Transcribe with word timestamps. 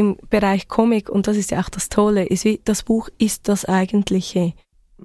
im 0.00 0.16
Bereich 0.30 0.66
Comic, 0.66 1.10
und 1.10 1.26
das 1.26 1.36
ist 1.36 1.50
ja 1.50 1.60
auch 1.60 1.68
das 1.68 1.90
Tolle, 1.90 2.24
ist 2.24 2.46
wie, 2.46 2.58
das 2.64 2.82
Buch 2.84 3.10
ist 3.18 3.48
das 3.48 3.66
Eigentliche. 3.66 4.54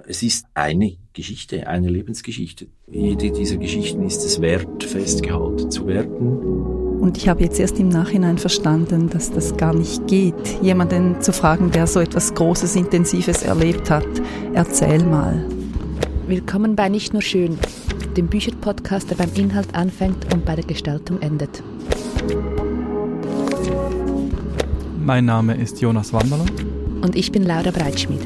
Es 0.07 0.23
ist 0.23 0.45
eine 0.53 0.95
Geschichte, 1.11 1.67
eine 1.67 1.89
Lebensgeschichte. 1.89 2.67
Jede 2.89 3.31
dieser 3.31 3.57
Geschichten 3.57 4.05
ist 4.05 4.23
es 4.23 4.39
wert, 4.39 4.83
festgehalten 4.85 5.69
zu 5.69 5.85
werden. 5.87 7.01
Und 7.01 7.17
ich 7.17 7.27
habe 7.27 7.43
jetzt 7.43 7.59
erst 7.59 7.77
im 7.77 7.89
Nachhinein 7.89 8.37
verstanden, 8.37 9.09
dass 9.09 9.31
das 9.31 9.57
gar 9.57 9.73
nicht 9.73 10.07
geht, 10.07 10.61
jemanden 10.61 11.21
zu 11.21 11.33
fragen, 11.33 11.71
der 11.71 11.87
so 11.87 11.99
etwas 11.99 12.33
Großes, 12.33 12.77
Intensives 12.77 13.43
erlebt 13.43 13.89
hat. 13.89 14.07
Erzähl 14.53 15.03
mal. 15.03 15.45
Willkommen 16.27 16.77
bei 16.77 16.87
Nicht 16.87 17.11
nur 17.11 17.21
schön, 17.21 17.59
dem 18.15 18.27
Bücherpodcast, 18.27 19.09
der 19.09 19.15
beim 19.15 19.33
Inhalt 19.35 19.75
anfängt 19.75 20.33
und 20.33 20.45
bei 20.45 20.55
der 20.55 20.65
Gestaltung 20.65 21.21
endet. 21.21 21.61
Mein 25.05 25.25
Name 25.25 25.53
ist 25.53 25.81
Jonas 25.81 26.13
Wanderler. 26.13 26.47
Und 27.03 27.15
ich 27.15 27.31
bin 27.31 27.43
Laura 27.43 27.69
Breitschmidt. 27.69 28.21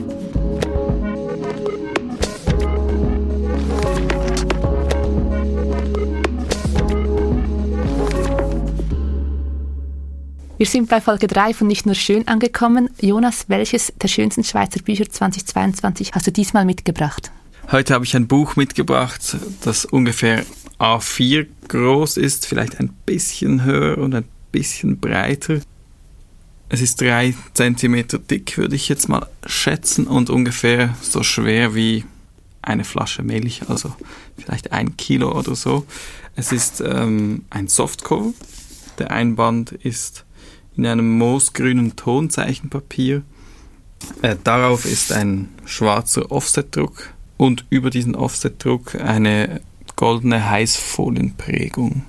Wir 10.57 10.65
sind 10.65 10.87
bei 10.87 11.01
Folge 11.01 11.27
3 11.27 11.53
von 11.53 11.67
Nicht 11.67 11.85
nur 11.85 11.95
schön 11.95 12.25
angekommen. 12.29 12.89
Jonas, 13.01 13.49
welches 13.49 13.91
der 14.01 14.07
schönsten 14.07 14.45
Schweizer 14.45 14.81
Bücher 14.81 15.09
2022 15.09 16.13
hast 16.13 16.27
du 16.27 16.31
diesmal 16.31 16.63
mitgebracht? 16.63 17.29
Heute 17.73 17.93
habe 17.93 18.05
ich 18.05 18.15
ein 18.15 18.27
Buch 18.27 18.55
mitgebracht, 18.55 19.35
das 19.65 19.83
ungefähr 19.83 20.45
A4 20.79 21.45
groß 21.67 22.15
ist, 22.15 22.45
vielleicht 22.45 22.79
ein 22.79 22.93
bisschen 23.05 23.65
höher 23.65 23.97
und 23.97 24.15
ein 24.15 24.23
bisschen 24.53 24.97
breiter. 25.01 25.59
Es 26.71 26.81
ist 26.81 27.01
drei 27.01 27.33
Zentimeter 27.55 28.19
dick, 28.19 28.57
würde 28.57 28.75
ich 28.75 28.89
jetzt 28.89 29.09
mal 29.09 29.27
schätzen, 29.45 30.05
und 30.05 30.29
ungefähr 30.29 30.95
so 31.01 31.23
schwer 31.23 31.73
wie 31.73 32.05
eine 32.61 32.83
Flasche 32.83 33.23
Milch, 33.23 33.63
also 33.67 33.95
vielleicht 34.37 34.71
ein 34.71 34.95
Kilo 34.95 35.35
oder 35.37 35.55
so. 35.55 35.87
Es 36.35 36.51
ist 36.51 36.81
ähm, 36.81 37.45
ein 37.49 37.67
Softcover. 37.67 38.33
Der 38.99 39.09
Einband 39.09 39.71
ist 39.71 40.25
in 40.77 40.85
einem 40.85 41.17
moosgrünen 41.17 41.95
Tonzeichenpapier. 41.95 43.23
Äh, 44.21 44.35
darauf 44.43 44.85
ist 44.85 45.11
ein 45.11 45.49
schwarzer 45.65 46.31
Offsetdruck 46.31 47.13
und 47.37 47.65
über 47.71 47.89
diesen 47.89 48.15
Offsetdruck 48.15 48.93
eine 48.95 49.61
goldene 49.95 50.49
Heißfolienprägung. 50.49 52.03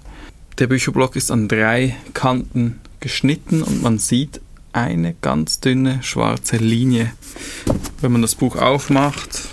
Der 0.58 0.66
Bücherblock 0.66 1.16
ist 1.16 1.30
an 1.30 1.48
drei 1.48 1.96
Kanten 2.12 2.80
geschnitten 3.00 3.62
und 3.62 3.82
man 3.82 3.98
sieht 3.98 4.40
eine 4.72 5.14
ganz 5.20 5.60
dünne 5.60 6.02
schwarze 6.02 6.56
Linie. 6.56 7.12
Wenn 8.00 8.12
man 8.12 8.22
das 8.22 8.34
Buch 8.34 8.56
aufmacht, 8.56 9.48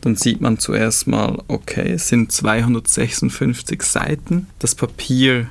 dann 0.00 0.16
sieht 0.16 0.40
man 0.40 0.58
zuerst 0.58 1.06
mal, 1.06 1.42
okay, 1.48 1.92
es 1.92 2.08
sind 2.08 2.30
256 2.30 3.82
Seiten. 3.82 4.46
Das 4.58 4.74
Papier 4.74 5.48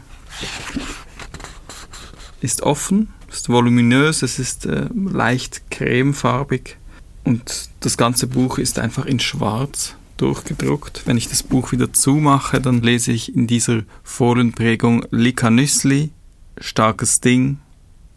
ist 2.42 2.62
offen, 2.62 3.10
ist 3.30 3.50
voluminös, 3.50 4.22
es 4.22 4.40
ist 4.40 4.66
äh, 4.66 4.88
leicht 4.94 5.70
cremefarbig 5.72 6.78
und 7.24 7.70
das 7.82 7.98
ganze 7.98 8.28
Buch 8.28 8.58
ist 8.58 8.80
einfach 8.80 9.06
in 9.06 9.20
schwarz 9.20 9.96
durchgedruckt. 10.18 11.02
Wenn 11.06 11.18
ich 11.18 11.28
das 11.28 11.44
Buch 11.44 11.72
wieder 11.72 11.92
zumache, 11.92 12.62
dann 12.62 12.82
lese 12.82 13.12
ich 13.12 13.36
in 13.36 13.48
dieser 13.48 13.84
Folienprägung 14.04 15.06
Lika 15.12 15.50
Nüssli, 15.50 16.12
Starkes 16.58 17.20
Ding, 17.20 17.58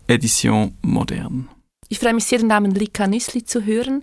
Edition 0.09 0.75
modern. 0.83 1.49
Ich 1.89 2.01
freue 2.01 2.15
mich 2.15 2.25
sehr, 2.25 2.39
den 2.39 2.49
Namen 2.49 2.73
Lika 2.73 3.07
Nüssli 3.07 3.45
zu 3.45 3.65
hören. 3.65 4.03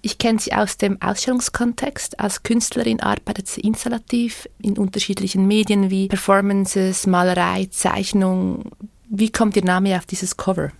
Ich 0.00 0.18
kenne 0.18 0.38
sie 0.38 0.52
aus 0.52 0.76
dem 0.76 1.02
Ausstellungskontext. 1.02 2.20
Als 2.20 2.42
Künstlerin 2.42 3.00
arbeitet 3.00 3.48
sie 3.48 3.62
installativ 3.62 4.48
in 4.62 4.78
unterschiedlichen 4.78 5.46
Medien 5.48 5.90
wie 5.90 6.08
Performances, 6.08 7.06
Malerei, 7.06 7.66
Zeichnung, 7.70 8.70
wie 9.10 9.30
kommt 9.30 9.56
Ihr 9.56 9.64
Name 9.64 9.96
auf 9.96 10.06
dieses 10.06 10.36
Cover? 10.36 10.70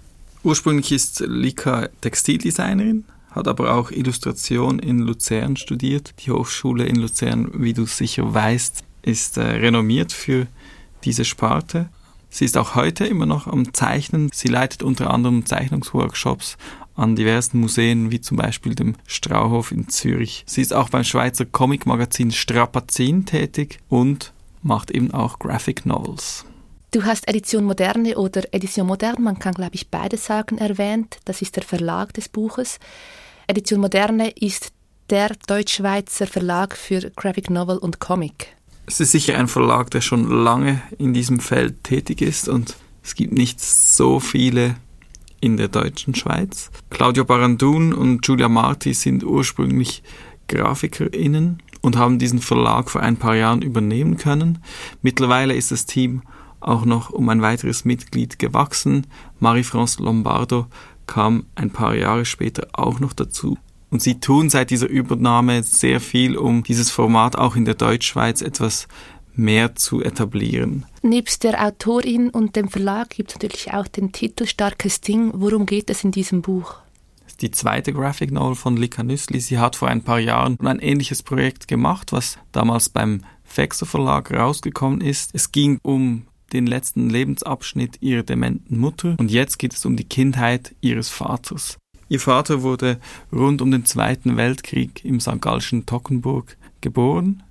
Ursprünglich 0.45 0.93
ist 0.93 1.21
Lika 1.21 1.89
Textildesignerin, 2.01 3.05
hat 3.31 3.49
aber 3.49 3.75
auch 3.75 3.91
Illustration 3.91 4.79
in 4.79 5.01
Luzern 5.01 5.57
studiert. 5.57 6.15
Die 6.25 6.31
Hochschule 6.31 6.85
in 6.85 6.97
Luzern, 6.97 7.51
wie 7.55 7.73
du 7.73 7.87
sicher 7.87 8.33
weißt, 8.33 8.85
ist 9.03 9.37
äh, 9.37 9.43
renommiert 9.43 10.13
für 10.13 10.47
diese 11.05 11.25
Sparte. 11.25 11.89
Sie 12.31 12.45
ist 12.45 12.57
auch 12.57 12.75
heute 12.75 13.07
immer 13.07 13.27
noch 13.27 13.47
am 13.47 13.73
Zeichnen. 13.73 14.31
Sie 14.33 14.49
leitet 14.49 14.83
unter 14.83 15.11
anderem 15.11 15.47
Zeichnungsworkshops 15.47 16.57
an 16.95 17.17
diversen 17.17 17.61
Museen, 17.61 18.11
wie 18.11 18.21
zum 18.21 18.37
Beispiel 18.37 18.75
dem 18.75 18.97
Strauhof 19.07 19.71
in 19.73 19.89
Zürich. 19.89 20.45
Sie 20.47 20.61
ist 20.61 20.75
auch 20.75 20.89
beim 20.89 21.05
Schweizer 21.05 21.47
Comicmagazin 21.47 22.33
Strapazin 22.33 23.25
tätig 23.25 23.79
und 23.89 24.33
macht 24.63 24.91
eben 24.91 25.13
auch 25.13 25.39
Graphic 25.39 25.87
Novels. 25.87 26.45
Du 26.91 27.05
hast 27.05 27.29
Edition 27.29 27.65
Moderne 27.65 28.17
oder 28.17 28.43
Edition 28.53 28.87
Moderne, 28.87 29.21
man 29.21 29.39
kann 29.39 29.55
glaube 29.55 29.75
ich 29.75 29.91
beide 29.91 30.17
sagen, 30.17 30.59
erwähnt. 30.59 31.19
Das 31.25 31.43
ist 31.43 31.57
der 31.57 31.63
Verlag 31.63 32.15
des 32.15 32.29
Buches. 32.29 32.79
Edition 33.47 33.81
Moderne 33.81 34.31
ist 34.31 34.73
der 35.11 35.31
Deutschschweizer 35.47 36.27
Verlag 36.27 36.77
für 36.77 37.11
Graphic 37.15 37.51
Novel 37.51 37.79
und 37.79 38.01
Comic. 38.01 38.58
Es 38.89 39.01
ist 39.01 39.13
sicher 39.13 39.37
ein 39.37 39.49
Verlag, 39.49 39.91
der 39.91 40.01
schon 40.01 40.31
lange 40.31 40.81
in 40.97 41.13
diesem 41.13 41.41
Feld 41.41 41.85
tätig 41.85 42.23
ist 42.23 42.49
und 42.49 42.79
es 43.03 43.15
gibt 43.15 43.35
nicht 43.35 43.61
so 43.61 44.19
viele 44.19 44.77
in 45.43 45.59
der 45.59 45.69
deutschen 45.69 46.15
Schweiz. 46.15 46.71
Claudio 46.89 47.27
Barandun 47.27 47.93
und 47.93 48.23
Giulia 48.23 48.49
Marti 48.49 48.95
sind 48.95 49.25
ursprünglich 49.25 50.03
GrafikerInnen 50.49 51.63
und 51.83 51.99
haben 51.99 52.19
diesen 52.19 52.39
Verlag 52.39 52.89
vor 52.89 53.03
ein 53.03 53.19
paar 53.19 53.37
Jahren 53.37 53.61
übernehmen 53.61 54.17
können. 54.17 54.61
Mittlerweile 55.03 55.55
ist 55.55 55.71
das 55.71 55.85
Team 55.85 56.23
auch 56.59 56.87
noch 56.87 57.11
um 57.11 57.29
ein 57.29 57.43
weiteres 57.43 57.85
Mitglied 57.85 58.39
gewachsen. 58.39 59.07
Marie-France 59.39 60.03
Lombardo 60.03 60.67
kam 61.07 61.45
ein 61.57 61.69
paar 61.69 61.95
Jahre 61.95 62.25
später 62.25 62.69
auch 62.73 63.01
noch 63.01 63.13
dazu. 63.13 63.59
Und 63.91 64.03
sie 64.03 64.21
tun 64.21 64.51
seit 64.51 64.71
dieser 64.71 64.89
Übernahme 64.89 65.63
sehr 65.63 66.01
viel, 66.01 66.37
um 66.37 66.63
dieses 66.63 66.91
Format 66.91 67.37
auch 67.37 67.57
in 67.57 67.65
der 67.65 67.75
Deutschschweiz 67.75 68.43
etwas 68.43 68.87
mehr 69.35 69.77
zu 69.77 70.03
etablieren. 70.03 70.85
Nebst 71.03 71.45
der 71.45 71.65
Autorin 71.65 72.29
und 72.31 72.57
dem 72.57 72.69
Verlag 72.69 73.11
gibt 73.11 73.31
es 73.31 73.37
natürlich 73.37 73.73
auch 73.73 73.87
den 73.87 74.13
Titel 74.13 74.47
Starkes 74.47 75.01
Ding. 75.01 75.31
Worum 75.35 75.65
geht 75.65 75.89
es 75.91 76.05
in 76.05 76.11
diesem 76.11 76.43
Buch? 76.43 76.75
Das 77.23 77.33
ist 77.33 77.43
die 77.43 77.51
zweite 77.53 77.93
Graphic 77.93 78.33
Novel 78.33 78.57
von 78.57 78.77
Lika 78.77 79.03
Nüssli. 79.03 79.41
Sie 79.41 79.59
hat 79.59 79.77
vor 79.77 79.89
ein 79.89 80.03
paar 80.03 80.19
Jahren 80.19 80.59
ein 80.61 80.81
ähnliches 80.81 81.23
Projekt 81.23 81.69
gemacht, 81.69 82.13
was 82.13 82.39
damals 82.53 82.89
beim 82.89 83.23
Fexer 83.45 83.87
Verlag 83.87 84.33
rausgekommen 84.33 85.01
ist. 85.01 85.31
Es 85.35 85.53
ging 85.53 85.79
um 85.83 86.27
den 86.53 86.67
letzten 86.67 87.09
Lebensabschnitt 87.09 88.01
ihrer 88.01 88.23
dementen 88.23 88.79
Mutter 88.79 89.17
und 89.19 89.31
jetzt 89.31 89.59
geht 89.59 89.75
es 89.75 89.85
um 89.85 89.97
die 89.97 90.09
Kindheit 90.09 90.75
ihres 90.81 91.09
Vaters. 91.09 91.79
Ihr 92.09 92.21
Vater 92.21 92.63
wurde 92.63 92.99
rund 93.33 93.61
um 93.61 93.71
den 93.71 93.85
Zweiten 93.85 94.37
Weltkrieg 94.37 95.05
im 95.05 95.21
St. 95.21 95.41
Gallischen 95.41 95.85
Tockenburg 95.85 96.57
geboren. 96.81 97.43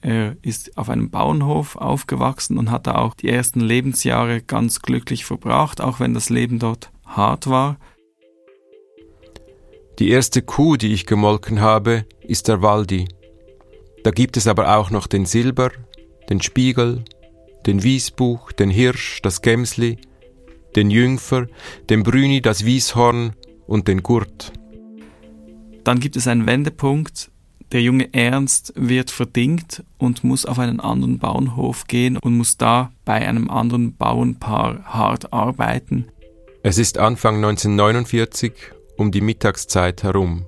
Er 0.00 0.36
ist 0.42 0.78
auf 0.78 0.88
einem 0.88 1.10
Bauernhof 1.10 1.76
aufgewachsen 1.76 2.58
und 2.58 2.70
hat 2.70 2.86
da 2.86 2.94
auch 2.94 3.14
die 3.14 3.28
ersten 3.28 3.60
Lebensjahre 3.60 4.40
ganz 4.40 4.80
glücklich 4.80 5.24
verbracht, 5.24 5.80
auch 5.80 6.00
wenn 6.00 6.14
das 6.14 6.30
Leben 6.30 6.58
dort 6.58 6.90
hart 7.04 7.48
war. 7.48 7.76
Die 9.98 10.10
erste 10.10 10.42
Kuh, 10.42 10.76
die 10.76 10.92
ich 10.92 11.06
gemolken 11.06 11.60
habe, 11.60 12.04
ist 12.20 12.48
der 12.48 12.62
Waldi. 12.62 13.08
Da 14.04 14.10
gibt 14.10 14.36
es 14.36 14.46
aber 14.46 14.76
auch 14.76 14.90
noch 14.90 15.06
den 15.06 15.26
Silber, 15.26 15.70
den 16.30 16.40
Spiegel, 16.40 17.04
den 17.66 17.82
Wiesbuch, 17.82 18.52
den 18.52 18.70
Hirsch, 18.70 19.20
das 19.22 19.42
Gemsli, 19.42 19.98
den 20.76 20.90
Jüngfer, 20.90 21.46
den 21.88 22.02
Brüni, 22.02 22.40
das 22.40 22.64
Wieshorn 22.64 23.34
und 23.66 23.88
den 23.88 24.02
Gurt. 24.02 24.52
Dann 25.84 26.00
gibt 26.00 26.16
es 26.16 26.26
einen 26.26 26.46
Wendepunkt. 26.46 27.30
Der 27.72 27.82
junge 27.82 28.12
Ernst 28.14 28.72
wird 28.76 29.10
verdingt 29.10 29.84
und 29.98 30.24
muss 30.24 30.46
auf 30.46 30.58
einen 30.58 30.80
anderen 30.80 31.18
Bauernhof 31.18 31.86
gehen 31.86 32.16
und 32.16 32.36
muss 32.36 32.56
da 32.56 32.92
bei 33.04 33.26
einem 33.26 33.50
anderen 33.50 33.96
Bauernpaar 33.96 34.84
hart 34.84 35.32
arbeiten. 35.32 36.06
Es 36.62 36.78
ist 36.78 36.98
Anfang 36.98 37.36
1949 37.36 38.52
um 38.96 39.10
die 39.10 39.20
Mittagszeit 39.20 40.02
herum. 40.02 40.46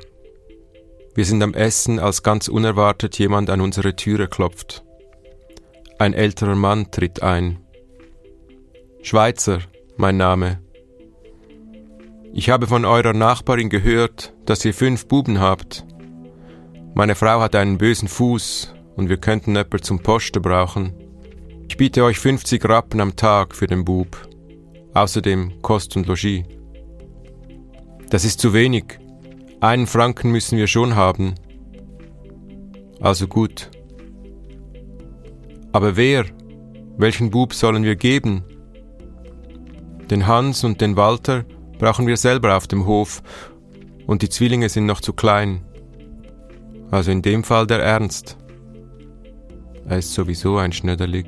Wir 1.15 1.25
sind 1.25 1.43
am 1.43 1.55
Essen, 1.55 1.99
als 1.99 2.23
ganz 2.23 2.49
unerwartet 2.49 3.19
jemand 3.19 3.51
an 3.51 3.61
unsere 3.61 3.97
Türe 3.97 4.29
klopft. 4.29 4.85
Ein 5.99 6.15
älterer 6.15 6.55
Mann 6.55 6.91
tritt 6.91 7.23
ein. 7.23 7.59
Schweizer, 9.03 9.61
mein 9.97 10.17
Name. 10.17 10.61
Ich 12.33 12.51
habe 12.51 12.67
von 12.67 12.85
eurer 12.85 13.15
Nachbarin 13.15 13.69
gehört, 13.69 14.35
dass 14.45 14.65
ihr 14.65 14.75
fünf 14.75 15.07
Buben 15.07 15.41
habt. 15.41 15.85
Meine 16.95 17.15
Frau 17.15 17.41
hat 17.41 17.55
einen 17.55 17.79
bösen 17.79 18.09
Fuß 18.09 18.75
und 18.97 19.09
wir 19.09 19.17
könnten 19.17 19.57
jemand 19.57 19.85
zum 19.85 20.01
Posten 20.01 20.43
brauchen. 20.43 20.93
Ich 21.69 21.77
biete 21.77 22.05
euch 22.05 22.19
50 22.19 22.65
Rappen 22.69 23.01
am 23.01 23.17
Tag 23.17 23.55
für 23.55 23.67
den 23.67 23.85
Bub. 23.85 24.29
Außerdem 24.95 25.63
Kost 25.63 25.97
und 25.97 26.07
Logis. 26.07 26.45
Das 28.11 28.25
ist 28.25 28.41
zu 28.41 28.53
wenig. 28.53 28.99
Einen 29.61 29.87
Franken 29.87 30.31
müssen 30.31 30.59
wir 30.59 30.67
schon 30.67 30.97
haben. 30.97 31.35
Also 33.01 33.27
gut. 33.27 33.71
Aber 35.73 35.97
wer? 35.97 36.25
Welchen 36.97 37.31
Bub 37.31 37.55
sollen 37.55 37.85
wir 37.85 37.97
geben? 37.97 38.45
Den 40.11 40.27
Hans 40.27 40.65
und 40.65 40.81
den 40.81 40.97
Walter 40.97 41.45
brauchen 41.79 42.07
wir 42.07 42.17
selber 42.17 42.57
auf 42.57 42.67
dem 42.67 42.87
Hof, 42.87 43.23
und 44.07 44.23
die 44.23 44.29
Zwillinge 44.29 44.69
sind 44.69 44.87
noch 44.87 45.01
zu 45.01 45.13
klein. 45.13 45.65
Also 46.91 47.11
in 47.11 47.23
dem 47.23 47.45
Fall 47.45 47.67
der 47.67 47.83
Ernst. 47.83 48.39
Er 49.87 49.99
ist 49.99 50.13
sowieso 50.13 50.57
ein 50.57 50.73
Schnöderlig. 50.73 51.27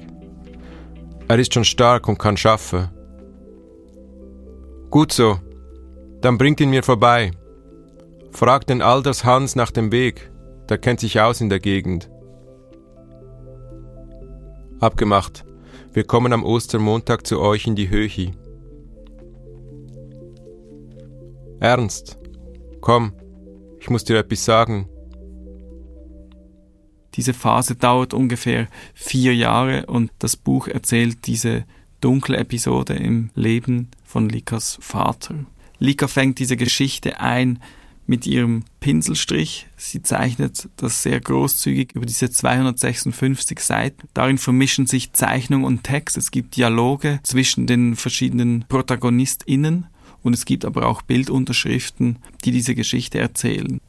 Er 1.29 1.38
ist 1.38 1.55
schon 1.55 1.64
stark 1.64 2.08
und 2.08 2.19
kann 2.19 2.37
schaffen. 2.37 2.88
Gut 4.91 5.12
so. 5.12 5.38
Dann 6.20 6.38
bringt 6.38 6.61
ihn 6.61 6.70
mir 6.70 6.82
vorbei. 6.82 7.31
Fragt 8.32 8.70
den 8.70 8.82
Alders 8.82 9.25
Hans 9.25 9.56
nach 9.56 9.70
dem 9.70 9.93
Weg. 9.93 10.31
Der 10.69 10.79
kennt 10.79 11.00
sich 11.00 11.20
aus 11.20 11.41
in 11.41 11.49
der 11.49 11.61
Gegend. 11.61 12.11
Abgemacht. 14.81 15.44
Wir 15.93 16.05
kommen 16.05 16.32
am 16.32 16.44
Ostermontag 16.44 17.26
zu 17.26 17.41
euch 17.41 17.67
in 17.67 17.76
die 17.76 17.91
Höchi. 17.91 18.32
Ernst, 21.61 22.19
komm, 22.81 23.12
ich 23.81 23.91
muss 23.91 24.05
dir 24.05 24.19
etwas 24.19 24.47
sagen. 24.47 24.89
Diese 27.15 27.35
Phase 27.35 27.75
dauert 27.75 28.15
ungefähr 28.15 28.67
vier 28.95 29.35
Jahre 29.35 29.85
und 29.85 30.11
das 30.21 30.39
Buch 30.39 30.69
erzählt 30.69 31.27
diese 31.27 31.67
dunkle 32.01 32.39
Episode 32.39 32.95
im 32.95 33.29
Leben 33.35 33.89
von 34.05 34.31
Likas 34.31 34.79
Vater. 34.81 35.35
Lika 35.79 36.09
fängt 36.09 36.39
diese 36.39 36.57
Geschichte 36.57 37.21
ein 37.21 37.59
mit 38.07 38.27
ihrem 38.27 38.65
Pinselstrich. 38.81 39.67
Sie 39.77 40.03
zeichnet 40.03 40.67
das 40.77 41.03
sehr 41.03 41.21
großzügig 41.21 41.93
über 41.93 42.07
diese 42.07 42.31
256 42.31 43.61
Seiten. 43.61 44.09
Darin 44.15 44.39
vermischen 44.39 44.87
sich 44.87 45.12
Zeichnung 45.12 45.65
und 45.65 45.85
Text. 45.85 46.17
Es 46.17 46.31
gibt 46.31 46.57
Dialoge 46.57 47.21
zwischen 47.23 47.67
den 47.67 47.97
verschiedenen 47.97 48.65
ProtagonistInnen 48.67 49.89
und 50.23 50.35
es 50.35 50.45
gibt 50.45 50.65
aber 50.65 50.87
auch 50.87 51.03
Bildunterschriften, 51.03 52.19
die 52.45 52.53
diese 52.53 52.75
Geschichte 52.75 53.19
erzählen. 53.19 53.81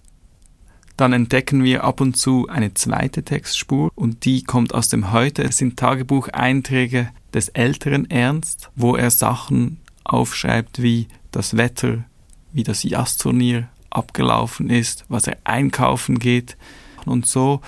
Dann 0.98 1.14
entdecken 1.14 1.64
wir 1.64 1.84
ab 1.84 2.00
und 2.02 2.16
zu 2.16 2.48
eine 2.48 2.74
zweite 2.74 3.24
Textspur 3.24 3.92
und 3.96 4.26
die 4.26 4.44
kommt 4.44 4.74
aus 4.74 4.90
dem 4.90 5.12
Heute. 5.12 5.44
Es 5.44 5.58
sind 5.58 5.78
Tagebucheinträge 5.78 7.10
des 7.34 7.50
älteren 7.50 8.10
Ernst, 8.10 8.70
wo 8.76 8.96
er 8.96 9.10
Sachen 9.10 9.78
aufschreibt 10.04 10.82
wie 10.82 11.08
das 11.32 11.58
Wetter, 11.58 12.04
wie 12.52 12.64
das 12.64 12.84
Jazzturnier 12.84 13.70
abgelaufen 13.90 14.70
ist, 14.70 15.06
was 15.10 15.28
er 15.28 15.38
einkaufen 15.44 16.20
geht. 16.20 16.58
Und 17.06 17.26
so 17.26 17.62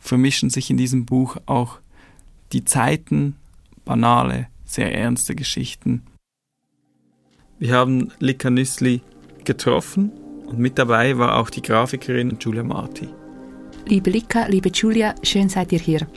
vermischen 0.00 0.50
sich 0.50 0.70
in 0.70 0.76
diesem 0.76 1.04
Buch 1.04 1.36
auch 1.46 1.78
die 2.52 2.64
Zeiten, 2.64 3.36
banale, 3.84 4.48
sehr 4.64 4.94
ernste 4.94 5.34
Geschichten. 5.34 6.02
Wir 7.62 7.74
haben 7.76 8.10
Lika 8.18 8.50
Nüssli 8.50 9.02
getroffen 9.44 10.10
und 10.46 10.58
mit 10.58 10.80
dabei 10.80 11.16
war 11.16 11.38
auch 11.38 11.48
die 11.48 11.62
Grafikerin 11.62 12.36
Julia 12.40 12.64
Marti. 12.64 13.08
Liebe 13.86 14.10
Lika, 14.10 14.46
liebe 14.46 14.70
Julia, 14.70 15.14
schön 15.22 15.48
seid 15.48 15.70
ihr 15.70 15.78
hier. 15.78 16.08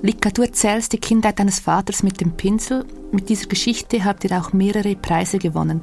Lika, 0.00 0.30
du 0.30 0.42
erzählst 0.42 0.92
die 0.92 1.00
Kindheit 1.00 1.40
deines 1.40 1.58
Vaters 1.58 2.04
mit 2.04 2.20
dem 2.20 2.36
Pinsel. 2.36 2.84
Mit 3.10 3.28
dieser 3.28 3.48
Geschichte 3.48 4.04
habt 4.04 4.22
ihr 4.22 4.30
auch 4.38 4.52
mehrere 4.52 4.94
Preise 4.94 5.38
gewonnen 5.38 5.82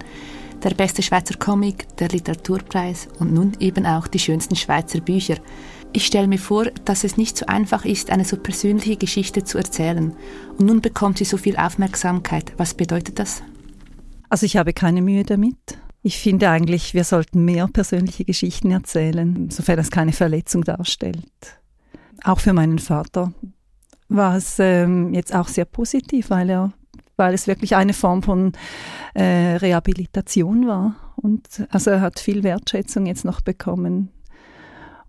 der 0.63 0.69
beste 0.69 1.01
Schweizer 1.01 1.36
Comic, 1.36 1.98
der 1.98 2.07
Literaturpreis 2.10 3.10
und 3.19 3.33
nun 3.33 3.57
eben 3.60 3.86
auch 3.86 4.07
die 4.07 4.19
schönsten 4.19 4.56
Schweizer 4.56 5.01
Bücher. 5.01 5.36
Ich 5.92 6.06
stelle 6.06 6.27
mir 6.27 6.39
vor, 6.39 6.66
dass 6.86 7.04
es 7.04 7.18
nicht 7.18 7.38
so 7.38 7.45
einfach 7.45 7.83
ist, 7.83 8.10
eine 8.10 8.24
so 8.24 8.38
persönliche 8.38 8.95
Geschichte 8.95 9.44
zu 9.44 9.57
erzählen. 9.57 10.13
Und 10.57 10.66
nun 10.66 10.81
bekommt 10.81 11.18
sie 11.18 11.25
so 11.25 11.36
viel 11.38 11.57
Aufmerksamkeit. 11.57 12.54
Was 12.57 12.74
bedeutet 12.74 13.19
das? 13.19 13.42
Also 14.29 14.45
ich 14.45 14.57
habe 14.57 14.73
keine 14.73 15.01
Mühe 15.01 15.23
damit. 15.23 15.77
Ich 16.01 16.19
finde 16.19 16.49
eigentlich, 16.49 16.93
wir 16.93 17.03
sollten 17.03 17.43
mehr 17.43 17.67
persönliche 17.67 18.23
Geschichten 18.23 18.71
erzählen, 18.71 19.49
sofern 19.49 19.77
das 19.77 19.91
keine 19.91 20.13
Verletzung 20.13 20.63
darstellt. 20.63 21.59
Auch 22.23 22.39
für 22.39 22.53
meinen 22.53 22.79
Vater 22.79 23.33
war 24.07 24.37
es 24.37 24.57
ähm, 24.59 25.13
jetzt 25.13 25.35
auch 25.35 25.47
sehr 25.47 25.65
positiv, 25.65 26.29
weil 26.29 26.49
er 26.49 26.73
weil 27.19 27.33
es 27.33 27.47
wirklich 27.47 27.75
eine 27.75 27.93
Form 27.93 28.23
von 28.23 28.53
äh, 29.13 29.57
Rehabilitation 29.57 30.67
war. 30.67 30.95
Und 31.17 31.67
also 31.69 31.91
er 31.91 32.01
hat 32.01 32.17
viel 32.17 32.43
Wertschätzung 32.43 33.05
jetzt 33.05 33.25
noch 33.25 33.41
bekommen. 33.41 34.09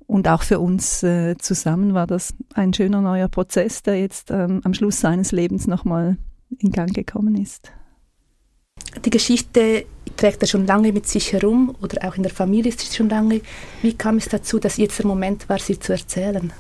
Und 0.09 0.27
auch 0.27 0.43
für 0.43 0.59
uns 0.59 1.05
äh, 1.05 1.39
zusammen 1.39 1.95
war 1.95 2.09
das 2.09 2.35
ein 2.53 2.75
schöner 2.75 3.01
neuer 3.01 3.29
Prozess, 3.29 3.85
der 3.85 4.01
jetzt 4.01 4.33
ähm, 4.33 4.61
am 4.65 4.75
Schluss 4.75 5.01
seines 5.01 5.31
Lebens 5.31 5.69
nochmal 5.69 6.17
in 6.59 6.73
Gang 6.73 6.93
gekommen 6.93 7.37
ist. 7.37 7.73
Die 9.05 9.11
Geschichte 9.11 9.87
trägt 10.17 10.43
er 10.43 10.49
schon 10.49 10.67
lange 10.67 10.93
mit 10.93 11.07
sich 11.07 11.33
herum 11.33 11.75
oder 11.81 12.09
auch 12.09 12.17
in 12.17 12.23
der 12.23 12.33
Familie 12.33 12.71
ist 12.71 12.81
sie 12.81 12.95
schon 12.95 13.09
lange. 13.09 13.41
Wie 13.83 13.95
kam 13.95 14.17
es 14.17 14.29
dazu, 14.29 14.59
dass 14.59 14.77
jetzt 14.77 14.99
der 14.99 15.07
Moment 15.07 15.49
war, 15.49 15.59
sie 15.59 15.79
zu 15.79 15.93
erzählen? 15.93 16.53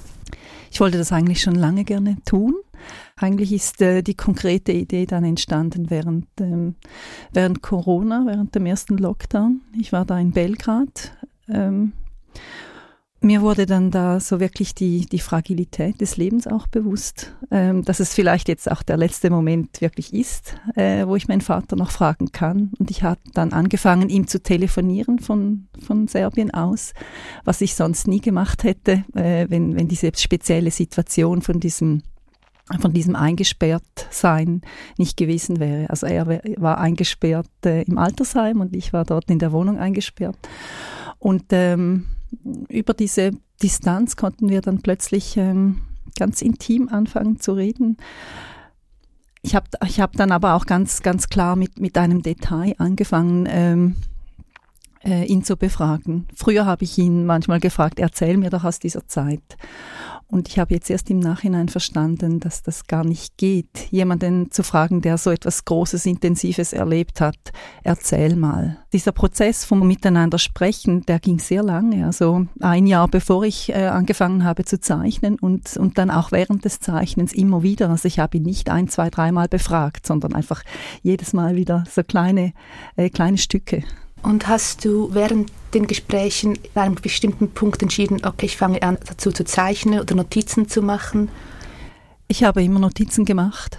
Ich 0.70 0.80
wollte 0.80 0.98
das 0.98 1.12
eigentlich 1.12 1.42
schon 1.42 1.56
lange 1.56 1.84
gerne 1.84 2.16
tun. 2.24 2.54
Eigentlich 3.16 3.52
ist 3.52 3.82
äh, 3.82 4.02
die 4.02 4.14
konkrete 4.14 4.72
Idee 4.72 5.04
dann 5.04 5.24
entstanden 5.24 5.90
während, 5.90 6.26
ähm, 6.40 6.76
während 7.32 7.60
Corona, 7.60 8.24
während 8.26 8.54
dem 8.54 8.66
ersten 8.66 8.96
Lockdown. 8.96 9.60
Ich 9.78 9.92
war 9.92 10.06
da 10.06 10.18
in 10.18 10.30
Belgrad. 10.30 11.12
Ähm, 11.48 11.92
mir 13.22 13.43
wurde 13.43 13.67
dann 13.67 13.90
da 13.90 14.19
so 14.19 14.40
wirklich 14.40 14.75
die, 14.75 15.06
die 15.06 15.19
Fragilität 15.19 16.00
des 16.00 16.17
Lebens 16.17 16.46
auch 16.46 16.67
bewusst, 16.67 17.34
ähm, 17.50 17.84
dass 17.84 18.00
es 18.00 18.14
vielleicht 18.14 18.49
jetzt 18.49 18.70
auch 18.70 18.82
der 18.82 18.96
letzte 18.96 19.28
Moment 19.31 19.81
wirklich 19.81 20.14
ist, 20.14 20.56
äh, 20.75 21.06
wo 21.06 21.17
ich 21.17 21.28
meinen 21.28 21.43
Vater 21.43 21.76
noch 21.76 21.90
fragen 21.90 22.32
kann. 22.32 22.70
Und 22.78 22.90
ich 22.90 23.02
habe 23.02 23.20
dann 23.34 23.52
angefangen, 23.52 24.08
ihm 24.08 24.26
zu 24.26 24.43
telefonieren 24.43 25.19
von, 25.19 25.69
von 25.84 26.08
Serbien 26.08 26.52
aus, 26.52 26.94
was 27.44 27.61
ich 27.61 27.75
sonst 27.75 28.08
nie 28.08 28.20
gemacht 28.20 28.64
hätte, 28.64 29.05
äh, 29.14 29.46
wenn, 29.49 29.76
wenn 29.76 29.88
diese 29.88 30.11
spezielle 30.16 30.70
Situation 30.70 31.43
von 31.43 31.61
diesem 31.61 32.02
von 32.78 32.93
diesem 32.93 33.17
Eingesperrtsein 33.17 34.62
nicht 34.96 35.17
gewesen 35.17 35.58
wäre. 35.58 35.90
Also 35.90 36.06
er 36.06 36.26
war 36.56 36.78
eingesperrt 36.78 37.49
äh, 37.64 37.82
im 37.82 37.99
Altersheim 37.99 38.61
und 38.61 38.76
ich 38.76 38.93
war 38.93 39.05
dort 39.05 39.31
in 39.31 39.38
der 39.38 39.52
Wohnung 39.52 39.78
eingesperrt. 39.78 40.38
Und 41.19 41.44
ähm, 41.50 42.06
über 42.68 42.94
diese 42.94 43.33
Distanz 43.62 44.16
konnten 44.16 44.49
wir 44.49 44.61
dann 44.61 44.83
plötzlich 44.83 45.37
ähm, 45.37 45.83
ganz 46.18 46.42
intim 46.42 46.88
anfangen 46.88 47.40
zu 47.40 47.52
reden. 47.52 47.97
Ich 49.42 49.54
habe 49.54 49.66
ich 49.87 50.00
hab 50.00 50.12
dann 50.12 50.33
aber 50.33 50.54
auch 50.54 50.66
ganz, 50.66 51.02
ganz 51.02 51.28
klar 51.28 51.56
mit, 51.56 51.80
mit 51.80 51.97
einem 51.97 52.23
Detail 52.23 52.75
angefangen, 52.78 53.49
ähm, 53.50 53.97
äh, 55.04 55.25
ihn 55.25 55.42
zu 55.45 55.57
befragen. 55.57 56.26
Früher 56.35 56.66
habe 56.66 56.85
ich 56.85 56.99
ihn 56.99 57.25
manchmal 57.25 57.61
gefragt, 57.61 57.99
erzähl 57.99 58.37
mir 58.37 58.50
doch 58.50 58.64
aus 58.64 58.78
dieser 58.78 59.07
Zeit. 59.07 59.57
Und 60.30 60.49
ich 60.49 60.61
habe 60.61 60.75
jetzt 60.75 60.88
erst 60.88 61.11
im 61.11 61.19
Nachhinein 61.19 61.69
verstanden, 61.69 62.38
dass 62.38 62.62
das 62.62 62.87
gar 62.87 63.04
nicht 63.04 63.37
geht, 63.37 63.90
jemanden 63.90 64.52
zu 64.52 64.62
fragen, 64.62 65.00
der 65.00 65.19
so 65.19 65.30
etwas 65.30 65.64
Großes, 65.64 66.07
Intensives 66.07 66.73
erlebt 66.73 67.21
hat. 67.21 67.37
Erzähl 67.83 68.37
mal. 68.37 68.78
Dieser 68.92 69.11
Prozess 69.11 69.64
vom 69.64 69.87
Miteinander 69.87 70.38
sprechen, 70.38 71.04
der 71.07 71.19
ging 71.19 71.40
sehr 71.40 71.64
lange, 71.64 72.07
also 72.07 72.47
ein 72.61 72.87
Jahr 72.87 73.09
bevor 73.09 73.45
ich 73.45 73.71
äh, 73.71 73.87
angefangen 73.87 74.45
habe 74.45 74.64
zu 74.64 74.80
zeichnen 74.80 75.37
und, 75.38 75.76
und 75.76 75.99
dann 75.99 76.11
auch 76.11 76.30
während 76.30 76.64
des 76.64 76.78
Zeichnens 76.78 77.33
immer 77.33 77.62
wieder. 77.64 77.90
Also 77.90 78.07
ich 78.07 78.21
habe 78.21 78.37
ihn 78.37 78.45
nicht 78.45 78.71
ein, 78.71 78.88
zwei, 78.88 79.11
dreimal 79.11 79.49
befragt, 79.49 80.07
sondern 80.07 80.35
einfach 80.35 80.62
jedes 81.02 81.33
Mal 81.33 81.57
wieder 81.57 81.85
so 81.90 82.04
kleine, 82.04 82.52
äh, 82.97 83.11
kleine 83.11 83.38
Stücke. 83.38 83.83
Und 84.22 84.48
hast 84.48 84.84
du 84.84 85.10
während 85.12 85.50
den 85.74 85.86
Gesprächen 85.86 86.58
an 86.74 86.82
einem 86.82 86.94
bestimmten 86.96 87.50
Punkt 87.50 87.82
entschieden, 87.82 88.24
okay, 88.24 88.46
ich 88.46 88.56
fange 88.56 88.82
an 88.82 88.98
dazu 89.06 89.32
zu 89.32 89.44
zeichnen 89.44 90.00
oder 90.00 90.14
Notizen 90.14 90.68
zu 90.68 90.82
machen? 90.82 91.30
Ich 92.28 92.44
habe 92.44 92.62
immer 92.62 92.80
Notizen 92.80 93.24
gemacht. 93.24 93.78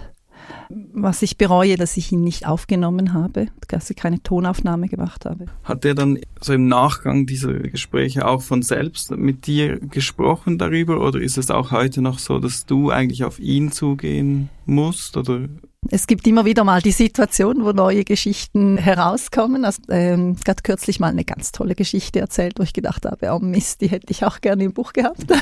Was 0.92 1.22
ich 1.22 1.36
bereue, 1.38 1.76
dass 1.76 1.96
ich 1.96 2.12
ihn 2.12 2.22
nicht 2.22 2.46
aufgenommen 2.46 3.12
habe, 3.12 3.46
dass 3.68 3.90
ich 3.90 3.96
keine 3.96 4.22
Tonaufnahme 4.22 4.88
gemacht 4.88 5.24
habe. 5.24 5.46
Hat 5.64 5.84
er 5.84 5.94
dann 5.94 6.18
so 6.40 6.52
im 6.52 6.68
Nachgang 6.68 7.26
dieser 7.26 7.52
Gespräche 7.52 8.26
auch 8.26 8.42
von 8.42 8.62
selbst 8.62 9.10
mit 9.10 9.46
dir 9.46 9.80
gesprochen 9.80 10.58
darüber 10.58 11.00
oder 11.00 11.20
ist 11.20 11.38
es 11.38 11.50
auch 11.50 11.70
heute 11.70 12.02
noch 12.02 12.18
so, 12.18 12.38
dass 12.38 12.66
du 12.66 12.90
eigentlich 12.90 13.24
auf 13.24 13.38
ihn 13.38 13.72
zugehen 13.72 14.48
musst 14.66 15.16
oder 15.16 15.48
es 15.90 16.06
gibt 16.06 16.26
immer 16.28 16.44
wieder 16.44 16.62
mal 16.62 16.80
die 16.80 16.92
Situation, 16.92 17.64
wo 17.64 17.72
neue 17.72 18.04
Geschichten 18.04 18.76
herauskommen. 18.76 19.64
Also, 19.64 19.82
ähm, 19.88 20.36
gerade 20.36 20.62
kürzlich 20.62 21.00
mal 21.00 21.08
eine 21.08 21.24
ganz 21.24 21.50
tolle 21.50 21.74
Geschichte 21.74 22.20
erzählt, 22.20 22.58
wo 22.58 22.62
ich 22.62 22.72
gedacht 22.72 23.04
habe, 23.04 23.32
oh 23.32 23.40
Mist, 23.40 23.80
die 23.80 23.88
hätte 23.88 24.06
ich 24.10 24.24
auch 24.24 24.40
gerne 24.40 24.62
im 24.62 24.72
Buch 24.72 24.92
gehabt. 24.92 25.24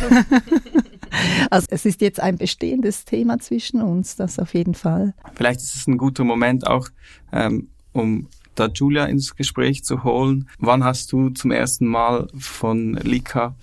also 1.51 1.67
es 1.71 1.85
ist 1.85 2.01
jetzt 2.01 2.21
ein 2.21 2.37
bestehendes 2.37 3.05
Thema 3.05 3.39
zwischen 3.39 3.83
uns, 3.83 4.17
das 4.17 4.39
auf 4.39 4.55
jeden 4.55 4.75
Fall. 4.75 5.15
Vielleicht 5.35 5.61
ist 5.61 5.75
es 5.75 5.87
ein 5.87 5.99
guter 5.99 6.25
Moment 6.25 6.67
auch, 6.67 6.89
ähm, 7.33 7.69
um 7.93 8.29
da 8.55 8.67
Julia 8.67 9.07
ins 9.07 9.35
Gespräch 9.37 9.85
zu 9.85 10.05
holen. 10.05 10.49
Wann 10.59 10.85
hast 10.85 11.13
du 11.13 11.31
zum 11.31 11.51
ersten 11.51 11.87
Mal 11.87 12.29
von 12.37 12.95
Lika 12.95 13.55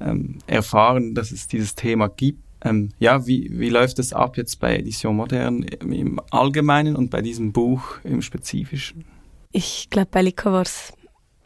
ähm, 0.00 0.38
erfahren, 0.46 1.14
dass 1.14 1.32
es 1.32 1.48
dieses 1.48 1.74
Thema 1.74 2.08
gibt? 2.08 2.42
Ähm, 2.62 2.90
ja, 2.98 3.26
wie, 3.26 3.50
wie 3.52 3.68
läuft 3.68 3.98
es 3.98 4.12
ab 4.12 4.36
jetzt 4.36 4.58
bei 4.58 4.76
Edition 4.76 5.16
Modern 5.16 5.62
im 5.62 6.20
Allgemeinen 6.30 6.96
und 6.96 7.10
bei 7.10 7.20
diesem 7.20 7.52
Buch 7.52 7.98
im 8.04 8.22
Spezifischen? 8.22 9.04
Ich 9.52 9.88
glaube, 9.90 10.08
bei 10.10 10.22
Lika 10.22 10.50
war 10.50 10.62
es 10.62 10.92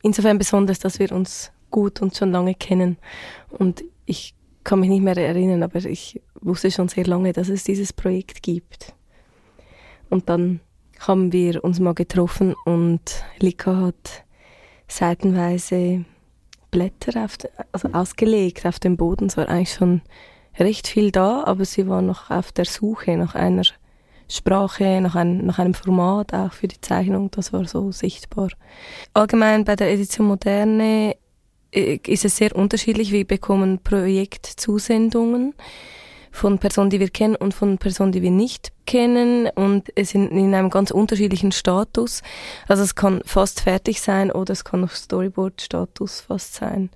insofern 0.02 0.38
besonders, 0.38 0.78
dass 0.78 0.98
wir 0.98 1.10
uns 1.12 1.50
gut 1.70 2.00
und 2.00 2.16
schon 2.16 2.30
lange 2.30 2.54
kennen. 2.54 2.98
Und 3.50 3.84
ich 4.06 4.34
kann 4.68 4.80
mich 4.80 4.90
nicht 4.90 5.02
mehr 5.02 5.16
erinnern, 5.16 5.62
aber 5.62 5.78
ich 5.78 6.20
wusste 6.42 6.70
schon 6.70 6.88
sehr 6.88 7.06
lange, 7.06 7.32
dass 7.32 7.48
es 7.48 7.64
dieses 7.64 7.94
Projekt 7.94 8.42
gibt. 8.42 8.94
Und 10.10 10.28
dann 10.28 10.60
haben 10.98 11.32
wir 11.32 11.64
uns 11.64 11.80
mal 11.80 11.94
getroffen 11.94 12.54
und 12.66 13.00
Lika 13.38 13.76
hat 13.76 14.24
seitenweise 14.86 16.04
Blätter 16.70 17.24
auf, 17.24 17.38
also 17.72 17.88
ausgelegt 17.92 18.66
auf 18.66 18.78
dem 18.78 18.98
Boden. 18.98 19.28
Es 19.28 19.38
war 19.38 19.48
eigentlich 19.48 19.72
schon 19.72 20.02
recht 20.58 20.86
viel 20.86 21.12
da, 21.12 21.44
aber 21.44 21.64
sie 21.64 21.88
war 21.88 22.02
noch 22.02 22.30
auf 22.30 22.52
der 22.52 22.66
Suche 22.66 23.16
nach 23.16 23.34
einer 23.34 23.62
Sprache, 24.30 25.00
nach, 25.00 25.14
ein, 25.14 25.46
nach 25.46 25.58
einem 25.58 25.72
Format 25.72 26.34
auch 26.34 26.52
für 26.52 26.68
die 26.68 26.80
Zeichnung. 26.82 27.30
Das 27.30 27.54
war 27.54 27.64
so 27.64 27.90
sichtbar. 27.90 28.50
Allgemein 29.14 29.64
bei 29.64 29.76
der 29.76 29.90
Edition 29.90 30.26
Moderne 30.26 31.16
ist 31.70 32.24
es 32.24 32.36
sehr 32.36 32.54
unterschiedlich. 32.56 33.12
Wir 33.12 33.26
bekommen 33.26 33.78
Projektzusendungen 33.82 35.54
von 36.30 36.58
Personen, 36.58 36.90
die 36.90 37.00
wir 37.00 37.10
kennen 37.10 37.36
und 37.36 37.52
von 37.52 37.78
Personen, 37.78 38.12
die 38.12 38.22
wir 38.22 38.30
nicht 38.30 38.72
kennen 38.86 39.48
und 39.54 39.90
es 39.96 40.10
sind 40.10 40.30
in 40.30 40.54
einem 40.54 40.70
ganz 40.70 40.90
unterschiedlichen 40.90 41.52
Status. 41.52 42.22
Also 42.68 42.82
es 42.82 42.94
kann 42.94 43.22
fast 43.24 43.60
fertig 43.60 44.00
sein 44.00 44.30
oder 44.30 44.52
es 44.52 44.64
kann 44.64 44.80
noch 44.80 44.92
Storyboard-Status 44.92 46.22
fast 46.22 46.54
sein. 46.54 46.90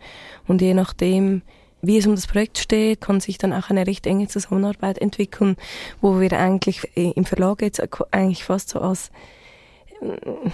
Und 0.46 0.62
je 0.62 0.74
nachdem, 0.74 1.42
wie 1.82 1.98
es 1.98 2.06
um 2.06 2.14
das 2.14 2.26
Projekt 2.26 2.58
steht, 2.58 3.00
kann 3.00 3.20
sich 3.20 3.38
dann 3.38 3.52
auch 3.52 3.68
eine 3.68 3.86
recht 3.86 4.06
enge 4.06 4.28
Zusammenarbeit 4.28 4.98
entwickeln, 4.98 5.56
wo 6.00 6.20
wir 6.20 6.32
eigentlich 6.32 6.88
im 6.94 7.24
Verlag 7.24 7.62
jetzt 7.62 7.82
eigentlich 8.12 8.44
fast 8.44 8.68
so 8.70 8.80
als 8.80 9.10
äh, 10.00 10.50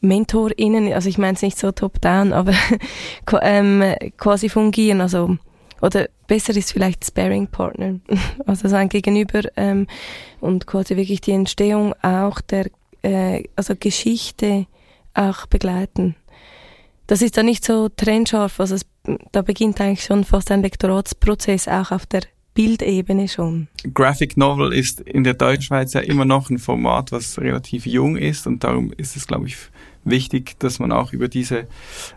MentorInnen, 0.00 0.92
also 0.92 1.08
ich 1.08 1.18
meine 1.18 1.34
es 1.34 1.42
nicht 1.42 1.58
so 1.58 1.72
top-down, 1.72 2.32
aber 2.32 2.52
ähm, 3.42 3.82
quasi 4.16 4.48
fungieren, 4.48 5.00
also 5.00 5.36
oder 5.80 6.08
besser 6.26 6.56
ist 6.56 6.72
vielleicht 6.72 7.04
Sparing-Partner, 7.04 8.00
also 8.46 8.68
sein 8.68 8.88
Gegenüber 8.88 9.42
ähm, 9.56 9.86
und 10.40 10.66
quasi 10.66 10.96
wirklich 10.96 11.20
die 11.20 11.32
Entstehung 11.32 11.94
auch 12.02 12.40
der 12.40 12.70
äh, 13.02 13.44
also 13.56 13.74
Geschichte 13.78 14.66
auch 15.14 15.46
begleiten. 15.46 16.16
Das 17.06 17.22
ist 17.22 17.36
dann 17.36 17.46
nicht 17.46 17.64
so 17.64 17.88
trennscharf, 17.88 18.60
also 18.60 18.74
es, 18.74 18.86
da 19.32 19.42
beginnt 19.42 19.80
eigentlich 19.80 20.04
schon 20.04 20.24
fast 20.24 20.50
ein 20.50 20.62
Lektoratsprozess 20.62 21.66
auch 21.66 21.90
auf 21.90 22.04
der 22.06 22.22
Bildebene 22.52 23.28
schon. 23.28 23.68
Graphic 23.94 24.36
Novel 24.36 24.72
ist 24.72 25.00
in 25.00 25.24
der 25.24 25.34
Deutschschweiz 25.34 25.92
ja 25.92 26.00
immer 26.00 26.24
noch 26.24 26.50
ein 26.50 26.58
Format, 26.58 27.12
was 27.12 27.38
relativ 27.38 27.86
jung 27.86 28.16
ist 28.16 28.46
und 28.46 28.64
darum 28.64 28.92
ist 28.96 29.16
es, 29.16 29.26
glaube 29.26 29.46
ich, 29.46 29.56
wichtig, 30.10 30.58
dass 30.58 30.78
man 30.78 30.92
auch 30.92 31.12
über 31.12 31.28
diese 31.28 31.66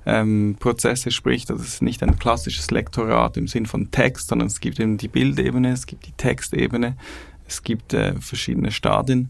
ähm, 0.06 0.56
Prozesse 0.60 1.12
spricht. 1.12 1.52
Also 1.52 1.64
es 1.64 1.76
ist 1.76 1.82
nicht 1.82 2.04
ein 2.04 2.20
klassisches 2.20 2.72
Lektorat 2.72 3.38
im 3.38 3.48
Sinn 3.48 3.66
von 3.66 3.92
Text, 3.92 4.30
sondern 4.30 4.48
es 4.48 4.60
gibt 4.60 4.80
eben 4.80 4.98
die 4.98 5.08
Bildebene, 5.08 5.72
es 5.72 5.86
gibt 5.86 6.06
die 6.06 6.14
Textebene, 6.14 6.96
es 7.48 7.64
gibt 7.64 7.94
äh, 7.94 8.14
verschiedene 8.20 8.72
Stadien. 8.72 9.30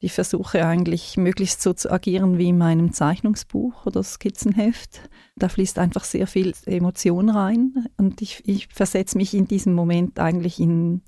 Ich 0.00 0.12
versuche 0.12 0.64
eigentlich 0.64 1.16
möglichst 1.16 1.60
so 1.60 1.72
zu 1.72 1.90
agieren 1.90 2.38
wie 2.38 2.50
in 2.50 2.58
meinem 2.58 2.92
Zeichnungsbuch 2.92 3.84
oder 3.84 4.04
Skizzenheft. 4.04 5.00
Da 5.34 5.48
fließt 5.48 5.78
einfach 5.80 6.04
sehr 6.04 6.28
viel 6.28 6.52
Emotion 6.66 7.30
rein 7.30 7.88
und 7.96 8.22
ich, 8.22 8.42
ich 8.46 8.68
versetze 8.68 9.16
mich 9.16 9.34
in 9.34 9.48
diesem 9.48 9.74
Moment 9.74 10.20
eigentlich 10.20 10.60
in, 10.60 11.02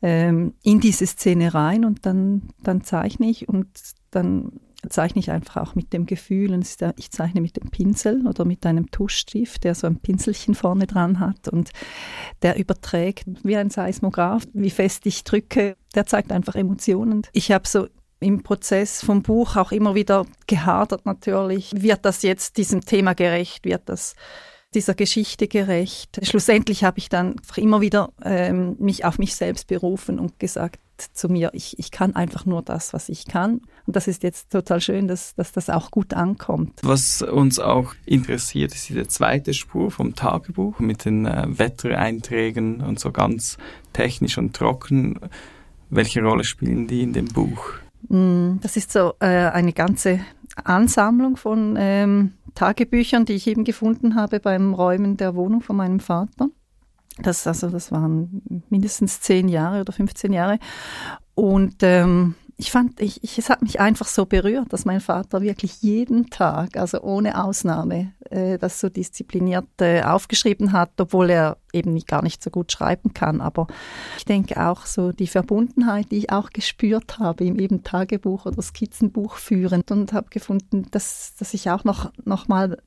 ähm, 0.00 0.54
in 0.62 0.80
diese 0.80 1.06
Szene 1.06 1.52
rein 1.52 1.84
und 1.84 2.06
dann, 2.06 2.48
dann 2.62 2.82
zeichne 2.82 3.28
ich 3.28 3.46
und 3.46 3.68
dann 4.10 4.52
zeichne 4.90 5.20
ich 5.20 5.30
einfach 5.30 5.56
auch 5.56 5.74
mit 5.74 5.92
dem 5.92 6.06
Gefühl 6.06 6.52
und 6.52 6.66
ich 6.96 7.10
zeichne 7.10 7.40
mit 7.40 7.56
dem 7.56 7.70
Pinsel 7.70 8.26
oder 8.26 8.44
mit 8.44 8.64
einem 8.66 8.90
Tuschstift, 8.90 9.64
der 9.64 9.74
so 9.74 9.86
ein 9.86 10.00
Pinselchen 10.00 10.54
vorne 10.54 10.86
dran 10.86 11.20
hat 11.20 11.48
und 11.48 11.70
der 12.42 12.58
überträgt 12.58 13.24
wie 13.42 13.56
ein 13.56 13.70
Seismograph, 13.70 14.46
wie 14.52 14.70
fest 14.70 15.06
ich 15.06 15.24
drücke, 15.24 15.76
der 15.94 16.06
zeigt 16.06 16.32
einfach 16.32 16.54
Emotionen. 16.54 17.22
Ich 17.32 17.50
habe 17.52 17.66
so 17.66 17.88
im 18.20 18.42
Prozess 18.42 19.04
vom 19.04 19.22
Buch 19.22 19.56
auch 19.56 19.72
immer 19.72 19.94
wieder 19.94 20.26
gehadert 20.46 21.06
natürlich, 21.06 21.70
wird 21.82 22.04
das 22.04 22.22
jetzt 22.22 22.56
diesem 22.56 22.80
Thema 22.80 23.14
gerecht, 23.14 23.64
wird 23.64 23.82
das 23.88 24.14
dieser 24.74 24.94
Geschichte 24.94 25.48
gerecht. 25.48 26.20
Schlussendlich 26.22 26.84
habe 26.84 26.98
ich 26.98 27.08
dann 27.08 27.36
immer 27.56 27.80
wieder 27.80 28.12
ähm, 28.22 28.76
mich 28.78 29.04
auf 29.04 29.18
mich 29.18 29.34
selbst 29.34 29.66
berufen 29.66 30.18
und 30.18 30.38
gesagt 30.38 30.80
zu 31.00 31.28
mir, 31.28 31.50
ich, 31.52 31.78
ich 31.78 31.90
kann 31.90 32.14
einfach 32.14 32.46
nur 32.46 32.62
das, 32.62 32.92
was 32.92 33.08
ich 33.08 33.26
kann. 33.26 33.60
Und 33.86 33.96
das 33.96 34.08
ist 34.08 34.22
jetzt 34.22 34.50
total 34.50 34.80
schön, 34.80 35.08
dass, 35.08 35.34
dass 35.34 35.52
das 35.52 35.70
auch 35.70 35.90
gut 35.90 36.14
ankommt. 36.14 36.80
Was 36.82 37.22
uns 37.22 37.58
auch 37.58 37.94
interessiert, 38.06 38.74
ist 38.74 38.88
diese 38.88 39.06
zweite 39.08 39.54
Spur 39.54 39.90
vom 39.90 40.14
Tagebuch 40.14 40.78
mit 40.80 41.04
den 41.04 41.26
äh, 41.26 41.46
Wettereinträgen 41.48 42.80
und 42.80 42.98
so 42.98 43.12
ganz 43.12 43.58
technisch 43.92 44.38
und 44.38 44.54
trocken. 44.54 45.18
Welche 45.90 46.22
Rolle 46.22 46.44
spielen 46.44 46.86
die 46.86 47.02
in 47.02 47.12
dem 47.12 47.26
Buch? 47.26 47.74
Mm, 48.08 48.56
das 48.60 48.76
ist 48.76 48.92
so 48.92 49.14
äh, 49.20 49.26
eine 49.26 49.72
ganze 49.72 50.20
Ansammlung 50.64 51.36
von 51.36 51.76
ähm, 51.78 52.32
Tagebüchern, 52.54 53.24
die 53.24 53.34
ich 53.34 53.46
eben 53.46 53.64
gefunden 53.64 54.14
habe 54.14 54.40
beim 54.40 54.74
Räumen 54.74 55.16
der 55.16 55.34
Wohnung 55.34 55.60
von 55.60 55.76
meinem 55.76 56.00
Vater. 56.00 56.48
Das, 57.22 57.46
also, 57.46 57.68
das 57.70 57.92
waren 57.92 58.62
mindestens 58.68 59.20
zehn 59.20 59.48
Jahre 59.48 59.80
oder 59.80 59.92
15 59.92 60.32
Jahre. 60.32 60.58
Und 61.34 61.76
ähm, 61.82 62.34
ich 62.60 62.72
fand, 62.72 63.00
ich, 63.00 63.22
ich, 63.22 63.38
es 63.38 63.50
hat 63.50 63.62
mich 63.62 63.78
einfach 63.78 64.08
so 64.08 64.26
berührt, 64.26 64.72
dass 64.72 64.84
mein 64.84 65.00
Vater 65.00 65.40
wirklich 65.42 65.80
jeden 65.80 66.28
Tag, 66.28 66.76
also 66.76 67.00
ohne 67.02 67.44
Ausnahme, 67.44 68.12
äh, 68.30 68.58
das 68.58 68.80
so 68.80 68.88
diszipliniert 68.88 69.68
äh, 69.80 70.02
aufgeschrieben 70.02 70.72
hat, 70.72 70.90
obwohl 70.98 71.30
er 71.30 71.58
eben 71.72 71.96
gar 72.04 72.24
nicht 72.24 72.42
so 72.42 72.50
gut 72.50 72.72
schreiben 72.72 73.14
kann. 73.14 73.40
Aber 73.40 73.68
ich 74.16 74.24
denke 74.24 74.60
auch 74.60 74.86
so 74.86 75.12
die 75.12 75.28
Verbundenheit, 75.28 76.10
die 76.10 76.18
ich 76.18 76.32
auch 76.32 76.50
gespürt 76.50 77.20
habe 77.20 77.44
im 77.44 77.60
eben 77.60 77.84
Tagebuch 77.84 78.44
oder 78.46 78.60
Skizzenbuch 78.60 79.36
führend 79.36 79.92
und 79.92 80.12
habe 80.12 80.28
gefunden, 80.28 80.88
dass, 80.90 81.36
dass 81.38 81.54
ich 81.54 81.70
auch 81.70 81.84
noch, 81.84 82.10
noch 82.24 82.48
mal 82.48 82.78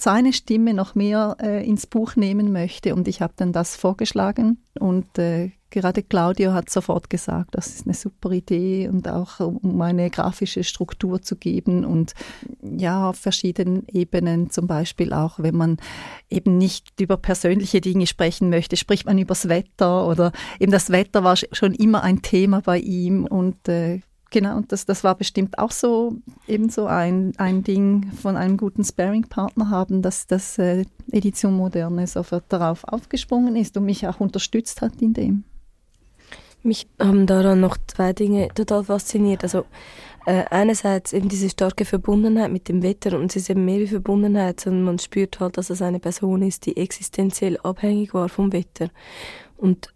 seine 0.00 0.32
Stimme 0.32 0.74
noch 0.74 0.94
mehr 0.94 1.36
äh, 1.40 1.66
ins 1.66 1.86
Buch 1.86 2.16
nehmen 2.16 2.52
möchte. 2.52 2.94
Und 2.94 3.08
ich 3.08 3.20
habe 3.20 3.32
dann 3.36 3.52
das 3.52 3.76
vorgeschlagen. 3.76 4.58
Und 4.78 5.18
äh, 5.18 5.50
gerade 5.70 6.02
Claudio 6.02 6.52
hat 6.52 6.70
sofort 6.70 7.10
gesagt, 7.10 7.54
das 7.54 7.68
ist 7.68 7.86
eine 7.86 7.94
super 7.94 8.30
Idee 8.30 8.88
und 8.88 9.08
auch 9.08 9.40
um 9.40 9.80
eine 9.80 10.10
grafische 10.10 10.64
Struktur 10.64 11.22
zu 11.22 11.36
geben. 11.36 11.84
Und 11.84 12.14
ja, 12.62 13.10
auf 13.10 13.16
verschiedenen 13.16 13.86
Ebenen, 13.88 14.50
zum 14.50 14.66
Beispiel 14.66 15.12
auch, 15.12 15.38
wenn 15.38 15.56
man 15.56 15.76
eben 16.30 16.58
nicht 16.58 17.00
über 17.00 17.16
persönliche 17.16 17.80
Dinge 17.80 18.06
sprechen 18.06 18.50
möchte, 18.50 18.76
spricht 18.76 19.06
man 19.06 19.18
übers 19.18 19.48
Wetter 19.48 20.06
oder 20.06 20.32
eben 20.58 20.72
das 20.72 20.90
Wetter 20.90 21.24
war 21.24 21.36
schon 21.36 21.74
immer 21.74 22.02
ein 22.02 22.22
Thema 22.22 22.60
bei 22.60 22.78
ihm. 22.78 23.26
Und 23.26 23.68
äh, 23.68 24.00
Genau, 24.30 24.58
und 24.58 24.72
das, 24.72 24.84
das 24.84 25.04
war 25.04 25.14
bestimmt 25.14 25.58
auch 25.58 25.70
so 25.70 26.16
ebenso 26.46 26.86
ein, 26.86 27.32
ein 27.38 27.62
Ding 27.62 28.12
von 28.12 28.36
einem 28.36 28.58
guten 28.58 28.84
Sparing-Partner 28.84 29.70
haben, 29.70 30.02
dass 30.02 30.26
das 30.26 30.58
äh, 30.58 30.84
Edition 31.10 31.54
Moderne 31.54 32.06
sofort 32.06 32.44
darauf 32.50 32.84
aufgesprungen 32.84 33.56
ist 33.56 33.76
und 33.78 33.86
mich 33.86 34.06
auch 34.06 34.20
unterstützt 34.20 34.82
hat 34.82 35.00
in 35.00 35.14
dem. 35.14 35.44
Mich 36.62 36.88
haben 36.98 37.26
daran 37.26 37.60
noch 37.60 37.78
zwei 37.86 38.12
Dinge 38.12 38.48
total 38.54 38.84
fasziniert. 38.84 39.44
Also 39.44 39.64
äh, 40.26 40.44
einerseits 40.50 41.14
eben 41.14 41.30
diese 41.30 41.48
starke 41.48 41.86
Verbundenheit 41.86 42.52
mit 42.52 42.68
dem 42.68 42.82
Wetter 42.82 43.18
und 43.18 43.30
es 43.30 43.36
ist 43.36 43.50
eben 43.50 43.64
mehr 43.64 43.78
wie 43.78 43.86
Verbundenheit, 43.86 44.60
sondern 44.60 44.82
man 44.82 44.98
spürt 44.98 45.40
halt, 45.40 45.56
dass 45.56 45.70
es 45.70 45.80
eine 45.80 46.00
Person 46.00 46.42
ist, 46.42 46.66
die 46.66 46.76
existenziell 46.76 47.56
abhängig 47.62 48.12
war 48.12 48.28
vom 48.28 48.52
Wetter. 48.52 48.90
Und 49.56 49.94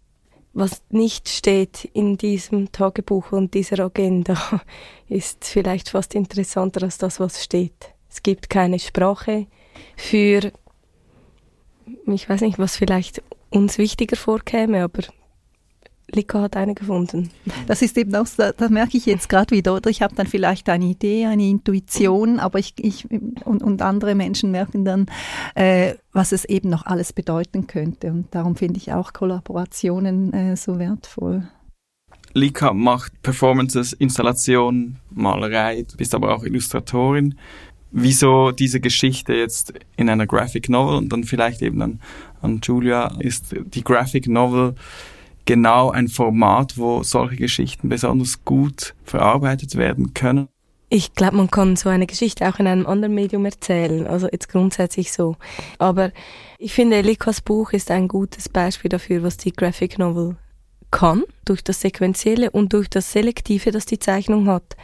was 0.53 0.83
nicht 0.89 1.29
steht 1.29 1.85
in 1.93 2.17
diesem 2.17 2.71
Tagebuch 2.71 3.31
und 3.31 3.53
dieser 3.53 3.83
Agenda, 3.83 4.61
ist 5.09 5.45
vielleicht 5.45 5.89
fast 5.89 6.15
interessanter 6.15 6.83
als 6.83 6.97
das, 6.97 7.19
was 7.19 7.43
steht. 7.43 7.93
Es 8.09 8.21
gibt 8.21 8.49
keine 8.49 8.77
Sprache 8.77 9.47
für, 9.97 10.51
ich 12.05 12.29
weiß 12.29 12.41
nicht, 12.41 12.59
was 12.59 12.77
vielleicht 12.77 13.23
uns 13.49 13.77
wichtiger 13.79 14.15
vorkäme, 14.15 14.83
aber 14.83 15.03
Lika 16.11 16.41
hat 16.41 16.57
eine 16.57 16.75
gefunden. 16.75 17.29
Das 17.67 17.81
ist 17.81 17.97
eben 17.97 18.13
auch, 18.15 18.27
da, 18.37 18.51
da 18.51 18.69
merke 18.69 18.97
ich 18.97 19.05
jetzt 19.05 19.29
gerade 19.29 19.55
wieder, 19.55 19.75
oder 19.75 19.89
ich 19.89 20.01
habe 20.01 20.15
dann 20.15 20.27
vielleicht 20.27 20.69
eine 20.69 20.85
Idee, 20.85 21.25
eine 21.25 21.47
Intuition, 21.47 22.39
aber 22.39 22.59
ich, 22.59 22.73
ich 22.77 23.07
und, 23.45 23.63
und 23.63 23.81
andere 23.81 24.15
Menschen 24.15 24.51
merken 24.51 24.85
dann, 24.85 25.07
äh, 25.55 25.95
was 26.11 26.31
es 26.31 26.45
eben 26.45 26.69
noch 26.69 26.85
alles 26.85 27.13
bedeuten 27.13 27.67
könnte. 27.67 28.11
Und 28.11 28.33
darum 28.35 28.55
finde 28.55 28.77
ich 28.77 28.93
auch 28.93 29.13
Kollaborationen 29.13 30.33
äh, 30.33 30.57
so 30.57 30.77
wertvoll. 30.77 31.47
Lika 32.33 32.73
macht 32.73 33.21
Performances, 33.21 33.93
Installationen, 33.93 34.99
Malerei, 35.11 35.85
du 35.89 35.97
bist 35.97 36.15
aber 36.15 36.35
auch 36.35 36.43
Illustratorin. 36.43 37.35
Wieso 37.91 38.51
diese 38.51 38.79
Geschichte 38.79 39.33
jetzt 39.33 39.73
in 39.97 40.09
einer 40.09 40.25
Graphic 40.25 40.67
Novel 40.67 40.97
und 40.97 41.09
dann 41.09 41.23
vielleicht 41.23 41.61
eben 41.61 41.79
an, 41.81 42.01
an 42.41 42.59
Julia 42.63 43.15
ist 43.19 43.55
die 43.65 43.83
Graphic 43.83 44.27
Novel 44.27 44.73
genau 45.45 45.91
ein 45.91 46.07
Format, 46.07 46.77
wo 46.77 47.03
solche 47.03 47.37
Geschichten 47.37 47.89
besonders 47.89 48.43
gut 48.45 48.95
verarbeitet 49.03 49.75
werden 49.75 50.13
können? 50.13 50.47
Ich 50.89 51.15
glaube, 51.15 51.37
man 51.37 51.49
kann 51.49 51.75
so 51.75 51.89
eine 51.89 52.05
Geschichte 52.05 52.47
auch 52.47 52.59
in 52.59 52.67
einem 52.67 52.85
anderen 52.85 53.15
Medium 53.15 53.45
erzählen, 53.45 54.05
also 54.05 54.27
jetzt 54.31 54.49
grundsätzlich 54.49 55.11
so. 55.11 55.37
Aber 55.79 56.11
ich 56.59 56.73
finde, 56.73 57.01
Likas 57.01 57.41
Buch 57.41 57.73
ist 57.73 57.89
ein 57.89 58.07
gutes 58.07 58.47
Beispiel 58.47 58.89
dafür, 58.89 59.23
was 59.23 59.37
die 59.37 59.53
Graphic 59.53 59.97
Novel 59.97 60.35
kann, 60.91 61.23
durch 61.45 61.63
das 61.63 61.81
Sequenzielle 61.81 62.51
und 62.51 62.73
durch 62.73 62.89
das 62.89 63.11
Selektive, 63.11 63.71
das 63.71 63.87
die 63.87 63.97
Zeichnung 63.97 64.47
hat. 64.47 64.77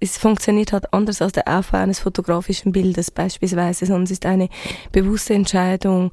Es 0.00 0.18
funktioniert 0.18 0.72
halt 0.72 0.92
anders 0.92 1.22
als 1.22 1.32
der 1.32 1.46
Aufbau 1.48 1.78
eines 1.78 2.00
fotografischen 2.00 2.72
Bildes 2.72 3.10
beispielsweise, 3.10 3.86
sondern 3.86 4.04
es 4.04 4.10
ist 4.12 4.26
eine 4.26 4.48
bewusste 4.92 5.34
Entscheidung 5.34 6.12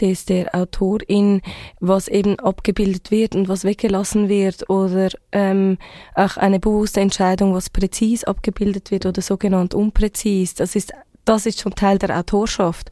des 0.00 0.24
der 0.24 0.54
Autorin, 0.54 1.42
was 1.80 2.08
eben 2.08 2.38
abgebildet 2.38 3.10
wird 3.10 3.34
und 3.34 3.48
was 3.48 3.64
weggelassen 3.64 4.28
wird 4.28 4.68
oder 4.70 5.08
ähm, 5.32 5.78
auch 6.14 6.36
eine 6.36 6.60
bewusste 6.60 7.00
Entscheidung, 7.00 7.54
was 7.54 7.70
präzis 7.70 8.24
abgebildet 8.24 8.90
wird 8.90 9.06
oder 9.06 9.22
sogenannt 9.22 9.74
unpräzis. 9.74 10.54
Das 10.54 10.76
ist 10.76 10.92
das 11.24 11.46
ist 11.46 11.60
schon 11.60 11.74
Teil 11.74 11.98
der 11.98 12.18
Autorschaft. 12.18 12.90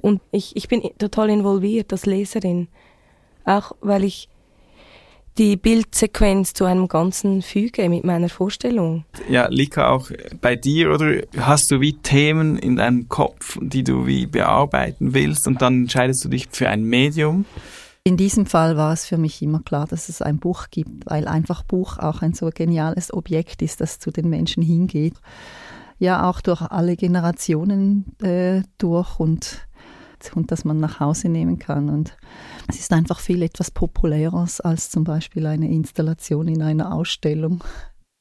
Und 0.00 0.20
ich, 0.32 0.56
ich 0.56 0.68
bin 0.68 0.82
total 0.98 1.30
involviert 1.30 1.92
als 1.92 2.06
Leserin. 2.06 2.68
Auch 3.44 3.72
weil 3.80 4.04
ich 4.04 4.28
die 5.38 5.56
Bildsequenz 5.56 6.52
zu 6.52 6.64
einem 6.64 6.88
Ganzen 6.88 7.42
füge 7.42 7.88
mit 7.88 8.04
meiner 8.04 8.28
Vorstellung. 8.28 9.04
Ja, 9.28 9.48
Lika, 9.48 9.90
auch 9.90 10.10
bei 10.40 10.56
dir, 10.56 10.92
oder 10.92 11.22
hast 11.38 11.70
du 11.70 11.80
wie 11.80 11.94
Themen 11.94 12.58
in 12.58 12.76
deinem 12.76 13.08
Kopf, 13.08 13.58
die 13.60 13.84
du 13.84 14.06
wie 14.06 14.26
bearbeiten 14.26 15.14
willst 15.14 15.46
und 15.46 15.62
dann 15.62 15.82
entscheidest 15.82 16.24
du 16.24 16.28
dich 16.28 16.48
für 16.50 16.68
ein 16.68 16.84
Medium? 16.84 17.44
In 18.02 18.16
diesem 18.16 18.46
Fall 18.46 18.76
war 18.76 18.92
es 18.92 19.06
für 19.06 19.18
mich 19.18 19.42
immer 19.42 19.60
klar, 19.60 19.86
dass 19.86 20.08
es 20.08 20.22
ein 20.22 20.38
Buch 20.38 20.66
gibt, 20.70 21.06
weil 21.06 21.28
einfach 21.28 21.62
Buch 21.62 21.98
auch 21.98 22.22
ein 22.22 22.32
so 22.32 22.50
geniales 22.52 23.12
Objekt 23.12 23.60
ist, 23.60 23.80
das 23.80 23.98
zu 23.98 24.10
den 24.10 24.30
Menschen 24.30 24.62
hingeht. 24.62 25.14
Ja, 25.98 26.28
auch 26.28 26.40
durch 26.40 26.62
alle 26.62 26.96
Generationen 26.96 28.16
äh, 28.22 28.62
durch 28.78 29.20
und 29.20 29.68
und 30.34 30.50
das 30.50 30.64
man 30.64 30.78
nach 30.78 31.00
Hause 31.00 31.28
nehmen 31.28 31.58
kann. 31.58 31.88
Und 31.88 32.16
es 32.68 32.78
ist 32.78 32.92
einfach 32.92 33.20
viel 33.20 33.42
etwas 33.42 33.70
populäres 33.70 34.60
als 34.60 34.90
zum 34.90 35.04
Beispiel 35.04 35.46
eine 35.46 35.70
Installation 35.70 36.48
in 36.48 36.62
einer 36.62 36.94
Ausstellung. 36.94 37.62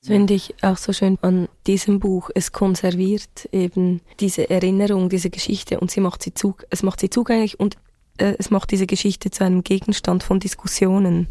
Das 0.01 0.07
finde 0.09 0.33
ich 0.33 0.55
auch 0.61 0.77
so 0.77 0.93
schön 0.93 1.17
an 1.21 1.49
diesem 1.67 1.99
Buch. 1.99 2.29
Es 2.33 2.53
konserviert 2.53 3.49
eben 3.51 3.99
diese 4.21 4.49
Erinnerung, 4.49 5.09
diese 5.09 5.29
Geschichte 5.29 5.79
und 5.79 5.91
sie 5.91 5.99
macht 5.99 6.23
sie 6.23 6.33
zug, 6.33 6.65
es 6.69 6.83
macht 6.83 7.01
sie 7.01 7.09
zugänglich 7.09 7.59
und 7.59 7.75
äh, 8.17 8.35
es 8.39 8.49
macht 8.49 8.71
diese 8.71 8.87
Geschichte 8.87 9.29
zu 9.29 9.43
einem 9.43 9.61
Gegenstand 9.61 10.23
von 10.23 10.39
Diskussionen. 10.39 11.27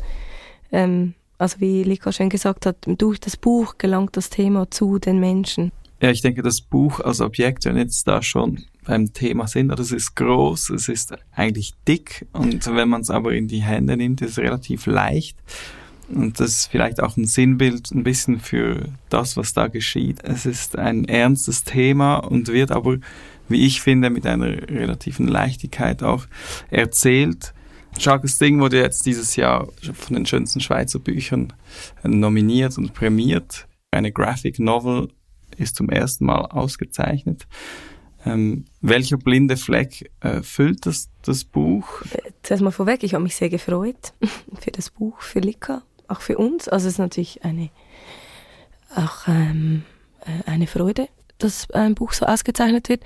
Ähm, 0.70 1.14
also 1.38 1.60
wie 1.60 1.82
Lika 1.82 2.12
schön 2.12 2.28
gesagt 2.28 2.66
hat, 2.66 2.76
durch 2.86 3.20
das 3.20 3.36
Buch 3.36 3.78
gelangt 3.78 4.16
das 4.16 4.28
Thema 4.28 4.70
zu 4.70 4.98
den 4.98 5.18
Menschen. 5.18 5.72
Ja, 6.02 6.10
ich 6.10 6.20
denke, 6.20 6.42
das 6.42 6.60
Buch 6.60 7.00
als 7.00 7.20
Objekt, 7.20 7.64
wenn 7.64 7.76
jetzt 7.76 8.06
da 8.06 8.22
schon 8.22 8.64
beim 8.88 9.12
Thema 9.12 9.46
sind, 9.46 9.70
oder 9.70 9.82
es 9.82 9.92
ist 9.92 10.16
groß, 10.16 10.70
es 10.70 10.88
ist 10.88 11.14
eigentlich 11.32 11.74
dick 11.86 12.26
und 12.32 12.66
wenn 12.74 12.88
man 12.88 13.02
es 13.02 13.10
aber 13.10 13.34
in 13.34 13.46
die 13.46 13.62
Hände 13.62 13.96
nimmt, 13.96 14.22
ist 14.22 14.32
es 14.32 14.38
relativ 14.38 14.86
leicht. 14.86 15.38
Und 16.08 16.40
das 16.40 16.50
ist 16.52 16.66
vielleicht 16.68 17.02
auch 17.02 17.18
ein 17.18 17.26
Sinnbild 17.26 17.90
ein 17.90 18.02
bisschen 18.02 18.40
für 18.40 18.88
das, 19.10 19.36
was 19.36 19.52
da 19.52 19.68
geschieht. 19.68 20.24
Es 20.24 20.46
ist 20.46 20.78
ein 20.78 21.04
ernstes 21.04 21.64
Thema 21.64 22.16
und 22.16 22.48
wird 22.48 22.70
aber, 22.70 22.96
wie 23.46 23.66
ich 23.66 23.82
finde, 23.82 24.08
mit 24.08 24.26
einer 24.26 24.46
relativen 24.46 25.28
Leichtigkeit 25.28 26.02
auch 26.02 26.24
erzählt. 26.70 27.52
Starkes 27.98 28.38
Ding 28.38 28.58
wurde 28.58 28.78
jetzt 28.78 29.04
dieses 29.04 29.36
Jahr 29.36 29.68
von 29.92 30.14
den 30.14 30.24
schönsten 30.24 30.60
Schweizer 30.60 30.98
Büchern 30.98 31.52
nominiert 32.02 32.78
und 32.78 32.94
prämiert. 32.94 33.66
Eine 33.90 34.12
Graphic 34.12 34.58
Novel 34.58 35.08
ist 35.58 35.76
zum 35.76 35.90
ersten 35.90 36.24
Mal 36.24 36.40
ausgezeichnet. 36.46 37.46
Ähm, 38.26 38.64
welcher 38.80 39.16
blinde 39.16 39.56
Fleck 39.56 40.10
äh, 40.20 40.42
füllt 40.42 40.86
das, 40.86 41.08
das 41.22 41.44
Buch? 41.44 42.02
Zuerst 42.42 42.62
mal 42.62 42.70
vorweg, 42.70 43.02
ich 43.04 43.14
habe 43.14 43.22
mich 43.22 43.36
sehr 43.36 43.48
gefreut 43.48 44.12
für 44.60 44.70
das 44.70 44.90
Buch, 44.90 45.20
für 45.20 45.40
Lika, 45.40 45.82
auch 46.08 46.20
für 46.20 46.38
uns. 46.38 46.68
Also 46.68 46.88
es 46.88 46.94
ist 46.94 46.98
natürlich 46.98 47.44
eine, 47.44 47.70
auch 48.94 49.28
ähm, 49.28 49.84
äh, 50.22 50.50
eine 50.50 50.66
Freude, 50.66 51.08
dass 51.38 51.70
ein 51.70 51.94
Buch 51.94 52.12
so 52.12 52.26
ausgezeichnet 52.26 52.88
wird. 52.88 53.02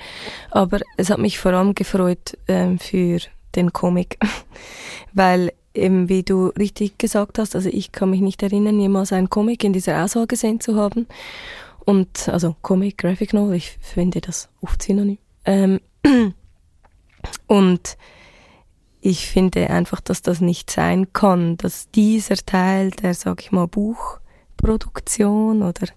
Aber 0.51 0.81
es 0.97 1.11
hat 1.11 1.19
mich 1.19 1.39
vor 1.39 1.53
allem 1.53 1.75
gefreut 1.75 2.39
ähm, 2.49 2.79
für 2.79 3.19
den 3.55 3.73
Comic, 3.73 4.19
weil 5.13 5.53
eben 5.75 6.09
wie 6.09 6.23
du 6.23 6.49
richtig 6.49 6.99
gesagt 6.99 7.39
hast, 7.39 7.55
also 7.55 7.69
ich 7.69 7.93
kann 7.93 8.11
mich 8.11 8.21
nicht 8.21 8.43
erinnern, 8.43 8.79
jemals 8.79 9.13
einen 9.13 9.31
Comic 9.31 9.65
in 9.65 9.73
dieser 9.73 10.05
Auswahl 10.05 10.27
gesehen 10.27 10.61
zu 10.61 10.77
haben. 10.77 11.07
Und 11.85 12.29
also 12.29 12.57
Comic, 12.63 12.99
Graphic 12.99 13.33
Novel, 13.33 13.57
ich 13.57 13.79
verwende 13.81 14.21
das 14.21 14.49
oft 14.61 14.83
synonym. 14.83 15.19
Ähm, 15.45 15.81
und 17.47 17.97
ich 19.01 19.27
finde 19.27 19.69
einfach, 19.69 20.01
dass 20.01 20.23
das 20.23 20.41
nicht 20.41 20.71
sein 20.71 21.13
kann, 21.13 21.57
dass 21.57 21.91
dieser 21.91 22.37
Teil 22.37 22.93
der, 22.93 23.15
sag 23.15 23.43
ich 23.43 23.51
mal, 23.51 23.67
Buchproduktion 23.67 25.63
oder 25.63 25.89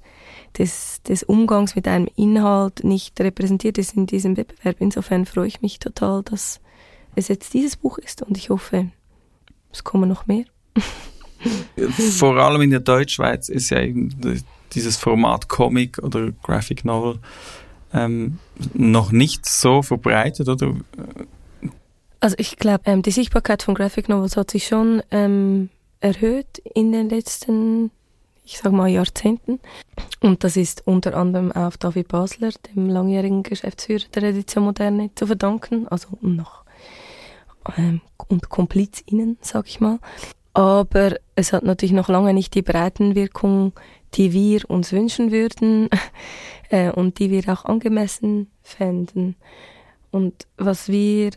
des, 0.57 1.03
des 1.03 1.21
Umgangs 1.21 1.75
mit 1.75 1.87
einem 1.87 2.07
Inhalt 2.15 2.83
nicht 2.83 3.19
repräsentiert 3.21 3.77
ist 3.77 3.95
in 3.95 4.07
diesem 4.07 4.37
Wettbewerb. 4.37 4.77
Insofern 4.79 5.25
freue 5.25 5.47
ich 5.47 5.61
mich 5.61 5.77
total, 5.77 6.23
dass 6.23 6.61
es 7.15 7.27
jetzt 7.27 7.53
dieses 7.53 7.75
Buch 7.75 7.99
ist 7.99 8.23
und 8.23 8.37
ich 8.37 8.49
hoffe, 8.49 8.89
es 9.71 9.83
kommen 9.83 10.09
noch 10.09 10.25
mehr. 10.25 10.45
Vor 12.17 12.37
allem 12.37 12.61
in 12.61 12.71
der 12.71 12.79
Deutschschweiz 12.79 13.49
ist 13.49 13.69
ja 13.69 13.79
dieses 14.75 14.97
Format 14.97 15.49
Comic 15.49 15.99
oder 15.99 16.31
Graphic 16.43 16.85
Novel 16.85 17.19
ähm, 17.93 18.39
noch 18.73 19.11
nicht 19.11 19.45
so 19.45 19.81
verbreitet, 19.81 20.49
oder? 20.49 20.75
Also 22.19 22.35
ich 22.39 22.57
glaube, 22.57 22.83
ähm, 22.85 23.01
die 23.01 23.11
Sichtbarkeit 23.11 23.63
von 23.63 23.75
Graphic 23.75 24.09
Novels 24.09 24.37
hat 24.37 24.51
sich 24.51 24.67
schon 24.67 25.01
ähm, 25.11 25.69
erhöht 25.99 26.59
in 26.73 26.91
den 26.91 27.09
letzten, 27.09 27.91
ich 28.43 28.57
sag 28.57 28.71
mal, 28.71 28.87
Jahrzehnten. 28.87 29.59
Und 30.21 30.43
das 30.43 30.57
ist 30.57 30.85
unter 30.85 31.15
anderem 31.15 31.51
auf 31.51 31.77
David 31.77 32.07
Basler, 32.07 32.49
dem 32.75 32.89
langjährigen 32.89 33.43
Geschäftsführer 33.43 34.05
der 34.13 34.23
Edition 34.23 34.63
Moderne, 34.63 35.09
zu 35.15 35.27
verdanken. 35.27 35.87
Also 35.87 36.09
noch 36.21 36.63
ähm, 37.77 38.01
und 38.27 38.49
KomplizInnen, 38.49 39.37
sag 39.41 39.67
ich 39.67 39.79
mal. 39.79 39.99
Aber 40.53 41.17
es 41.35 41.51
hat 41.51 41.63
natürlich 41.63 41.93
noch 41.93 42.07
lange 42.07 42.33
nicht 42.33 42.53
die 42.53 42.61
Breitenwirkung 42.61 43.73
die 44.15 44.33
wir 44.33 44.69
uns 44.69 44.91
wünschen 44.91 45.31
würden 45.31 45.89
äh, 46.69 46.91
und 46.91 47.19
die 47.19 47.31
wir 47.31 47.47
auch 47.53 47.65
angemessen 47.65 48.49
fänden. 48.63 49.35
Und 50.11 50.47
was 50.57 50.89
wir 50.89 51.31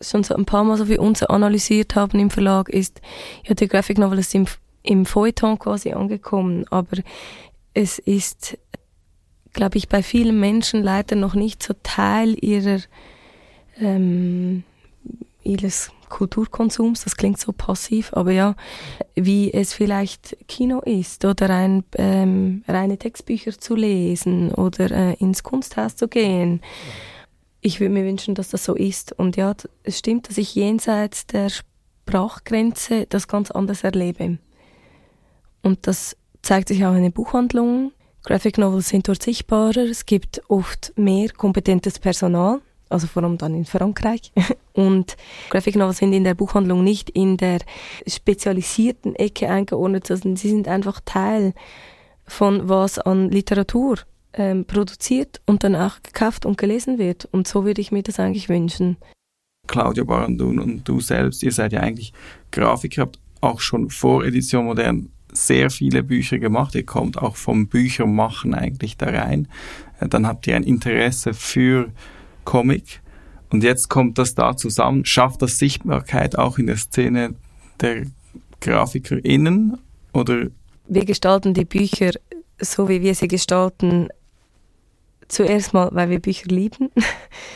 schon 0.00 0.24
so 0.24 0.34
ein 0.34 0.44
paar 0.44 0.64
Mal 0.64 0.76
so 0.76 0.86
für 0.86 1.00
uns 1.00 1.22
analysiert 1.22 1.94
haben 1.94 2.18
im 2.18 2.30
Verlag 2.30 2.68
ist, 2.68 3.00
ja, 3.44 3.54
die 3.54 3.68
Graphic 3.68 3.98
Novel 3.98 4.18
ist 4.18 4.34
im, 4.34 4.46
im 4.82 5.06
Feuilleton 5.06 5.58
quasi 5.58 5.92
angekommen, 5.92 6.64
aber 6.70 6.98
es 7.74 7.98
ist, 7.98 8.58
glaube 9.52 9.78
ich, 9.78 9.88
bei 9.88 10.02
vielen 10.02 10.40
Menschen 10.40 10.82
leider 10.82 11.16
noch 11.16 11.34
nicht 11.34 11.62
so 11.62 11.74
Teil 11.82 12.36
ihrer, 12.42 12.80
ähm, 13.80 14.64
ihres 15.42 15.90
Kulturkonsums, 16.08 17.04
das 17.04 17.16
klingt 17.16 17.38
so 17.38 17.52
passiv, 17.52 18.12
aber 18.12 18.32
ja, 18.32 18.54
wie 19.14 19.52
es 19.52 19.72
vielleicht 19.72 20.36
Kino 20.48 20.80
ist 20.80 21.24
oder 21.24 21.50
ein, 21.50 21.84
ähm, 21.96 22.62
reine 22.66 22.98
Textbücher 22.98 23.58
zu 23.58 23.74
lesen 23.74 24.52
oder 24.52 24.90
äh, 24.90 25.14
ins 25.14 25.42
Kunsthaus 25.42 25.96
zu 25.96 26.08
gehen. 26.08 26.60
Ich 27.60 27.80
würde 27.80 27.92
mir 27.94 28.04
wünschen, 28.04 28.34
dass 28.34 28.50
das 28.50 28.64
so 28.64 28.74
ist. 28.74 29.12
Und 29.12 29.36
ja, 29.36 29.54
es 29.82 29.98
stimmt, 29.98 30.28
dass 30.28 30.38
ich 30.38 30.54
jenseits 30.54 31.26
der 31.26 31.48
Sprachgrenze 31.48 33.06
das 33.06 33.28
ganz 33.28 33.50
anders 33.50 33.84
erlebe. 33.84 34.38
Und 35.62 35.86
das 35.86 36.16
zeigt 36.42 36.68
sich 36.68 36.84
auch 36.86 36.94
in 36.94 37.02
den 37.02 37.12
Buchhandlungen. 37.12 37.92
Graphic 38.24 38.58
Novels 38.58 38.88
sind 38.88 39.08
dort 39.08 39.22
sichtbarer. 39.22 39.78
Es 39.78 40.06
gibt 40.06 40.42
oft 40.48 40.92
mehr 40.96 41.30
kompetentes 41.30 41.98
Personal 41.98 42.60
also 42.88 43.06
vor 43.06 43.22
allem 43.22 43.38
dann 43.38 43.54
in 43.54 43.64
Frankreich. 43.64 44.32
Und 44.72 45.16
Graphic 45.50 45.76
Novels 45.76 45.98
sind 45.98 46.12
in 46.12 46.24
der 46.24 46.34
Buchhandlung 46.34 46.84
nicht 46.84 47.10
in 47.10 47.36
der 47.36 47.58
spezialisierten 48.06 49.14
Ecke 49.16 49.48
eingeordnet, 49.48 50.06
sondern 50.06 50.36
sie 50.36 50.50
sind 50.50 50.68
einfach 50.68 51.00
Teil 51.04 51.52
von 52.26 52.68
was 52.68 52.98
an 52.98 53.30
Literatur 53.30 53.96
ähm, 54.34 54.64
produziert 54.64 55.40
und 55.46 55.64
dann 55.64 55.74
auch 55.74 56.02
gekauft 56.02 56.46
und 56.46 56.58
gelesen 56.58 56.98
wird. 56.98 57.26
Und 57.32 57.48
so 57.48 57.64
würde 57.64 57.80
ich 57.80 57.90
mir 57.90 58.02
das 58.02 58.20
eigentlich 58.20 58.48
wünschen. 58.48 58.96
Claudia 59.66 60.04
Barandun 60.04 60.58
und 60.58 60.88
du 60.88 61.00
selbst, 61.00 61.42
ihr 61.42 61.52
seid 61.52 61.72
ja 61.72 61.80
eigentlich 61.80 62.12
Grafiker, 62.52 63.02
habt 63.02 63.18
auch 63.40 63.60
schon 63.60 63.90
vor 63.90 64.24
Edition 64.24 64.66
Modern 64.66 65.10
sehr 65.32 65.70
viele 65.70 66.02
Bücher 66.02 66.38
gemacht. 66.38 66.74
Ihr 66.74 66.86
kommt 66.86 67.18
auch 67.18 67.36
vom 67.36 67.68
Büchermachen 67.68 68.54
eigentlich 68.54 68.96
da 68.96 69.06
rein. 69.06 69.48
Äh, 70.00 70.08
dann 70.08 70.26
habt 70.26 70.46
ihr 70.46 70.56
ein 70.56 70.62
Interesse 70.62 71.34
für 71.34 71.90
Comic. 72.48 73.02
Und 73.50 73.62
jetzt 73.62 73.90
kommt 73.90 74.16
das 74.16 74.34
da 74.34 74.56
zusammen, 74.56 75.04
schafft 75.04 75.42
das 75.42 75.58
Sichtbarkeit 75.58 76.38
auch 76.38 76.56
in 76.56 76.66
der 76.66 76.78
Szene 76.78 77.34
der 77.80 78.06
GrafikerInnen 78.60 79.76
oder? 80.14 80.46
Wir 80.86 81.04
gestalten 81.04 81.52
die 81.52 81.66
Bücher 81.66 82.12
so, 82.58 82.88
wie 82.88 83.02
wir 83.02 83.14
sie 83.14 83.28
gestalten. 83.28 84.08
Zuerst 85.28 85.74
mal, 85.74 85.90
weil 85.92 86.08
wir 86.08 86.20
Bücher 86.20 86.48
lieben. 86.48 86.90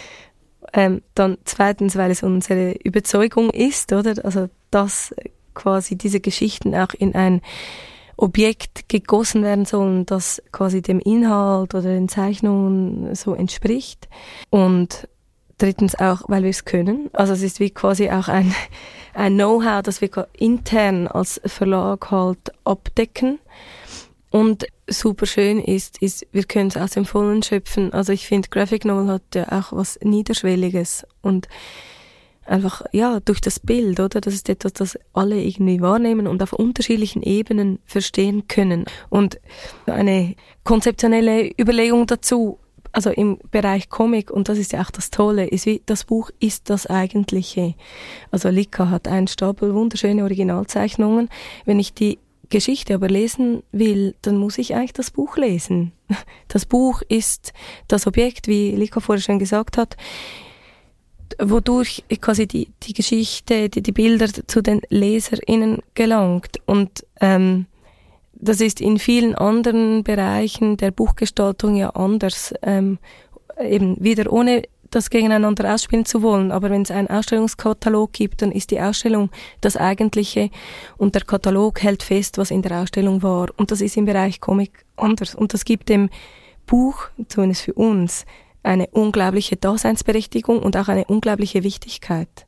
ähm, 0.74 1.00
dann 1.14 1.38
zweitens, 1.44 1.96
weil 1.96 2.10
es 2.10 2.22
unsere 2.22 2.72
Überzeugung 2.84 3.48
ist, 3.48 3.94
oder? 3.94 4.22
Also, 4.22 4.50
dass 4.70 5.14
quasi 5.54 5.96
diese 5.96 6.20
Geschichten 6.20 6.74
auch 6.74 6.92
in 6.92 7.14
ein 7.14 7.40
Objekt 8.22 8.88
gegossen 8.88 9.42
werden 9.42 9.64
sollen, 9.64 10.06
das 10.06 10.40
quasi 10.52 10.80
dem 10.80 11.00
Inhalt 11.00 11.74
oder 11.74 11.82
den 11.82 12.08
Zeichnungen 12.08 13.16
so 13.16 13.34
entspricht. 13.34 14.08
Und 14.48 15.08
drittens 15.58 15.96
auch, 15.96 16.22
weil 16.28 16.44
wir 16.44 16.50
es 16.50 16.64
können. 16.64 17.10
Also 17.12 17.32
es 17.32 17.42
ist 17.42 17.58
wie 17.58 17.70
quasi 17.70 18.10
auch 18.10 18.28
ein, 18.28 18.54
ein 19.14 19.34
Know-how, 19.34 19.82
das 19.82 20.00
wir 20.00 20.28
intern 20.38 21.08
als 21.08 21.40
Verlag 21.44 22.12
halt 22.12 22.52
abdecken. 22.62 23.40
Und 24.30 24.66
super 24.86 25.26
schön 25.26 25.58
ist, 25.58 26.00
ist, 26.00 26.24
wir 26.30 26.44
können 26.44 26.68
es 26.68 26.76
aus 26.76 26.92
dem 26.92 27.04
Vollen 27.04 27.42
schöpfen. 27.42 27.92
Also 27.92 28.12
ich 28.12 28.28
finde, 28.28 28.50
Graphic 28.50 28.84
Novel 28.84 29.08
hat 29.08 29.34
ja 29.34 29.50
auch 29.50 29.72
was 29.72 29.98
Niederschwelliges 30.00 31.04
und 31.22 31.48
einfach, 32.46 32.82
ja, 32.92 33.20
durch 33.20 33.40
das 33.40 33.60
Bild, 33.60 34.00
oder? 34.00 34.20
Das 34.20 34.34
ist 34.34 34.48
etwas, 34.48 34.72
das 34.72 34.98
alle 35.12 35.40
irgendwie 35.40 35.80
wahrnehmen 35.80 36.26
und 36.26 36.42
auf 36.42 36.52
unterschiedlichen 36.52 37.22
Ebenen 37.22 37.78
verstehen 37.84 38.48
können. 38.48 38.84
Und 39.10 39.40
eine 39.86 40.34
konzeptionelle 40.64 41.50
Überlegung 41.58 42.06
dazu, 42.06 42.58
also 42.92 43.10
im 43.10 43.38
Bereich 43.50 43.88
Comic, 43.88 44.30
und 44.30 44.48
das 44.48 44.58
ist 44.58 44.72
ja 44.72 44.82
auch 44.82 44.90
das 44.90 45.10
Tolle, 45.10 45.46
ist 45.46 45.66
wie, 45.66 45.82
das 45.86 46.04
Buch 46.04 46.30
ist 46.40 46.68
das 46.68 46.86
Eigentliche. 46.86 47.74
Also 48.30 48.50
Lika 48.50 48.90
hat 48.90 49.08
einen 49.08 49.28
Stapel 49.28 49.74
wunderschöne 49.74 50.22
Originalzeichnungen. 50.22 51.30
Wenn 51.64 51.80
ich 51.80 51.94
die 51.94 52.18
Geschichte 52.50 52.94
aber 52.94 53.08
lesen 53.08 53.62
will, 53.72 54.14
dann 54.20 54.36
muss 54.36 54.58
ich 54.58 54.74
eigentlich 54.74 54.92
das 54.92 55.10
Buch 55.10 55.36
lesen. 55.36 55.92
Das 56.48 56.66
Buch 56.66 57.00
ist 57.08 57.54
das 57.88 58.06
Objekt, 58.06 58.46
wie 58.46 58.72
Lika 58.72 59.00
vorher 59.00 59.22
schon 59.22 59.38
gesagt 59.38 59.78
hat 59.78 59.96
wodurch 61.38 62.04
quasi 62.20 62.46
die, 62.46 62.68
die 62.82 62.92
Geschichte, 62.92 63.68
die, 63.68 63.82
die 63.82 63.92
Bilder 63.92 64.28
zu 64.46 64.62
den 64.62 64.80
LeserInnen 64.88 65.82
gelangt. 65.94 66.60
Und 66.66 67.04
ähm, 67.20 67.66
das 68.34 68.60
ist 68.60 68.80
in 68.80 68.98
vielen 68.98 69.34
anderen 69.34 70.02
Bereichen 70.02 70.76
der 70.76 70.90
Buchgestaltung 70.90 71.76
ja 71.76 71.90
anders. 71.90 72.54
Ähm, 72.62 72.98
eben 73.60 73.96
wieder 74.02 74.32
ohne 74.32 74.62
das 74.90 75.10
gegeneinander 75.10 75.72
ausspielen 75.72 76.04
zu 76.04 76.22
wollen. 76.22 76.52
Aber 76.52 76.70
wenn 76.70 76.82
es 76.82 76.90
einen 76.90 77.08
Ausstellungskatalog 77.08 78.12
gibt, 78.12 78.42
dann 78.42 78.52
ist 78.52 78.70
die 78.70 78.80
Ausstellung 78.80 79.30
das 79.60 79.76
Eigentliche 79.76 80.50
und 80.98 81.14
der 81.14 81.22
Katalog 81.22 81.82
hält 81.82 82.02
fest, 82.02 82.38
was 82.38 82.50
in 82.50 82.62
der 82.62 82.82
Ausstellung 82.82 83.22
war. 83.22 83.48
Und 83.56 83.70
das 83.70 83.80
ist 83.80 83.96
im 83.96 84.04
Bereich 84.04 84.40
Comic 84.40 84.84
anders. 84.96 85.34
Und 85.34 85.54
das 85.54 85.64
gibt 85.64 85.88
dem 85.88 86.10
Buch, 86.66 87.08
zumindest 87.28 87.62
für 87.62 87.74
uns, 87.74 88.24
eine 88.62 88.86
unglaubliche 88.88 89.56
Daseinsberechtigung 89.56 90.60
und 90.60 90.76
auch 90.76 90.88
eine 90.88 91.04
unglaubliche 91.06 91.62
Wichtigkeit. 91.62 92.46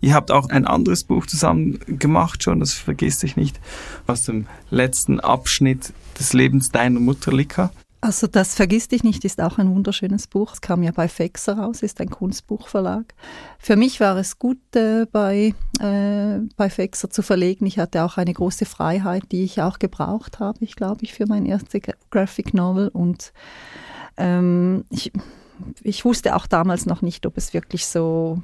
Ihr 0.00 0.14
habt 0.14 0.30
auch 0.30 0.48
ein 0.48 0.66
anderes 0.66 1.04
Buch 1.04 1.26
zusammen 1.26 1.78
gemacht 1.86 2.42
schon, 2.42 2.60
das 2.60 2.74
vergisst 2.74 3.24
ich 3.24 3.36
nicht, 3.36 3.60
aus 4.06 4.24
dem 4.24 4.46
letzten 4.70 5.20
Abschnitt 5.20 5.92
des 6.18 6.32
Lebens 6.32 6.70
deiner 6.70 7.00
Mutter 7.00 7.32
Lika. 7.32 7.70
Also 8.00 8.28
das 8.28 8.54
Vergiss 8.54 8.86
dich 8.86 9.02
nicht 9.02 9.24
ist 9.24 9.40
auch 9.40 9.58
ein 9.58 9.74
wunderschönes 9.74 10.28
Buch. 10.28 10.52
Es 10.52 10.60
kam 10.60 10.84
ja 10.84 10.92
bei 10.92 11.08
Fexer 11.08 11.58
raus, 11.58 11.82
ist 11.82 12.00
ein 12.00 12.10
Kunstbuchverlag. 12.10 13.12
Für 13.58 13.74
mich 13.74 13.98
war 13.98 14.16
es 14.16 14.38
gut, 14.38 14.58
äh, 14.76 15.06
bei, 15.10 15.52
äh, 15.80 16.38
bei 16.56 16.70
Fexer 16.70 17.10
zu 17.10 17.22
verlegen. 17.22 17.66
Ich 17.66 17.80
hatte 17.80 18.04
auch 18.04 18.16
eine 18.16 18.32
große 18.32 18.66
Freiheit, 18.66 19.24
die 19.32 19.42
ich 19.42 19.62
auch 19.62 19.80
gebraucht 19.80 20.38
habe, 20.38 20.58
ich 20.60 20.76
glaube 20.76 21.02
ich, 21.02 21.12
für 21.12 21.26
mein 21.26 21.44
erstes 21.44 21.82
Graphic 22.10 22.54
Novel 22.54 22.86
und 22.86 23.32
ähm, 24.18 24.84
ich, 24.90 25.12
ich 25.82 26.04
wusste 26.04 26.36
auch 26.36 26.46
damals 26.46 26.86
noch 26.86 27.02
nicht, 27.02 27.26
ob 27.26 27.36
es 27.36 27.54
wirklich 27.54 27.86
so, 27.86 28.40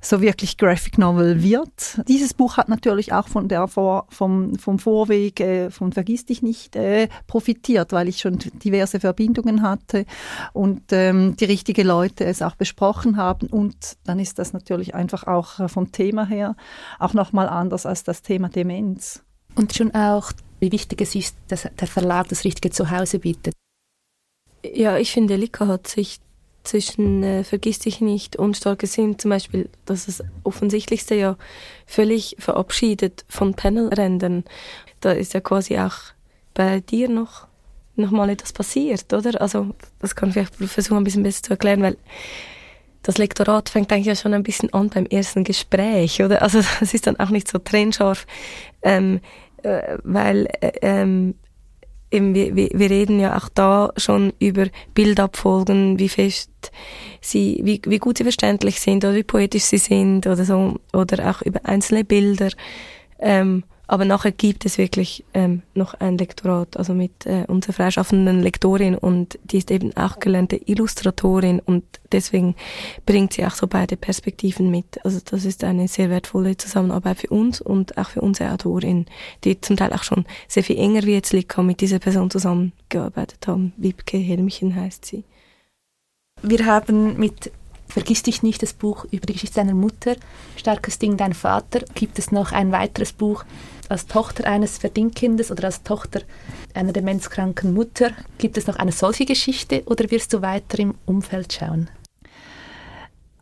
so 0.00 0.20
wirklich 0.20 0.56
Graphic 0.56 0.98
Novel 0.98 1.42
wird. 1.42 2.00
Dieses 2.08 2.34
Buch 2.34 2.56
hat 2.56 2.68
natürlich 2.68 3.12
auch 3.12 3.28
von 3.28 3.48
der 3.48 3.68
Vor, 3.68 4.06
vom, 4.10 4.58
vom 4.58 4.78
Vorweg 4.78 5.40
äh, 5.40 5.70
von 5.70 5.92
Vergiss 5.92 6.26
dich 6.26 6.42
nicht 6.42 6.76
äh, 6.76 7.08
profitiert, 7.26 7.92
weil 7.92 8.08
ich 8.08 8.20
schon 8.20 8.38
diverse 8.38 9.00
Verbindungen 9.00 9.62
hatte 9.62 10.06
und 10.52 10.82
ähm, 10.92 11.36
die 11.36 11.44
richtigen 11.44 11.86
Leute 11.86 12.24
es 12.24 12.42
auch 12.42 12.54
besprochen 12.54 13.16
haben. 13.16 13.48
Und 13.48 13.96
dann 14.04 14.18
ist 14.18 14.38
das 14.38 14.52
natürlich 14.52 14.94
einfach 14.94 15.26
auch 15.26 15.60
äh, 15.60 15.68
vom 15.68 15.92
Thema 15.92 16.26
her 16.26 16.56
auch 16.98 17.14
nochmal 17.14 17.48
anders 17.48 17.86
als 17.86 18.04
das 18.04 18.22
Thema 18.22 18.48
Demenz. 18.48 19.22
Und 19.56 19.74
schon 19.74 19.94
auch, 19.94 20.32
wie 20.60 20.72
wichtig 20.72 21.00
es 21.00 21.14
ist, 21.14 21.36
dass 21.48 21.68
der 21.78 21.88
Verlag 21.88 22.28
das 22.28 22.44
richtige 22.44 22.70
Zuhause 22.70 23.18
bietet. 23.18 23.54
Ja, 24.64 24.98
ich 24.98 25.12
finde, 25.12 25.36
Lika 25.36 25.66
hat 25.66 25.86
sich 25.86 26.20
zwischen 26.64 27.22
äh, 27.22 27.44
Vergiss 27.44 27.78
dich 27.78 28.00
nicht 28.00 28.36
und 28.36 28.56
Starke 28.56 28.86
Sinn 28.86 29.18
zum 29.18 29.30
Beispiel, 29.30 29.68
das 29.86 30.08
ist 30.08 30.20
das 30.20 30.26
Offensichtlichste 30.44 31.14
ja 31.14 31.36
völlig 31.86 32.36
verabschiedet 32.38 33.24
von 33.28 33.54
Panelrändern. 33.54 34.44
Da 35.00 35.12
ist 35.12 35.32
ja 35.32 35.40
quasi 35.40 35.78
auch 35.78 35.96
bei 36.54 36.80
dir 36.80 37.08
noch 37.08 37.48
noch 37.96 38.10
mal 38.10 38.30
etwas 38.30 38.52
passiert, 38.52 39.12
oder? 39.12 39.40
Also 39.40 39.74
das 39.98 40.14
kann 40.14 40.30
ich 40.30 40.34
vielleicht 40.34 40.54
versuchen, 40.54 40.98
ein 40.98 41.04
bisschen 41.04 41.22
besser 41.22 41.42
zu 41.42 41.50
erklären, 41.50 41.82
weil 41.82 41.96
das 43.02 43.18
Lektorat 43.18 43.68
fängt 43.68 43.92
eigentlich 43.92 44.06
ja 44.06 44.14
schon 44.14 44.34
ein 44.34 44.42
bisschen 44.42 44.72
an 44.72 44.88
beim 44.88 45.06
ersten 45.06 45.44
Gespräch, 45.44 46.22
oder? 46.22 46.42
Also 46.42 46.60
das 46.80 46.94
ist 46.94 47.06
dann 47.06 47.18
auch 47.18 47.30
nicht 47.30 47.48
so 47.48 47.58
trennscharf, 47.58 48.26
ähm, 48.82 49.20
äh, 49.62 49.98
weil 50.02 50.46
äh, 50.60 50.72
ähm, 50.82 51.34
eben, 52.10 52.34
wir, 52.34 52.54
wir 52.54 52.90
reden 52.90 53.20
ja 53.20 53.36
auch 53.36 53.48
da 53.48 53.92
schon 53.96 54.32
über 54.38 54.66
Bildabfolgen, 54.94 55.98
wie 55.98 56.08
fest 56.08 56.50
sie, 57.20 57.60
wie, 57.62 57.80
wie 57.86 57.98
gut 57.98 58.18
sie 58.18 58.24
verständlich 58.24 58.80
sind 58.80 59.04
oder 59.04 59.14
wie 59.14 59.22
poetisch 59.22 59.64
sie 59.64 59.78
sind 59.78 60.26
oder 60.26 60.44
so, 60.44 60.76
oder 60.92 61.30
auch 61.30 61.42
über 61.42 61.60
einzelne 61.64 62.04
Bilder. 62.04 62.50
Ähm, 63.18 63.64
aber 63.90 64.04
nachher 64.04 64.30
gibt 64.30 64.66
es 64.66 64.78
wirklich 64.78 65.24
ähm, 65.34 65.62
noch 65.74 65.94
ein 65.94 66.16
Lektorat, 66.16 66.76
also 66.76 66.94
mit 66.94 67.26
äh, 67.26 67.44
unserer 67.48 67.72
freischaffenden 67.72 68.40
Lektorin 68.40 68.94
und 68.94 69.36
die 69.42 69.58
ist 69.58 69.72
eben 69.72 69.96
auch 69.96 70.20
gelernte 70.20 70.60
Illustratorin 70.64 71.58
und 71.58 71.82
deswegen 72.12 72.54
bringt 73.04 73.32
sie 73.32 73.44
auch 73.44 73.56
so 73.56 73.66
beide 73.66 73.96
Perspektiven 73.96 74.70
mit. 74.70 75.04
Also 75.04 75.18
das 75.24 75.44
ist 75.44 75.64
eine 75.64 75.88
sehr 75.88 76.08
wertvolle 76.08 76.56
Zusammenarbeit 76.56 77.18
für 77.18 77.30
uns 77.30 77.60
und 77.60 77.98
auch 77.98 78.10
für 78.10 78.20
unsere 78.20 78.52
Autorin, 78.52 79.06
die 79.42 79.60
zum 79.60 79.76
Teil 79.76 79.92
auch 79.92 80.04
schon 80.04 80.24
sehr 80.46 80.62
viel 80.62 80.78
enger 80.78 81.02
wie 81.02 81.14
jetzt 81.14 81.32
Lika 81.32 81.60
mit 81.60 81.80
dieser 81.80 81.98
Person 81.98 82.30
zusammengearbeitet 82.30 83.44
haben. 83.48 83.72
Wiebke 83.76 84.18
Helmchen 84.18 84.76
heißt 84.76 85.04
sie. 85.04 85.24
Wir 86.42 86.64
haben 86.64 87.18
mit 87.18 87.50
Vergiss 87.90 88.22
dich 88.22 88.44
nicht, 88.44 88.62
das 88.62 88.72
Buch 88.72 89.04
über 89.10 89.26
die 89.26 89.32
Geschichte 89.32 89.56
deiner 89.56 89.74
Mutter, 89.74 90.14
Starkes 90.56 91.00
Ding, 91.00 91.16
dein 91.16 91.34
Vater. 91.34 91.80
Gibt 91.94 92.20
es 92.20 92.30
noch 92.30 92.52
ein 92.52 92.70
weiteres 92.70 93.12
Buch, 93.12 93.44
als 93.90 94.06
Tochter 94.06 94.46
eines 94.46 94.78
Verdingkindes 94.78 95.50
oder 95.50 95.64
als 95.64 95.82
Tochter 95.82 96.22
einer 96.74 96.92
demenzkranken 96.92 97.74
Mutter, 97.74 98.12
gibt 98.38 98.56
es 98.56 98.66
noch 98.66 98.76
eine 98.76 98.92
solche 98.92 99.26
Geschichte 99.26 99.82
oder 99.86 100.10
wirst 100.10 100.32
du 100.32 100.42
weiter 100.42 100.78
im 100.78 100.94
Umfeld 101.06 101.52
schauen? 101.52 101.90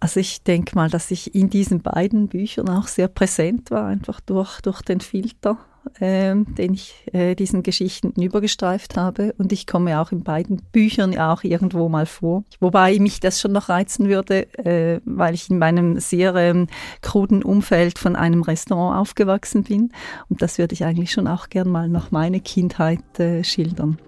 Also 0.00 0.20
ich 0.20 0.42
denke 0.42 0.74
mal, 0.74 0.88
dass 0.88 1.10
ich 1.10 1.34
in 1.34 1.50
diesen 1.50 1.82
beiden 1.82 2.28
Büchern 2.28 2.68
auch 2.68 2.86
sehr 2.86 3.08
präsent 3.08 3.70
war, 3.70 3.86
einfach 3.86 4.20
durch, 4.20 4.60
durch 4.60 4.80
den 4.82 5.00
Filter 5.00 5.58
äh, 6.00 6.34
den 6.34 6.74
ich 6.74 6.94
äh, 7.12 7.34
diesen 7.34 7.62
Geschichten 7.62 8.12
übergestreift 8.20 8.96
habe. 8.96 9.34
Und 9.38 9.52
ich 9.52 9.66
komme 9.66 10.00
auch 10.00 10.12
in 10.12 10.22
beiden 10.22 10.62
Büchern 10.72 11.18
auch 11.18 11.44
irgendwo 11.44 11.88
mal 11.88 12.06
vor. 12.06 12.44
Wobei 12.60 12.98
mich 12.98 13.20
das 13.20 13.40
schon 13.40 13.52
noch 13.52 13.68
reizen 13.68 14.08
würde, 14.08 14.46
äh, 14.58 15.00
weil 15.04 15.34
ich 15.34 15.50
in 15.50 15.58
meinem 15.58 15.98
sehr 16.00 16.34
ähm, 16.34 16.66
kruden 17.02 17.42
Umfeld 17.42 17.98
von 17.98 18.16
einem 18.16 18.42
Restaurant 18.42 18.98
aufgewachsen 18.98 19.64
bin. 19.64 19.92
Und 20.28 20.42
das 20.42 20.58
würde 20.58 20.74
ich 20.74 20.84
eigentlich 20.84 21.10
schon 21.10 21.26
auch 21.26 21.48
gern 21.48 21.68
mal 21.68 21.88
noch 21.88 22.10
meine 22.10 22.40
Kindheit 22.40 23.18
äh, 23.18 23.44
schildern. 23.44 23.98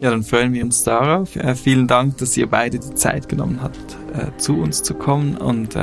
Ja, 0.00 0.10
dann 0.10 0.22
freuen 0.22 0.54
wir 0.54 0.64
uns 0.64 0.82
darauf. 0.82 1.36
Vielen 1.56 1.86
Dank, 1.86 2.16
dass 2.16 2.34
ihr 2.34 2.46
beide 2.46 2.78
die 2.78 2.94
Zeit 2.94 3.28
genommen 3.28 3.60
habt, 3.60 3.98
zu 4.38 4.56
uns 4.56 4.82
zu 4.82 4.94
kommen 4.94 5.36
und 5.36 5.76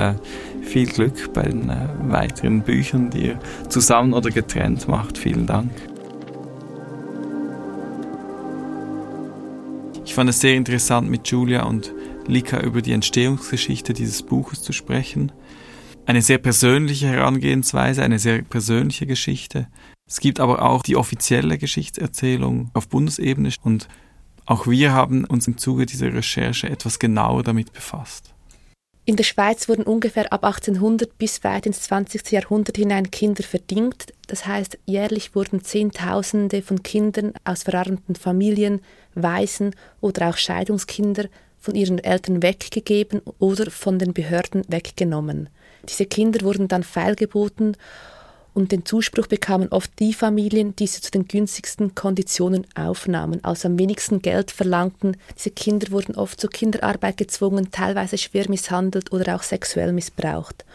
viel 0.67 0.87
Glück 0.87 1.33
bei 1.33 1.43
den 1.43 1.69
äh, 1.69 1.87
weiteren 2.09 2.61
Büchern, 2.61 3.09
die 3.09 3.27
ihr 3.27 3.39
zusammen 3.69 4.13
oder 4.13 4.29
getrennt 4.29 4.87
macht. 4.87 5.17
Vielen 5.17 5.45
Dank. 5.45 5.71
Ich 10.05 10.13
fand 10.13 10.29
es 10.29 10.39
sehr 10.39 10.55
interessant, 10.55 11.09
mit 11.09 11.27
Julia 11.27 11.63
und 11.63 11.93
Lika 12.27 12.59
über 12.61 12.81
die 12.81 12.93
Entstehungsgeschichte 12.93 13.93
dieses 13.93 14.23
Buches 14.23 14.61
zu 14.61 14.73
sprechen. 14.73 15.31
Eine 16.05 16.21
sehr 16.21 16.37
persönliche 16.37 17.07
Herangehensweise, 17.07 18.03
eine 18.03 18.19
sehr 18.19 18.41
persönliche 18.41 19.05
Geschichte. 19.05 19.67
Es 20.07 20.19
gibt 20.19 20.39
aber 20.39 20.61
auch 20.61 20.83
die 20.83 20.95
offizielle 20.95 21.57
Geschichtserzählung 21.57 22.71
auf 22.73 22.87
Bundesebene 22.87 23.51
und 23.63 23.87
auch 24.45 24.65
wir 24.65 24.93
haben 24.93 25.25
uns 25.25 25.47
im 25.47 25.57
Zuge 25.57 25.85
dieser 25.85 26.13
Recherche 26.13 26.69
etwas 26.69 26.99
genauer 26.99 27.43
damit 27.43 27.73
befasst. 27.73 28.33
In 29.07 29.15
der 29.15 29.23
Schweiz 29.23 29.69
wurden 29.69 29.83
ungefähr 29.83 30.33
ab 30.33 30.43
1800 30.43 31.17
bis 31.17 31.41
weit 31.45 31.65
ins 31.65 31.79
20. 31.83 32.29
Jahrhundert 32.29 32.75
hinein 32.75 33.09
Kinder 33.09 33.41
verdingt. 33.41 34.13
Das 34.27 34.45
heißt, 34.45 34.77
jährlich 34.85 35.33
wurden 35.33 35.63
Zehntausende 35.63 36.61
von 36.61 36.83
Kindern 36.83 37.31
aus 37.45 37.63
verarmten 37.63 38.15
Familien, 38.15 38.81
Waisen 39.15 39.73
oder 40.01 40.27
auch 40.27 40.35
Scheidungskinder 40.35 41.29
von 41.57 41.75
ihren 41.75 41.99
Eltern 41.99 42.43
weggegeben 42.43 43.21
oder 43.39 43.71
von 43.71 43.97
den 43.97 44.11
Behörden 44.11 44.63
weggenommen. 44.67 45.47
Diese 45.87 46.05
Kinder 46.05 46.41
wurden 46.43 46.67
dann 46.67 46.83
feilgeboten 46.83 47.77
und 48.57 48.71
den 48.71 48.85
Zuspruch 48.85 49.27
bekamen 49.27 49.67
oft 49.69 49.91
die 49.99 50.13
Familien, 50.13 50.75
die 50.75 50.87
sie 50.87 50.99
zu 50.99 51.11
den 51.11 51.27
günstigsten 51.27 51.93
Konditionen 51.93 52.65
aufnahmen, 52.73 53.43
also 53.43 53.67
am 53.67 53.77
wenigsten 53.77 54.23
Geld 54.23 54.49
verlangten. 54.49 55.15
Diese 55.37 55.51
Kinder 55.51 55.91
wurden 55.91 56.15
oft 56.15 56.41
zur 56.41 56.49
Kinderarbeit 56.49 57.17
gezwungen, 57.17 57.69
teilweise 57.69 58.17
schwer 58.17 58.49
misshandelt 58.49 59.11
oder 59.11 59.35
auch 59.35 59.43
sexuell 59.43 59.93
missbraucht. 59.93 60.65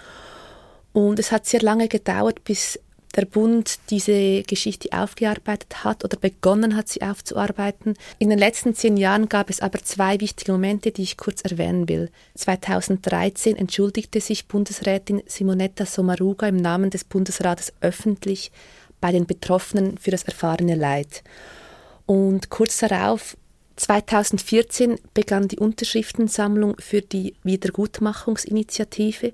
Und 0.92 1.18
es 1.18 1.32
hat 1.32 1.44
sehr 1.44 1.60
lange 1.60 1.88
gedauert, 1.88 2.44
bis 2.44 2.78
der 3.14 3.26
Bund 3.26 3.78
diese 3.90 4.42
Geschichte 4.42 4.88
aufgearbeitet 4.92 5.84
hat 5.84 6.04
oder 6.04 6.16
begonnen 6.16 6.76
hat, 6.76 6.88
sie 6.88 7.02
aufzuarbeiten. 7.02 7.94
In 8.18 8.30
den 8.30 8.38
letzten 8.38 8.74
zehn 8.74 8.96
Jahren 8.96 9.28
gab 9.28 9.50
es 9.50 9.60
aber 9.60 9.82
zwei 9.82 10.20
wichtige 10.20 10.52
Momente, 10.52 10.92
die 10.92 11.02
ich 11.02 11.16
kurz 11.16 11.42
erwähnen 11.42 11.88
will. 11.88 12.10
2013 12.34 13.56
entschuldigte 13.56 14.20
sich 14.20 14.48
Bundesrätin 14.48 15.22
Simonetta 15.26 15.84
Sommaruga 15.84 16.48
im 16.48 16.56
Namen 16.56 16.90
des 16.90 17.04
Bundesrates 17.04 17.72
öffentlich 17.80 18.50
bei 19.00 19.12
den 19.12 19.26
Betroffenen 19.26 19.98
für 19.98 20.10
das 20.10 20.22
erfahrene 20.22 20.74
Leid. 20.74 21.22
Und 22.06 22.50
kurz 22.50 22.78
darauf 22.78 23.36
2014 23.76 24.98
begann 25.14 25.48
die 25.48 25.58
Unterschriftensammlung 25.58 26.76
für 26.78 27.02
die 27.02 27.34
Wiedergutmachungsinitiative 27.42 29.32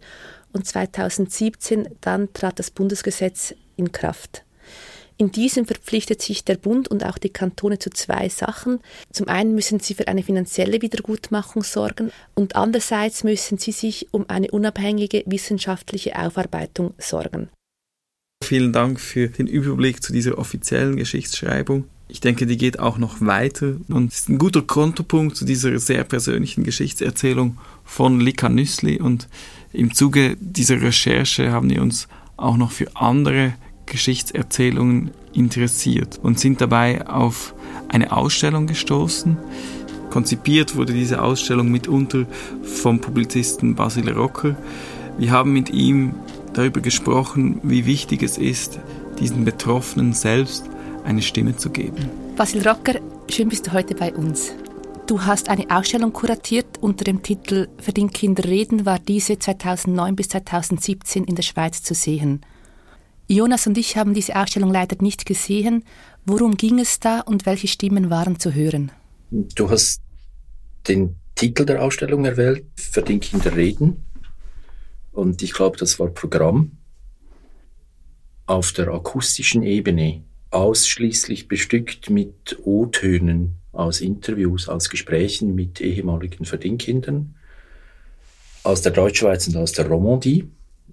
und 0.52 0.66
2017 0.66 1.88
dann 2.00 2.32
trat 2.32 2.58
das 2.58 2.70
Bundesgesetz 2.70 3.54
in 3.78 3.92
Kraft. 3.92 4.44
In 5.20 5.32
diesem 5.32 5.66
verpflichtet 5.66 6.22
sich 6.22 6.44
der 6.44 6.56
Bund 6.56 6.86
und 6.86 7.04
auch 7.04 7.18
die 7.18 7.30
Kantone 7.30 7.80
zu 7.80 7.90
zwei 7.90 8.28
Sachen. 8.28 8.78
Zum 9.10 9.26
einen 9.26 9.52
müssen 9.52 9.80
sie 9.80 9.94
für 9.94 10.06
eine 10.06 10.22
finanzielle 10.22 10.80
Wiedergutmachung 10.80 11.64
sorgen 11.64 12.12
und 12.36 12.54
andererseits 12.54 13.24
müssen 13.24 13.58
sie 13.58 13.72
sich 13.72 14.06
um 14.12 14.26
eine 14.28 14.48
unabhängige 14.52 15.24
wissenschaftliche 15.26 16.16
Aufarbeitung 16.16 16.94
sorgen. 16.98 17.48
Vielen 18.44 18.72
Dank 18.72 19.00
für 19.00 19.26
den 19.26 19.48
Überblick 19.48 20.04
zu 20.04 20.12
dieser 20.12 20.38
offiziellen 20.38 20.94
Geschichtsschreibung. 20.94 21.86
Ich 22.06 22.20
denke, 22.20 22.46
die 22.46 22.56
geht 22.56 22.78
auch 22.78 22.96
noch 22.96 23.20
weiter 23.20 23.76
und 23.88 24.12
ist 24.12 24.28
ein 24.28 24.38
guter 24.38 24.62
Kontopunkt 24.62 25.36
zu 25.36 25.44
dieser 25.44 25.76
sehr 25.80 26.04
persönlichen 26.04 26.62
Geschichtserzählung 26.62 27.58
von 27.84 28.20
Lika 28.20 28.48
Nüssli. 28.48 29.00
Und 29.00 29.28
im 29.72 29.92
Zuge 29.92 30.36
dieser 30.40 30.80
Recherche 30.80 31.50
haben 31.50 31.68
wir 31.68 31.82
uns 31.82 32.06
auch 32.36 32.56
noch 32.56 32.70
für 32.70 32.94
andere 32.94 33.54
Geschichtserzählungen 33.88 35.10
interessiert 35.32 36.18
und 36.22 36.38
sind 36.38 36.60
dabei 36.60 37.06
auf 37.06 37.54
eine 37.88 38.12
Ausstellung 38.12 38.66
gestoßen. 38.66 39.36
Konzipiert 40.10 40.76
wurde 40.76 40.92
diese 40.92 41.22
Ausstellung 41.22 41.70
mitunter 41.70 42.26
vom 42.62 43.00
Publizisten 43.00 43.74
Basil 43.74 44.10
Rocker. 44.10 44.56
Wir 45.18 45.30
haben 45.32 45.52
mit 45.52 45.70
ihm 45.70 46.14
darüber 46.54 46.80
gesprochen, 46.80 47.60
wie 47.62 47.86
wichtig 47.86 48.22
es 48.22 48.38
ist, 48.38 48.78
diesen 49.18 49.44
Betroffenen 49.44 50.12
selbst 50.12 50.64
eine 51.04 51.22
Stimme 51.22 51.56
zu 51.56 51.70
geben. 51.70 52.08
Basil 52.36 52.66
Rocker, 52.66 53.00
schön 53.30 53.48
bist 53.48 53.66
du 53.66 53.72
heute 53.72 53.94
bei 53.94 54.14
uns. 54.14 54.52
Du 55.06 55.22
hast 55.22 55.48
eine 55.48 55.70
Ausstellung 55.70 56.12
kuratiert 56.12 56.66
unter 56.80 57.04
dem 57.04 57.22
Titel 57.22 57.68
Verdient 57.78 58.12
Kinder 58.12 58.44
reden, 58.44 58.84
war 58.84 58.98
diese 58.98 59.38
2009 59.38 60.16
bis 60.16 60.28
2017 60.28 61.24
in 61.24 61.34
der 61.34 61.42
Schweiz 61.42 61.82
zu 61.82 61.94
sehen. 61.94 62.42
Jonas 63.28 63.66
und 63.66 63.76
ich 63.76 63.96
haben 63.96 64.14
diese 64.14 64.36
Ausstellung 64.36 64.72
leider 64.72 64.96
nicht 65.02 65.26
gesehen. 65.26 65.84
Worum 66.24 66.56
ging 66.56 66.78
es 66.78 66.98
da 66.98 67.20
und 67.20 67.44
welche 67.44 67.68
Stimmen 67.68 68.08
waren 68.08 68.40
zu 68.40 68.54
hören? 68.54 68.90
Du 69.30 69.68
hast 69.68 70.00
den 70.88 71.16
Titel 71.34 71.66
der 71.66 71.82
Ausstellung 71.82 72.24
erwähnt, 72.24 72.64
Verdient 72.74 73.24
Kinder 73.24 73.54
reden. 73.54 74.04
Und 75.12 75.42
ich 75.42 75.52
glaube, 75.52 75.76
das 75.76 75.98
war 75.98 76.08
Programm 76.08 76.72
auf 78.46 78.72
der 78.72 78.88
akustischen 78.88 79.62
Ebene, 79.62 80.22
ausschließlich 80.50 81.48
bestückt 81.48 82.08
mit 82.08 82.58
O-Tönen 82.64 83.56
aus 83.72 84.00
Interviews, 84.00 84.68
aus 84.68 84.88
Gesprächen 84.88 85.54
mit 85.54 85.82
ehemaligen 85.82 86.46
Verdienkindern 86.46 87.34
aus 88.62 88.80
der 88.80 88.92
Deutschschweiz 88.92 89.46
und 89.48 89.56
aus 89.56 89.72
der 89.72 89.86
Romandie. 89.86 90.48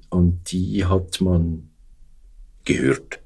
Und 0.09 0.51
die 0.51 0.83
hat 0.85 1.21
man 1.21 1.69
gehört. 2.65 3.19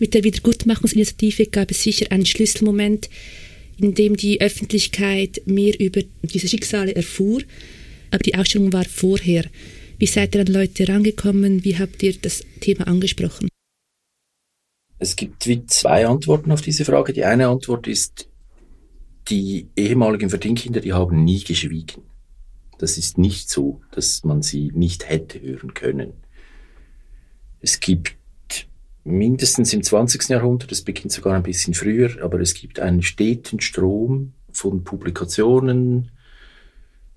Mit 0.00 0.14
der 0.14 0.24
Wiedergutmachungsinitiative 0.24 1.46
gab 1.46 1.70
es 1.70 1.82
sicher 1.82 2.10
einen 2.10 2.26
Schlüsselmoment, 2.26 3.08
in 3.78 3.94
dem 3.94 4.16
die 4.16 4.40
Öffentlichkeit 4.40 5.42
mehr 5.46 5.78
über 5.78 6.02
diese 6.22 6.48
Schicksale 6.48 6.94
erfuhr. 6.94 7.42
Aber 8.10 8.22
die 8.22 8.34
Ausstellung 8.34 8.72
war 8.72 8.84
vorher. 8.84 9.44
Wie 9.98 10.06
seid 10.06 10.34
ihr 10.34 10.40
an 10.42 10.48
Leute 10.48 10.84
herangekommen? 10.84 11.64
Wie 11.64 11.78
habt 11.78 12.02
ihr 12.02 12.14
das 12.20 12.42
Thema 12.60 12.86
angesprochen? 12.88 13.48
Es 14.98 15.16
gibt 15.16 15.46
wie 15.46 15.64
zwei 15.66 16.06
Antworten 16.06 16.52
auf 16.52 16.60
diese 16.60 16.84
Frage. 16.84 17.12
Die 17.12 17.24
eine 17.24 17.48
Antwort 17.48 17.86
ist, 17.86 18.28
die 19.28 19.68
ehemaligen 19.76 20.30
Verdingkinder, 20.30 20.80
die 20.80 20.92
haben 20.92 21.24
nie 21.24 21.42
geschwiegen. 21.42 22.02
Das 22.78 22.98
ist 22.98 23.18
nicht 23.18 23.48
so, 23.48 23.80
dass 23.92 24.24
man 24.24 24.42
sie 24.42 24.72
nicht 24.74 25.08
hätte 25.08 25.40
hören 25.40 25.74
können. 25.74 26.12
Es 27.60 27.78
gibt 27.78 28.16
mindestens 29.04 29.72
im 29.72 29.82
20. 29.82 30.28
Jahrhundert, 30.28 30.70
das 30.70 30.82
beginnt 30.82 31.12
sogar 31.12 31.34
ein 31.34 31.42
bisschen 31.42 31.74
früher, 31.74 32.22
aber 32.22 32.40
es 32.40 32.54
gibt 32.54 32.80
einen 32.80 33.02
steten 33.02 33.60
Strom 33.60 34.32
von 34.52 34.84
Publikationen, 34.84 36.10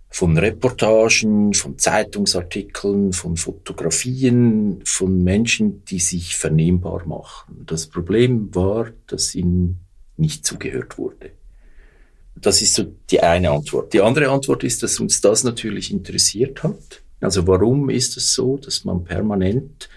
von 0.10 0.38
Reportagen, 0.38 1.54
von 1.54 1.78
Zeitungsartikeln, 1.78 3.12
von 3.12 3.36
Fotografien, 3.36 4.80
von 4.86 5.24
Menschen, 5.24 5.84
die 5.86 6.00
sich 6.00 6.38
vernehmbar 6.38 7.06
machen. 7.06 7.66
Das 7.66 7.88
Problem 7.88 8.56
war, 8.56 8.92
dass 9.08 9.36
ihnen 9.36 9.82
nicht 10.16 10.46
zugehört 10.46 10.98
wurde. 10.98 11.32
Das 12.36 12.62
ist 12.62 12.76
so 12.76 12.86
die 13.10 13.22
eine 13.22 13.52
Antwort. 13.52 13.94
Die 13.94 14.02
andere 14.02 14.30
Antwort 14.30 14.64
ist, 14.64 14.84
dass 14.84 15.00
uns 15.00 15.20
das 15.20 15.44
natürlich 15.44 15.92
interessiert 15.92 16.64
hat. 16.64 17.02
Also 17.20 17.46
warum 17.48 17.90
ist 17.90 18.18
es 18.18 18.34
so, 18.34 18.58
dass 18.58 18.86
man 18.86 19.04
permanent 19.04 19.90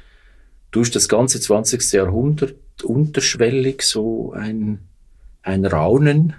durch 0.70 0.90
das 0.90 1.08
ganze 1.08 1.40
20. 1.40 1.92
Jahrhundert 1.92 2.56
unterschwellig 2.82 3.82
so 3.82 4.32
ein, 4.32 4.80
ein 5.42 5.64
Raunen, 5.64 6.34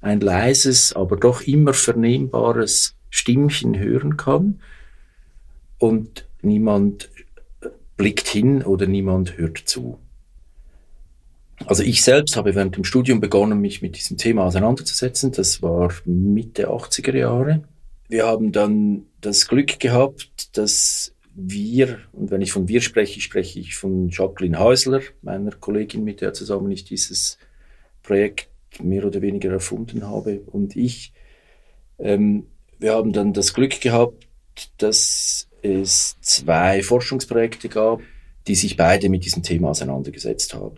ein 0.00 0.20
leises, 0.20 0.92
aber 0.92 1.16
doch 1.16 1.42
immer 1.42 1.74
vernehmbares 1.74 2.94
Stimmchen 3.10 3.78
hören 3.78 4.16
kann 4.16 4.60
und 5.78 6.26
niemand 6.42 7.10
blickt 7.96 8.28
hin 8.28 8.62
oder 8.62 8.86
niemand 8.86 9.38
hört 9.38 9.58
zu. 9.58 9.98
Also 11.64 11.82
ich 11.82 12.02
selbst 12.02 12.36
habe 12.36 12.54
während 12.54 12.76
dem 12.76 12.84
Studium 12.84 13.20
begonnen, 13.20 13.60
mich 13.60 13.80
mit 13.80 13.96
diesem 13.96 14.18
Thema 14.18 14.44
auseinanderzusetzen. 14.44 15.32
Das 15.32 15.62
war 15.62 15.90
Mitte 16.04 16.68
80er 16.68 17.16
Jahre. 17.16 17.64
Wir 18.08 18.26
haben 18.26 18.52
dann 18.52 19.06
das 19.20 19.48
Glück 19.48 19.80
gehabt, 19.80 20.56
dass 20.56 21.12
wir, 21.36 21.98
und 22.12 22.30
wenn 22.30 22.40
ich 22.40 22.50
von 22.50 22.66
wir 22.66 22.80
spreche, 22.80 23.20
spreche 23.20 23.60
ich 23.60 23.76
von 23.76 24.08
Jacqueline 24.08 24.58
Häusler, 24.58 25.02
meiner 25.20 25.52
Kollegin, 25.52 26.02
mit 26.02 26.22
der 26.22 26.32
zusammen 26.32 26.70
ich 26.70 26.84
dieses 26.84 27.38
Projekt 28.02 28.48
mehr 28.82 29.04
oder 29.04 29.20
weniger 29.20 29.50
erfunden 29.50 30.06
habe, 30.06 30.40
und 30.46 30.76
ich. 30.76 31.12
Ähm, 31.98 32.46
wir 32.78 32.94
haben 32.94 33.12
dann 33.12 33.32
das 33.34 33.52
Glück 33.52 33.80
gehabt, 33.80 34.28
dass 34.78 35.48
es 35.62 36.16
zwei 36.20 36.82
Forschungsprojekte 36.82 37.68
gab, 37.68 38.00
die 38.46 38.54
sich 38.54 38.76
beide 38.76 39.08
mit 39.08 39.24
diesem 39.24 39.42
Thema 39.42 39.70
auseinandergesetzt 39.70 40.54
haben. 40.54 40.76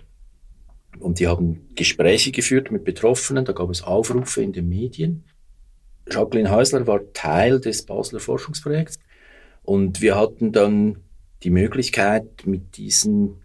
Und 0.99 1.21
die 1.21 1.29
haben 1.29 1.68
Gespräche 1.77 2.33
geführt 2.33 2.73
mit 2.73 2.85
Betroffenen, 2.85 3.44
da 3.44 3.53
gab 3.53 3.71
es 3.71 3.83
Aufrufe 3.83 4.42
in 4.42 4.53
den 4.53 4.68
Medien. 4.68 5.25
Jacqueline 6.11 6.51
Häusler 6.51 6.87
war 6.87 7.01
Teil 7.12 7.61
des 7.61 7.85
Basler 7.85 8.18
Forschungsprojekts 8.18 8.99
und 9.68 10.00
wir 10.00 10.16
hatten 10.16 10.50
dann 10.50 10.96
die 11.42 11.50
Möglichkeit, 11.50 12.46
mit 12.46 12.78
diesen 12.78 13.42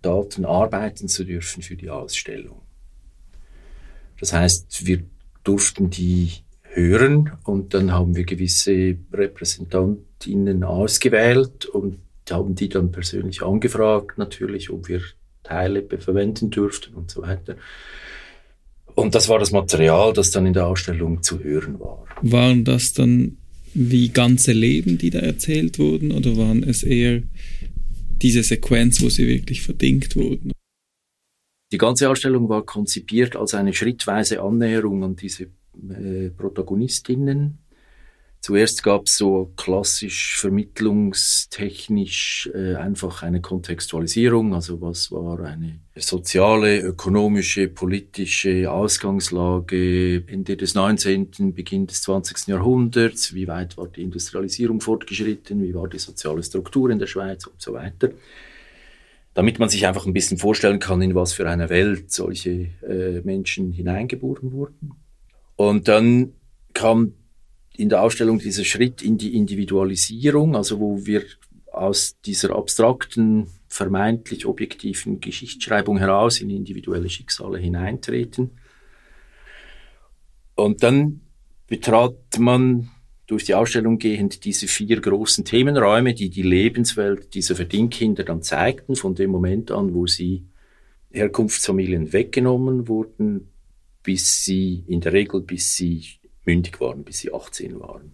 Daten 0.00 0.46
arbeiten 0.46 1.06
zu 1.06 1.22
dürfen 1.22 1.62
für 1.62 1.76
die 1.76 1.90
Ausstellung. 1.90 2.62
Das 4.18 4.32
heißt, 4.32 4.86
wir 4.86 5.02
durften 5.42 5.90
die 5.90 6.30
hören 6.62 7.32
und 7.44 7.74
dann 7.74 7.92
haben 7.92 8.16
wir 8.16 8.24
gewisse 8.24 8.96
Repräsentantinnen 9.12 10.64
ausgewählt 10.64 11.66
und 11.66 11.98
haben 12.30 12.54
die 12.54 12.70
dann 12.70 12.90
persönlich 12.90 13.42
angefragt, 13.42 14.16
natürlich, 14.16 14.70
ob 14.70 14.88
wir 14.88 15.02
Teile 15.42 15.86
verwenden 15.98 16.48
dürften 16.48 16.94
und 16.94 17.10
so 17.10 17.20
weiter. 17.20 17.56
Und 18.94 19.14
das 19.14 19.28
war 19.28 19.38
das 19.38 19.50
Material, 19.50 20.14
das 20.14 20.30
dann 20.30 20.46
in 20.46 20.54
der 20.54 20.66
Ausstellung 20.66 21.22
zu 21.22 21.44
hören 21.44 21.78
war. 21.80 22.06
Waren 22.22 22.64
das 22.64 22.94
dann 22.94 23.36
wie 23.74 24.08
ganze 24.08 24.52
Leben, 24.52 24.98
die 24.98 25.10
da 25.10 25.18
erzählt 25.18 25.78
wurden, 25.78 26.12
oder 26.12 26.36
waren 26.36 26.62
es 26.62 26.82
eher 26.82 27.22
diese 28.22 28.42
Sequenz, 28.42 29.02
wo 29.02 29.08
sie 29.08 29.26
wirklich 29.26 29.62
verdingt 29.62 30.16
wurden? 30.16 30.52
Die 31.72 31.78
ganze 31.78 32.08
Ausstellung 32.08 32.48
war 32.48 32.64
konzipiert 32.64 33.36
als 33.36 33.54
eine 33.54 33.74
schrittweise 33.74 34.40
Annäherung 34.40 35.02
an 35.02 35.16
diese 35.16 35.44
äh, 35.44 36.30
Protagonistinnen. 36.30 37.58
Zuerst 38.44 38.82
gab 38.82 39.06
es 39.06 39.16
so 39.16 39.54
klassisch 39.56 40.36
vermittlungstechnisch 40.36 42.50
äh, 42.52 42.74
einfach 42.74 43.22
eine 43.22 43.40
Kontextualisierung, 43.40 44.52
also 44.52 44.82
was 44.82 45.10
war 45.10 45.40
eine 45.40 45.80
soziale, 45.96 46.80
ökonomische, 46.80 47.68
politische 47.68 48.70
Ausgangslage 48.70 50.24
Ende 50.26 50.58
des 50.58 50.74
19., 50.74 51.54
Beginn 51.54 51.86
des 51.86 52.02
20. 52.02 52.48
Jahrhunderts, 52.48 53.32
wie 53.32 53.48
weit 53.48 53.78
war 53.78 53.88
die 53.88 54.02
Industrialisierung 54.02 54.82
fortgeschritten, 54.82 55.62
wie 55.62 55.72
war 55.72 55.88
die 55.88 55.98
soziale 55.98 56.42
Struktur 56.42 56.90
in 56.90 56.98
der 56.98 57.06
Schweiz 57.06 57.46
und 57.46 57.62
so 57.62 57.72
weiter. 57.72 58.10
Damit 59.32 59.58
man 59.58 59.70
sich 59.70 59.86
einfach 59.86 60.04
ein 60.04 60.12
bisschen 60.12 60.36
vorstellen 60.36 60.80
kann, 60.80 61.00
in 61.00 61.14
was 61.14 61.32
für 61.32 61.48
eine 61.48 61.70
Welt 61.70 62.12
solche 62.12 62.68
äh, 62.86 63.22
Menschen 63.24 63.72
hineingeboren 63.72 64.52
wurden. 64.52 64.92
Und 65.56 65.88
dann 65.88 66.34
kam 66.74 67.14
in 67.76 67.88
der 67.88 68.02
Ausstellung 68.02 68.38
dieser 68.38 68.64
Schritt 68.64 69.02
in 69.02 69.18
die 69.18 69.36
Individualisierung, 69.36 70.56
also 70.56 70.78
wo 70.78 71.04
wir 71.06 71.22
aus 71.72 72.16
dieser 72.24 72.54
abstrakten, 72.56 73.48
vermeintlich 73.68 74.46
objektiven 74.46 75.20
Geschichtsschreibung 75.20 75.98
heraus 75.98 76.40
in 76.40 76.50
individuelle 76.50 77.10
Schicksale 77.10 77.58
hineintreten. 77.58 78.52
Und 80.54 80.84
dann 80.84 81.20
betrat 81.66 82.38
man 82.38 82.90
durch 83.26 83.44
die 83.44 83.54
Ausstellung 83.54 83.98
gehend 83.98 84.44
diese 84.44 84.68
vier 84.68 85.00
großen 85.00 85.44
Themenräume, 85.44 86.14
die 86.14 86.28
die 86.30 86.42
Lebenswelt 86.42 87.34
dieser 87.34 87.56
Verdingkinder 87.56 88.22
dann 88.22 88.42
zeigten, 88.42 88.94
von 88.94 89.16
dem 89.16 89.30
Moment 89.30 89.72
an, 89.72 89.94
wo 89.94 90.06
sie 90.06 90.44
Herkunftsfamilien 91.10 92.12
weggenommen 92.12 92.86
wurden, 92.86 93.48
bis 94.04 94.44
sie, 94.44 94.84
in 94.86 95.00
der 95.00 95.12
Regel 95.12 95.40
bis 95.40 95.74
sie 95.74 96.04
mündig 96.46 96.80
waren, 96.80 97.04
bis 97.04 97.18
sie 97.18 97.32
18 97.32 97.78
waren. 97.80 98.12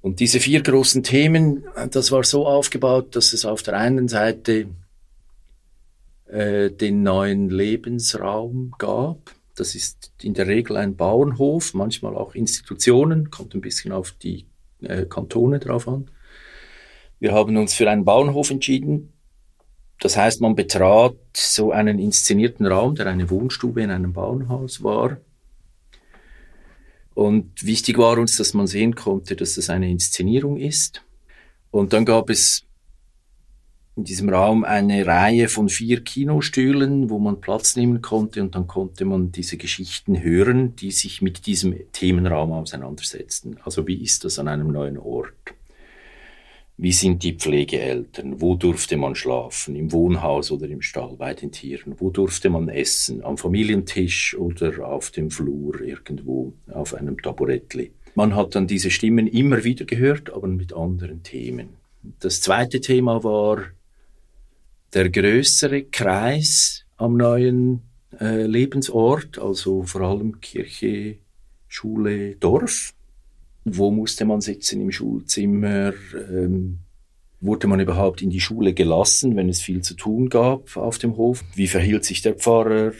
Und 0.00 0.18
diese 0.18 0.40
vier 0.40 0.62
großen 0.62 1.04
Themen, 1.04 1.64
das 1.90 2.10
war 2.10 2.24
so 2.24 2.46
aufgebaut, 2.46 3.14
dass 3.14 3.32
es 3.32 3.44
auf 3.44 3.62
der 3.62 3.78
einen 3.78 4.08
Seite 4.08 4.66
äh, 6.26 6.70
den 6.70 7.04
neuen 7.04 7.50
Lebensraum 7.50 8.74
gab. 8.78 9.32
Das 9.54 9.76
ist 9.76 10.12
in 10.20 10.34
der 10.34 10.48
Regel 10.48 10.76
ein 10.76 10.96
Bauernhof, 10.96 11.72
manchmal 11.74 12.16
auch 12.16 12.34
Institutionen, 12.34 13.30
kommt 13.30 13.54
ein 13.54 13.60
bisschen 13.60 13.92
auf 13.92 14.10
die 14.10 14.46
äh, 14.80 15.06
Kantone 15.06 15.60
drauf 15.60 15.86
an. 15.86 16.10
Wir 17.20 17.32
haben 17.32 17.56
uns 17.56 17.74
für 17.74 17.88
einen 17.88 18.04
Bauernhof 18.04 18.50
entschieden. 18.50 19.12
Das 20.00 20.16
heißt, 20.16 20.40
man 20.40 20.56
betrat 20.56 21.14
so 21.36 21.70
einen 21.70 22.00
inszenierten 22.00 22.66
Raum, 22.66 22.96
der 22.96 23.06
eine 23.06 23.30
Wohnstube 23.30 23.82
in 23.82 23.90
einem 23.90 24.12
Bauernhaus 24.12 24.82
war 24.82 25.18
und 27.14 27.64
wichtig 27.64 27.98
war 27.98 28.18
uns, 28.18 28.36
dass 28.36 28.54
man 28.54 28.66
sehen 28.66 28.94
konnte, 28.94 29.36
dass 29.36 29.54
das 29.54 29.70
eine 29.70 29.90
Inszenierung 29.90 30.56
ist. 30.56 31.04
Und 31.70 31.92
dann 31.92 32.04
gab 32.04 32.30
es 32.30 32.66
in 33.96 34.04
diesem 34.04 34.30
Raum 34.30 34.64
eine 34.64 35.06
Reihe 35.06 35.48
von 35.48 35.68
vier 35.68 36.02
Kinostühlen, 36.02 37.10
wo 37.10 37.18
man 37.18 37.40
Platz 37.40 37.76
nehmen 37.76 38.00
konnte 38.00 38.42
und 38.42 38.54
dann 38.54 38.66
konnte 38.66 39.04
man 39.04 39.32
diese 39.32 39.58
Geschichten 39.58 40.22
hören, 40.22 40.76
die 40.76 40.90
sich 40.90 41.20
mit 41.20 41.46
diesem 41.46 41.74
Themenraum 41.92 42.52
auseinandersetzten. 42.52 43.58
Also 43.64 43.86
wie 43.86 44.02
ist 44.02 44.24
das 44.24 44.38
an 44.38 44.48
einem 44.48 44.68
neuen 44.68 44.96
Ort? 44.96 45.54
Wie 46.78 46.92
sind 46.92 47.22
die 47.22 47.34
Pflegeeltern? 47.34 48.40
Wo 48.40 48.54
durfte 48.54 48.96
man 48.96 49.14
schlafen? 49.14 49.76
Im 49.76 49.92
Wohnhaus 49.92 50.50
oder 50.50 50.68
im 50.68 50.82
Stall 50.82 51.16
bei 51.16 51.34
den 51.34 51.52
Tieren? 51.52 51.94
Wo 51.98 52.10
durfte 52.10 52.50
man 52.50 52.68
essen? 52.68 53.22
Am 53.22 53.36
Familientisch 53.36 54.36
oder 54.36 54.86
auf 54.88 55.10
dem 55.10 55.30
Flur 55.30 55.80
irgendwo 55.80 56.54
auf 56.72 56.94
einem 56.94 57.20
Taburettli? 57.20 57.92
Man 58.14 58.34
hat 58.34 58.54
dann 58.54 58.66
diese 58.66 58.90
Stimmen 58.90 59.26
immer 59.26 59.64
wieder 59.64 59.84
gehört, 59.84 60.32
aber 60.32 60.48
mit 60.48 60.72
anderen 60.72 61.22
Themen. 61.22 61.76
Das 62.20 62.40
zweite 62.40 62.80
Thema 62.80 63.22
war 63.22 63.62
der 64.92 65.08
größere 65.08 65.84
Kreis 65.84 66.84
am 66.96 67.16
neuen 67.16 67.82
äh, 68.20 68.44
Lebensort, 68.46 69.38
also 69.38 69.84
vor 69.84 70.02
allem 70.02 70.40
Kirche, 70.40 71.18
Schule, 71.68 72.36
Dorf 72.36 72.92
wo 73.64 73.90
musste 73.90 74.24
man 74.24 74.40
sitzen 74.40 74.80
im 74.80 74.90
Schulzimmer? 74.90 75.92
Ähm, 76.14 76.78
wurde 77.40 77.66
man 77.66 77.80
überhaupt 77.80 78.22
in 78.22 78.30
die 78.30 78.40
Schule 78.40 78.72
gelassen, 78.72 79.36
wenn 79.36 79.48
es 79.48 79.60
viel 79.60 79.82
zu 79.82 79.94
tun 79.94 80.28
gab 80.28 80.76
auf 80.76 80.98
dem 80.98 81.16
Hof? 81.16 81.44
Wie 81.54 81.66
verhielt 81.66 82.04
sich 82.04 82.22
der 82.22 82.34
Pfarrer? 82.34 82.92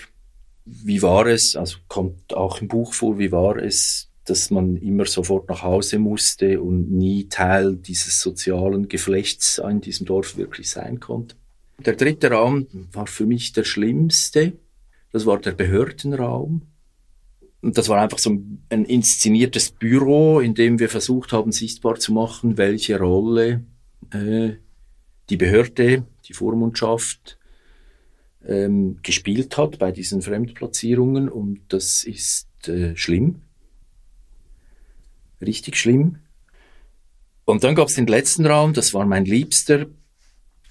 Wie 0.64 1.03
war 1.03 1.27
es, 1.27 1.57
also 1.57 1.79
kommt 1.88 2.35
auch 2.35 2.61
im 2.61 2.68
Buch 2.68 2.92
vor, 2.92 3.18
wie 3.18 3.33
war 3.33 3.57
es, 3.57 4.11
dass 4.25 4.51
man 4.51 4.77
immer 4.77 5.07
sofort 5.07 5.48
nach 5.48 5.62
Hause 5.62 5.98
musste 5.98 6.61
und 6.61 6.90
nie 6.90 7.29
Teil 7.29 7.77
dieses 7.77 8.20
sozialen 8.20 8.88
Geflechts 8.88 9.59
in 9.59 9.81
diesem 9.81 10.07
Dorf 10.07 10.37
wirklich 10.37 10.70
sein 10.70 11.01
konnte? 11.01 11.37
Der 11.85 11.94
dritte 11.94 12.31
Raum 12.31 12.66
war 12.92 13.07
für 13.07 13.27
mich 13.27 13.53
der 13.53 13.64
schlimmste. 13.64 14.53
Das 15.11 15.27
war 15.27 15.38
der 15.40 15.53
Behördenraum. 15.53 16.62
Und 17.62 17.79
das 17.79 17.88
war 17.88 18.03
einfach 18.03 18.18
so 18.18 18.31
ein 18.70 18.85
inszeniertes 18.85 19.70
Büro, 19.70 20.40
in 20.40 20.55
dem 20.55 20.81
wir 20.81 20.88
versucht 20.88 21.33
haben, 21.33 21.53
sichtbar 21.53 21.94
zu 21.94 22.12
machen, 22.12 22.59
welche 22.59 22.98
Rolle 22.98 23.64
äh, 24.11 24.55
die 25.31 25.37
Behörde, 25.37 26.05
die 26.27 26.33
Vormundschaft 26.33 27.38
ähm, 28.44 28.98
gespielt 29.05 29.57
hat 29.57 29.79
bei 29.79 29.92
diesen 29.92 30.22
Fremdplatzierungen. 30.22 31.29
Und 31.29 31.61
das 31.68 32.03
ist 32.03 32.48
äh, 32.66 32.96
schlimm. 32.96 33.42
Richtig 35.40 35.77
schlimm. 35.77 36.18
Und 37.44 37.62
dann 37.62 37.77
gab 37.77 37.88
es 37.88 37.94
den 37.94 38.09
letzten 38.09 38.44
Raum, 38.44 38.72
das 38.72 38.92
war 38.92 39.07
mein 39.07 39.25
Liebster. 39.25 39.87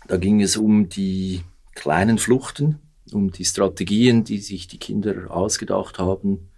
Da 0.07 0.17
ging 0.17 0.41
es 0.41 0.57
um 0.57 0.89
die 0.89 1.41
kleinen 1.73 2.17
Fluchten, 2.17 2.79
um 3.13 3.31
die 3.31 3.45
Strategien, 3.45 4.25
die 4.25 4.39
sich 4.39 4.67
die 4.67 4.77
Kinder 4.77 5.31
ausgedacht 5.31 5.97
haben, 5.97 6.50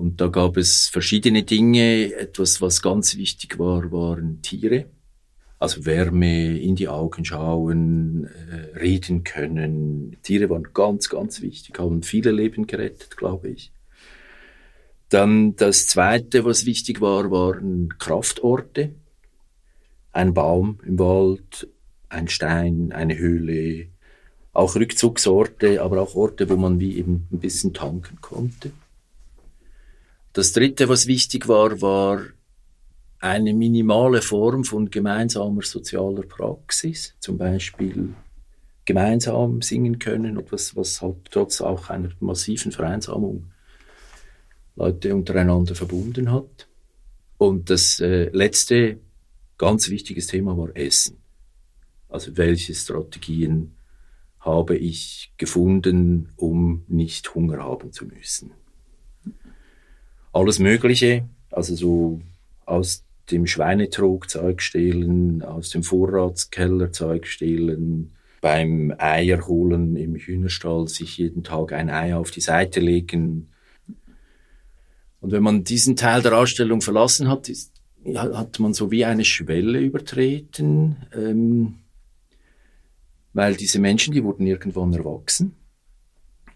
und 0.00 0.18
da 0.18 0.28
gab 0.28 0.56
es 0.56 0.88
verschiedene 0.88 1.42
Dinge. 1.42 2.14
Etwas, 2.14 2.62
was 2.62 2.80
ganz 2.80 3.18
wichtig 3.18 3.58
war, 3.58 3.92
waren 3.92 4.40
Tiere. 4.40 4.86
Also 5.58 5.84
Wärme, 5.84 6.58
in 6.58 6.74
die 6.74 6.88
Augen 6.88 7.22
schauen, 7.26 8.24
äh, 8.24 8.78
reden 8.78 9.24
können. 9.24 10.16
Tiere 10.22 10.48
waren 10.48 10.68
ganz, 10.72 11.10
ganz 11.10 11.42
wichtig, 11.42 11.78
haben 11.78 12.02
viele 12.02 12.30
Leben 12.30 12.66
gerettet, 12.66 13.18
glaube 13.18 13.50
ich. 13.50 13.72
Dann 15.10 15.54
das 15.56 15.86
Zweite, 15.86 16.46
was 16.46 16.64
wichtig 16.64 17.02
war, 17.02 17.30
waren 17.30 17.98
Kraftorte. 17.98 18.94
Ein 20.12 20.32
Baum 20.32 20.78
im 20.86 20.98
Wald, 20.98 21.68
ein 22.08 22.28
Stein, 22.28 22.90
eine 22.92 23.18
Höhle, 23.18 23.88
auch 24.54 24.76
Rückzugsorte, 24.76 25.82
aber 25.82 26.00
auch 26.00 26.14
Orte, 26.14 26.48
wo 26.48 26.56
man 26.56 26.80
wie 26.80 26.96
eben 26.96 27.28
ein 27.30 27.38
bisschen 27.38 27.74
tanken 27.74 28.18
konnte. 28.22 28.72
Das 30.32 30.52
Dritte, 30.52 30.88
was 30.88 31.08
wichtig 31.08 31.48
war, 31.48 31.80
war 31.80 32.22
eine 33.18 33.52
minimale 33.52 34.22
Form 34.22 34.62
von 34.62 34.88
gemeinsamer 34.88 35.62
sozialer 35.62 36.22
Praxis, 36.22 37.14
zum 37.18 37.36
Beispiel 37.36 38.14
gemeinsam 38.84 39.60
singen 39.60 39.98
können, 39.98 40.38
etwas, 40.38 40.76
was 40.76 41.02
halt 41.02 41.16
trotz 41.32 41.60
auch 41.60 41.90
einer 41.90 42.10
massiven 42.20 42.70
Vereinsamung 42.70 43.50
Leute 44.76 45.16
untereinander 45.16 45.74
verbunden 45.74 46.30
hat. 46.30 46.68
Und 47.36 47.68
das 47.68 47.98
äh, 47.98 48.30
letzte 48.32 49.00
ganz 49.58 49.90
wichtiges 49.90 50.28
Thema 50.28 50.56
war 50.56 50.70
Essen. 50.76 51.18
Also 52.08 52.36
welche 52.36 52.74
Strategien 52.74 53.74
habe 54.38 54.76
ich 54.76 55.32
gefunden, 55.38 56.32
um 56.36 56.84
nicht 56.86 57.34
Hunger 57.34 57.58
haben 57.58 57.92
zu 57.92 58.06
müssen 58.06 58.52
alles 60.32 60.58
Mögliche, 60.58 61.28
also 61.50 61.74
so 61.74 62.20
aus 62.66 63.04
dem 63.30 63.46
Schweinetrog 63.46 64.28
Zeug 64.28 64.62
stehlen, 64.62 65.42
aus 65.42 65.70
dem 65.70 65.82
Vorratskeller 65.82 66.92
Zeug 66.92 67.26
stehlen, 67.26 68.12
beim 68.40 68.94
Eier 68.98 69.46
holen 69.46 69.96
im 69.96 70.16
Hühnerstall 70.16 70.88
sich 70.88 71.18
jeden 71.18 71.44
Tag 71.44 71.72
ein 71.72 71.90
Ei 71.90 72.14
auf 72.14 72.30
die 72.30 72.40
Seite 72.40 72.80
legen. 72.80 73.50
Und 75.20 75.32
wenn 75.32 75.42
man 75.42 75.64
diesen 75.64 75.96
Teil 75.96 76.22
der 76.22 76.38
Ausstellung 76.38 76.80
verlassen 76.80 77.28
hat, 77.28 77.50
ist, 77.50 77.72
hat 78.14 78.58
man 78.58 78.72
so 78.72 78.90
wie 78.90 79.04
eine 79.04 79.26
Schwelle 79.26 79.80
übertreten. 79.80 80.96
Ähm, 81.14 81.74
weil 83.34 83.54
diese 83.54 83.78
Menschen, 83.78 84.14
die 84.14 84.24
wurden 84.24 84.46
irgendwann 84.46 84.94
erwachsen 84.94 85.54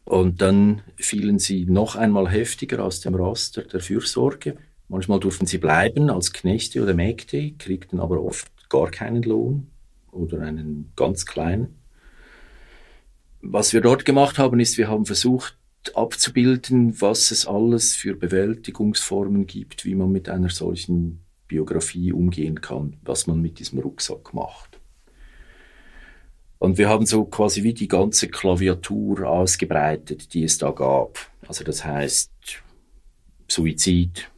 und 0.04 0.42
dann 0.42 0.82
fielen 0.96 1.38
sie 1.38 1.64
noch 1.64 1.96
einmal 1.96 2.28
heftiger 2.30 2.84
aus 2.84 3.00
dem 3.00 3.14
Raster 3.14 3.62
der 3.62 3.80
Fürsorge. 3.80 4.56
Manchmal 4.88 5.20
durften 5.20 5.46
sie 5.46 5.58
bleiben 5.58 6.10
als 6.10 6.32
Knechte 6.32 6.82
oder 6.82 6.94
Mägde, 6.94 7.52
kriegten 7.52 8.00
aber 8.00 8.22
oft 8.22 8.50
gar 8.68 8.90
keinen 8.90 9.22
Lohn 9.22 9.68
oder 10.12 10.42
einen 10.42 10.92
ganz 10.94 11.24
kleinen. 11.24 11.78
Was 13.40 13.72
wir 13.72 13.80
dort 13.80 14.04
gemacht 14.04 14.38
haben, 14.38 14.60
ist, 14.60 14.78
wir 14.78 14.88
haben 14.88 15.06
versucht 15.06 15.56
abzubilden, 15.94 17.00
was 17.00 17.30
es 17.30 17.46
alles 17.46 17.94
für 17.94 18.14
Bewältigungsformen 18.14 19.46
gibt, 19.46 19.84
wie 19.84 19.94
man 19.94 20.12
mit 20.12 20.28
einer 20.28 20.48
solchen 20.48 21.24
Biografie 21.46 22.12
umgehen 22.12 22.60
kann, 22.60 22.96
was 23.02 23.26
man 23.26 23.40
mit 23.40 23.58
diesem 23.58 23.80
Rucksack 23.80 24.32
macht. 24.32 24.73
Und 26.64 26.78
wir 26.78 26.88
haben 26.88 27.04
so 27.04 27.26
quasi 27.26 27.62
wie 27.62 27.74
die 27.74 27.88
ganze 27.88 28.26
Klaviatur 28.26 29.28
ausgebreitet, 29.28 30.32
die 30.32 30.44
es 30.44 30.56
da 30.56 30.70
gab. 30.70 31.18
Also 31.46 31.62
das 31.62 31.84
heißt 31.84 32.32
Suizid, 33.48 34.30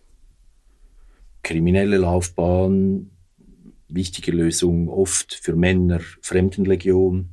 kriminelle 1.44 1.98
Laufbahn, 1.98 3.12
wichtige 3.86 4.32
Lösung 4.32 4.88
oft 4.88 5.34
für 5.34 5.54
Männer, 5.54 6.00
Fremdenlegion. 6.20 7.28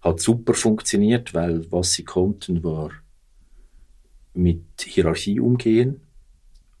Hat 0.00 0.20
super 0.20 0.54
funktioniert, 0.54 1.34
weil 1.34 1.68
was 1.72 1.94
sie 1.94 2.04
konnten 2.04 2.62
war 2.62 2.92
mit 4.34 4.62
Hierarchie 4.84 5.40
umgehen 5.40 6.00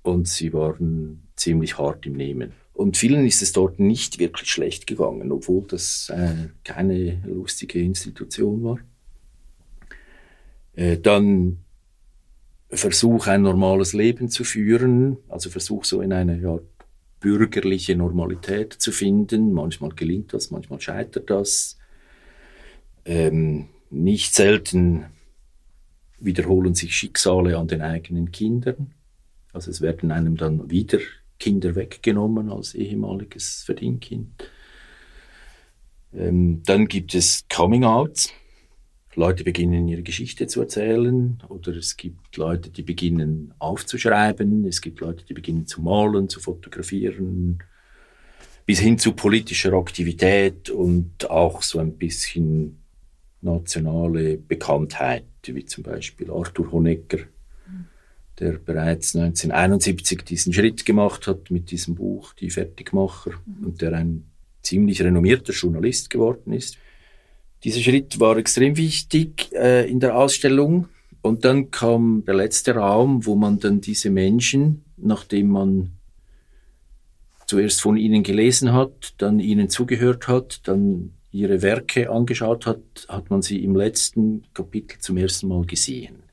und 0.02 0.28
sie 0.28 0.52
waren 0.52 1.26
ziemlich 1.34 1.76
hart 1.76 2.06
im 2.06 2.12
Nehmen. 2.12 2.52
Und 2.74 2.96
vielen 2.96 3.24
ist 3.24 3.40
es 3.40 3.52
dort 3.52 3.78
nicht 3.78 4.18
wirklich 4.18 4.50
schlecht 4.50 4.86
gegangen, 4.86 5.30
obwohl 5.30 5.64
das 5.68 6.10
äh, 6.10 6.48
keine 6.64 7.22
lustige 7.24 7.80
Institution 7.80 8.64
war. 8.64 8.78
Äh, 10.74 10.98
dann 10.98 11.58
Versuch, 12.70 13.28
ein 13.28 13.42
normales 13.42 13.92
Leben 13.92 14.28
zu 14.28 14.42
führen, 14.42 15.18
also 15.28 15.50
Versuch, 15.50 15.84
so 15.84 16.00
in 16.00 16.12
eine 16.12 16.36
ja, 16.40 16.58
bürgerliche 17.20 17.94
Normalität 17.94 18.72
zu 18.72 18.90
finden. 18.90 19.52
Manchmal 19.52 19.90
gelingt 19.90 20.34
das, 20.34 20.50
manchmal 20.50 20.80
scheitert 20.80 21.30
das. 21.30 21.78
Ähm, 23.04 23.68
nicht 23.90 24.34
selten 24.34 25.04
wiederholen 26.18 26.74
sich 26.74 26.96
Schicksale 26.96 27.56
an 27.56 27.68
den 27.68 27.82
eigenen 27.82 28.32
Kindern. 28.32 28.94
Also 29.52 29.70
es 29.70 29.80
werden 29.80 30.10
einem 30.10 30.36
dann 30.36 30.70
wieder 30.70 30.98
Kinder 31.44 31.74
weggenommen 31.74 32.48
als 32.48 32.74
ehemaliges 32.74 33.64
Verdingkind. 33.64 34.48
Ähm, 36.14 36.62
dann 36.64 36.88
gibt 36.88 37.14
es 37.14 37.44
Coming-outs. 37.54 38.32
Leute 39.14 39.44
beginnen 39.44 39.86
ihre 39.86 40.02
Geschichte 40.02 40.46
zu 40.46 40.62
erzählen 40.62 41.42
oder 41.50 41.76
es 41.76 41.98
gibt 41.98 42.38
Leute, 42.38 42.70
die 42.70 42.80
beginnen 42.80 43.52
aufzuschreiben, 43.58 44.64
es 44.64 44.80
gibt 44.80 45.00
Leute, 45.00 45.26
die 45.26 45.34
beginnen 45.34 45.66
zu 45.66 45.82
malen, 45.82 46.30
zu 46.30 46.40
fotografieren, 46.40 47.62
bis 48.64 48.78
hin 48.78 48.96
zu 48.96 49.12
politischer 49.12 49.74
Aktivität 49.74 50.70
und 50.70 51.28
auch 51.28 51.60
so 51.60 51.78
ein 51.78 51.98
bisschen 51.98 52.78
nationale 53.42 54.38
Bekanntheit, 54.38 55.26
wie 55.42 55.66
zum 55.66 55.84
Beispiel 55.84 56.30
Arthur 56.30 56.72
Honegger, 56.72 57.18
der 58.38 58.52
bereits 58.52 59.14
1971 59.14 60.22
diesen 60.24 60.52
Schritt 60.52 60.84
gemacht 60.84 61.26
hat 61.26 61.50
mit 61.50 61.70
diesem 61.70 61.94
Buch 61.94 62.32
Die 62.34 62.50
Fertigmacher 62.50 63.32
mhm. 63.46 63.66
und 63.66 63.80
der 63.80 63.92
ein 63.92 64.24
ziemlich 64.62 65.02
renommierter 65.02 65.52
Journalist 65.52 66.10
geworden 66.10 66.52
ist. 66.52 66.78
Dieser 67.62 67.80
Schritt 67.80 68.18
war 68.20 68.36
extrem 68.36 68.76
wichtig 68.76 69.52
äh, 69.52 69.88
in 69.88 70.00
der 70.00 70.16
Ausstellung. 70.16 70.88
Und 71.22 71.44
dann 71.44 71.70
kam 71.70 72.24
der 72.26 72.34
letzte 72.34 72.74
Raum, 72.74 73.24
wo 73.24 73.34
man 73.34 73.58
dann 73.58 73.80
diese 73.80 74.10
Menschen, 74.10 74.84
nachdem 74.98 75.48
man 75.48 75.92
zuerst 77.46 77.80
von 77.80 77.96
ihnen 77.96 78.22
gelesen 78.22 78.72
hat, 78.72 79.14
dann 79.18 79.40
ihnen 79.40 79.70
zugehört 79.70 80.28
hat, 80.28 80.60
dann 80.64 81.14
ihre 81.30 81.62
Werke 81.62 82.10
angeschaut 82.10 82.66
hat, 82.66 83.06
hat 83.08 83.30
man 83.30 83.42
sie 83.42 83.64
im 83.64 83.74
letzten 83.74 84.44
Kapitel 84.54 84.98
zum 85.00 85.16
ersten 85.16 85.48
Mal 85.48 85.64
gesehen. 85.64 86.23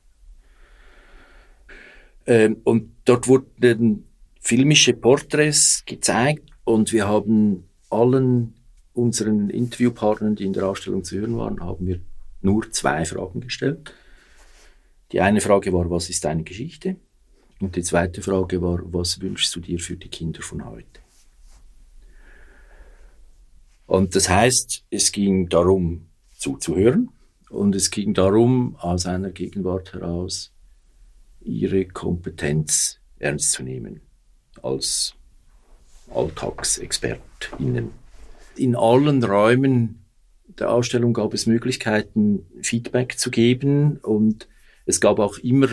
Ähm, 2.26 2.58
und 2.64 2.92
dort 3.04 3.26
wurden 3.28 4.04
filmische 4.40 4.92
Porträts 4.92 5.84
gezeigt 5.86 6.50
und 6.64 6.92
wir 6.92 7.08
haben 7.08 7.68
allen 7.90 8.54
unseren 8.94 9.50
Interviewpartnern, 9.50 10.36
die 10.36 10.44
in 10.44 10.52
der 10.52 10.68
Ausstellung 10.68 11.04
zu 11.04 11.16
hören 11.16 11.36
waren, 11.36 11.60
haben 11.60 11.86
wir 11.86 12.00
nur 12.40 12.70
zwei 12.70 13.04
Fragen 13.04 13.40
gestellt. 13.40 13.94
Die 15.12 15.20
eine 15.20 15.40
Frage 15.40 15.72
war, 15.72 15.90
was 15.90 16.10
ist 16.10 16.24
deine 16.24 16.42
Geschichte? 16.42 16.96
Und 17.60 17.76
die 17.76 17.82
zweite 17.82 18.22
Frage 18.22 18.60
war, 18.60 18.80
was 18.92 19.20
wünschst 19.20 19.54
du 19.54 19.60
dir 19.60 19.78
für 19.78 19.96
die 19.96 20.08
Kinder 20.08 20.42
von 20.42 20.64
heute? 20.64 21.00
Und 23.86 24.16
das 24.16 24.28
heißt, 24.28 24.84
es 24.90 25.12
ging 25.12 25.48
darum, 25.48 26.08
zuzuhören 26.36 27.10
und 27.50 27.76
es 27.76 27.90
ging 27.90 28.14
darum, 28.14 28.76
aus 28.76 29.06
einer 29.06 29.30
Gegenwart 29.30 29.92
heraus 29.92 30.50
ihre 31.44 31.86
Kompetenz 31.86 33.00
ernst 33.18 33.52
zu 33.52 33.62
nehmen 33.62 34.00
als 34.62 35.14
AlltagsexpertInnen. 36.14 37.90
In 38.56 38.76
allen 38.76 39.24
Räumen 39.24 40.04
der 40.58 40.70
Ausstellung 40.70 41.14
gab 41.14 41.32
es 41.34 41.46
Möglichkeiten, 41.46 42.46
Feedback 42.62 43.18
zu 43.18 43.30
geben 43.30 43.98
und 43.98 44.48
es 44.84 45.00
gab 45.00 45.18
auch 45.18 45.38
immer 45.38 45.68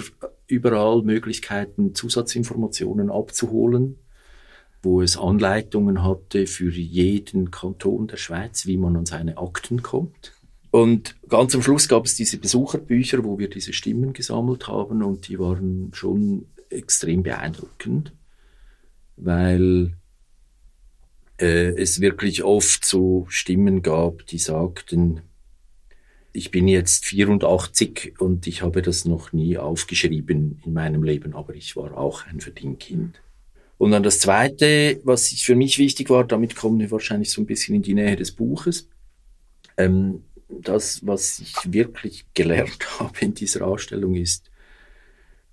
überall 0.47 1.01
Möglichkeiten, 1.01 1.93
Zusatzinformationen 1.93 3.09
abzuholen, 3.09 3.97
wo 4.81 5.01
es 5.01 5.17
Anleitungen 5.17 6.03
hatte 6.03 6.47
für 6.47 6.71
jeden 6.71 7.51
Kanton 7.51 8.07
der 8.07 8.17
Schweiz, 8.17 8.65
wie 8.65 8.77
man 8.77 8.95
an 8.95 9.05
seine 9.05 9.37
Akten 9.37 9.81
kommt. 9.81 10.38
Und 10.71 11.15
ganz 11.27 11.55
am 11.55 11.63
Schluss 11.63 11.87
gab 11.87 12.05
es 12.05 12.15
diese 12.15 12.37
Besucherbücher, 12.37 13.23
wo 13.23 13.39
wir 13.39 13.49
diese 13.49 13.73
Stimmen 13.73 14.13
gesammelt 14.13 14.67
haben 14.67 15.01
und 15.03 15.27
die 15.27 15.39
waren 15.39 15.91
schon 15.93 16.45
extrem 16.69 17.23
beeindruckend, 17.23 18.13
weil 19.17 19.95
äh, 21.39 21.73
es 21.75 22.01
wirklich 22.01 22.43
oft 22.43 22.85
so 22.85 23.25
Stimmen 23.29 23.81
gab, 23.81 24.25
die 24.27 24.37
sagten, 24.37 25.21
ich 26.31 26.51
bin 26.51 26.67
jetzt 26.67 27.05
84 27.05 28.19
und 28.19 28.45
ich 28.45 28.61
habe 28.61 28.83
das 28.83 29.05
noch 29.05 29.33
nie 29.33 29.57
aufgeschrieben 29.57 30.61
in 30.63 30.73
meinem 30.73 31.03
Leben, 31.03 31.33
aber 31.33 31.55
ich 31.55 31.75
war 31.75 31.97
auch 31.97 32.27
ein 32.27 32.39
Verdingkind. 32.39 33.19
Und 33.79 33.91
dann 33.91 34.03
das 34.03 34.19
Zweite, 34.19 34.99
was 35.03 35.29
für 35.29 35.55
mich 35.55 35.79
wichtig 35.79 36.09
war, 36.09 36.25
damit 36.25 36.55
kommen 36.55 36.79
wir 36.79 36.91
wahrscheinlich 36.91 37.31
so 37.31 37.41
ein 37.41 37.45
bisschen 37.45 37.75
in 37.75 37.81
die 37.81 37.93
Nähe 37.93 38.15
des 38.15 38.31
Buches. 38.33 38.89
Ähm, 39.77 40.25
das, 40.49 41.05
was 41.05 41.39
ich 41.39 41.55
wirklich 41.71 42.25
gelernt 42.33 42.79
habe 42.99 43.19
in 43.21 43.33
dieser 43.33 43.65
Ausstellung, 43.65 44.15
ist, 44.15 44.49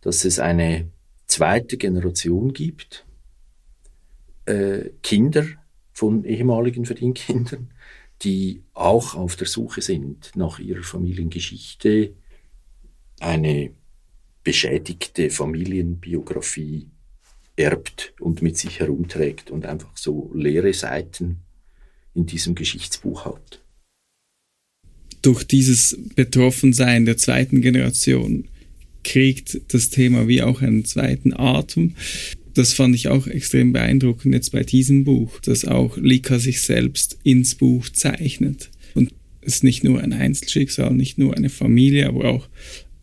dass 0.01 0.25
es 0.25 0.39
eine 0.39 0.91
zweite 1.27 1.77
Generation 1.77 2.53
gibt, 2.53 3.05
äh, 4.47 4.91
Kinder 5.03 5.47
von 5.93 6.25
ehemaligen 6.25 6.87
Verdienkindern, 6.87 7.73
die 8.23 8.63
auch 8.73 9.15
auf 9.15 9.37
der 9.37 9.47
Suche 9.47 9.83
sind 9.83 10.33
nach 10.35 10.59
ihrer 10.59 10.83
Familiengeschichte, 10.83 12.15
eine 13.21 13.73
beschädigte 14.45 15.31
Familienbiografie 15.31 16.89
erbt 17.57 18.15
und 18.21 18.43
mit 18.43 18.57
sich 18.57 18.81
herumträgt 18.81 19.51
und 19.51 19.67
einfach 19.67 19.97
so 19.97 20.31
leere 20.35 20.73
Seiten 20.73 21.41
in 22.15 22.27
diesem 22.27 22.55
Geschichtsbuch 22.55 23.25
hat 23.25 23.66
durch 25.27 25.43
dieses 25.43 25.99
Betroffensein 26.15 27.05
der 27.05 27.17
zweiten 27.17 27.61
Generation 27.61 28.45
kriegt 29.03 29.61
das 29.75 29.91
Thema 29.91 30.29
wie 30.29 30.43
auch 30.43 30.63
einen 30.63 30.85
zweiten 30.85 31.33
Atem. 31.35 31.97
Das 32.55 32.73
fand 32.73 32.95
ich 32.95 33.09
auch 33.09 33.27
extrem 33.27 33.73
beeindruckend 33.73 34.35
jetzt 34.35 34.53
bei 34.53 34.63
diesem 34.63 35.03
Buch, 35.03 35.41
dass 35.41 35.65
auch 35.65 35.97
Lika 35.97 36.39
sich 36.39 36.63
selbst 36.63 37.19
ins 37.25 37.57
Buch 37.57 37.89
zeichnet. 37.89 38.71
Und 38.95 39.13
es 39.41 39.57
ist 39.57 39.65
nicht 39.65 39.83
nur 39.83 40.01
ein 40.01 40.13
Einzelschicksal, 40.13 40.95
nicht 40.95 41.19
nur 41.19 41.37
eine 41.37 41.51
Familie, 41.51 42.07
aber 42.07 42.31
auch 42.31 42.49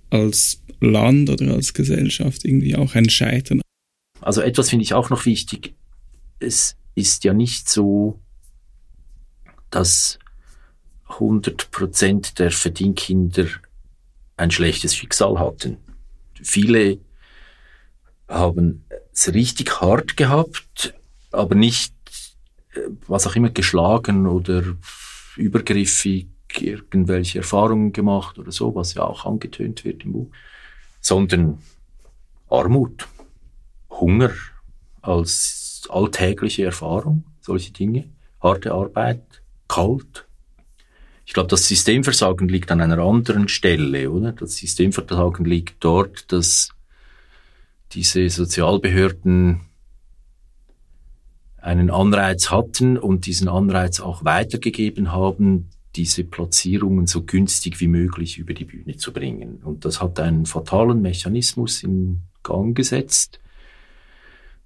als 0.10 0.62
Land 0.80 1.30
oder 1.30 1.56
als 1.56 1.74
Gesellschaft 1.74 2.46
irgendwie 2.46 2.78
auch 2.78 2.96
ein 2.96 3.10
Scheitern. 3.10 3.62
Also 4.22 4.40
etwas 4.40 4.70
finde 4.70 4.84
ich 4.84 4.94
auch 4.94 5.10
noch 5.10 5.26
wichtig. 5.26 5.74
Es 6.40 6.78
ist 6.96 7.26
ja 7.26 7.34
nicht 7.34 7.68
so, 7.70 8.22
dass 9.70 10.20
100 11.14 11.72
Prozent 11.72 12.40
der 12.40 12.52
Verdienkinder 12.52 13.48
ein 14.38 14.52
schlechtes 14.52 14.96
Schicksal 14.96 15.40
hatten. 15.40 15.78
Viele 16.42 17.00
haben 18.28 18.86
es 19.12 19.34
richtig 19.34 19.82
hart 19.82 20.18
gehabt, 20.18 20.94
aber 21.32 21.56
nicht, 21.56 21.94
äh, 22.74 22.82
was 23.08 23.28
auch 23.28 23.36
immer, 23.36 23.50
geschlagen 23.50 24.28
oder 24.28 24.64
übergriffig 25.36 26.28
irgendwelche 26.56 27.40
Erfahrungen 27.40 27.94
gemacht 27.94 28.38
oder 28.38 28.52
so, 28.52 28.76
was 28.76 28.94
ja 28.94 29.04
auch 29.04 29.26
angetönt 29.26 29.86
wird 29.86 30.04
im 30.04 30.14
Buch, 30.14 30.32
sondern 31.02 31.58
Armut, 32.50 33.08
Hunger 33.90 34.32
als 35.02 35.88
alltägliche 35.90 36.66
Erfahrung, 36.66 37.26
solche 37.42 37.72
Dinge, 37.72 38.10
harte 38.42 38.72
Arbeit, 38.72 39.42
kalt. 39.68 40.28
Ich 41.26 41.34
glaube, 41.34 41.50
das 41.50 41.68
Systemversagen 41.68 42.48
liegt 42.50 42.72
an 42.72 42.82
einer 42.82 43.00
anderen 43.00 43.48
Stelle, 43.48 44.12
oder? 44.12 44.34
Das 44.34 44.58
Systemversagen 44.58 45.46
liegt 45.46 45.84
dort, 45.84 46.32
dass 46.32 46.70
diese 47.94 48.30
Sozialbehörden 48.30 49.62
einen 51.58 51.90
Anreiz 51.90 52.52
hatten 52.52 52.98
und 52.98 53.26
diesen 53.26 53.48
Anreiz 53.48 54.02
auch 54.02 54.26
weitergegeben 54.26 55.14
haben, 55.14 55.70
diese 55.96 56.24
Platzierungen 56.24 57.08
so 57.08 57.24
günstig 57.24 57.80
wie 57.80 57.88
möglich 57.88 58.38
über 58.38 58.54
die 58.54 58.66
Bühne 58.66 58.98
zu 58.98 59.14
bringen. 59.14 59.62
Und 59.64 59.86
das 59.86 60.02
hat 60.02 60.20
einen 60.20 60.46
fatalen 60.46 61.02
Mechanismus 61.02 61.84
in 61.84 62.24
Gang 62.42 62.76
gesetzt, 62.76 63.40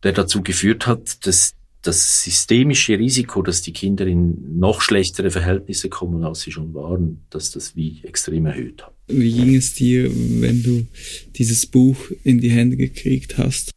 der 0.03 0.14
dazu 0.14 0.41
geführt 0.41 0.88
hat, 0.88 1.28
dass 1.28 1.57
das 1.88 2.23
systemische 2.23 2.99
Risiko, 2.99 3.41
dass 3.41 3.61
die 3.61 3.71
Kinder 3.71 4.05
in 4.05 4.59
noch 4.59 4.81
schlechtere 4.81 5.31
Verhältnisse 5.31 5.88
kommen, 5.88 6.23
als 6.23 6.41
sie 6.41 6.51
schon 6.51 6.73
waren, 6.73 7.25
dass 7.29 7.51
das 7.51 7.75
wie 7.75 8.01
extrem 8.03 8.45
erhöht 8.45 8.83
hat. 8.83 8.93
Wie 9.07 9.31
ging 9.31 9.55
es 9.55 9.73
dir, 9.73 10.11
wenn 10.13 10.63
du 10.63 10.85
dieses 11.35 11.65
Buch 11.65 11.97
in 12.23 12.39
die 12.39 12.51
Hände 12.51 12.75
gekriegt 12.75 13.38
hast? 13.38 13.71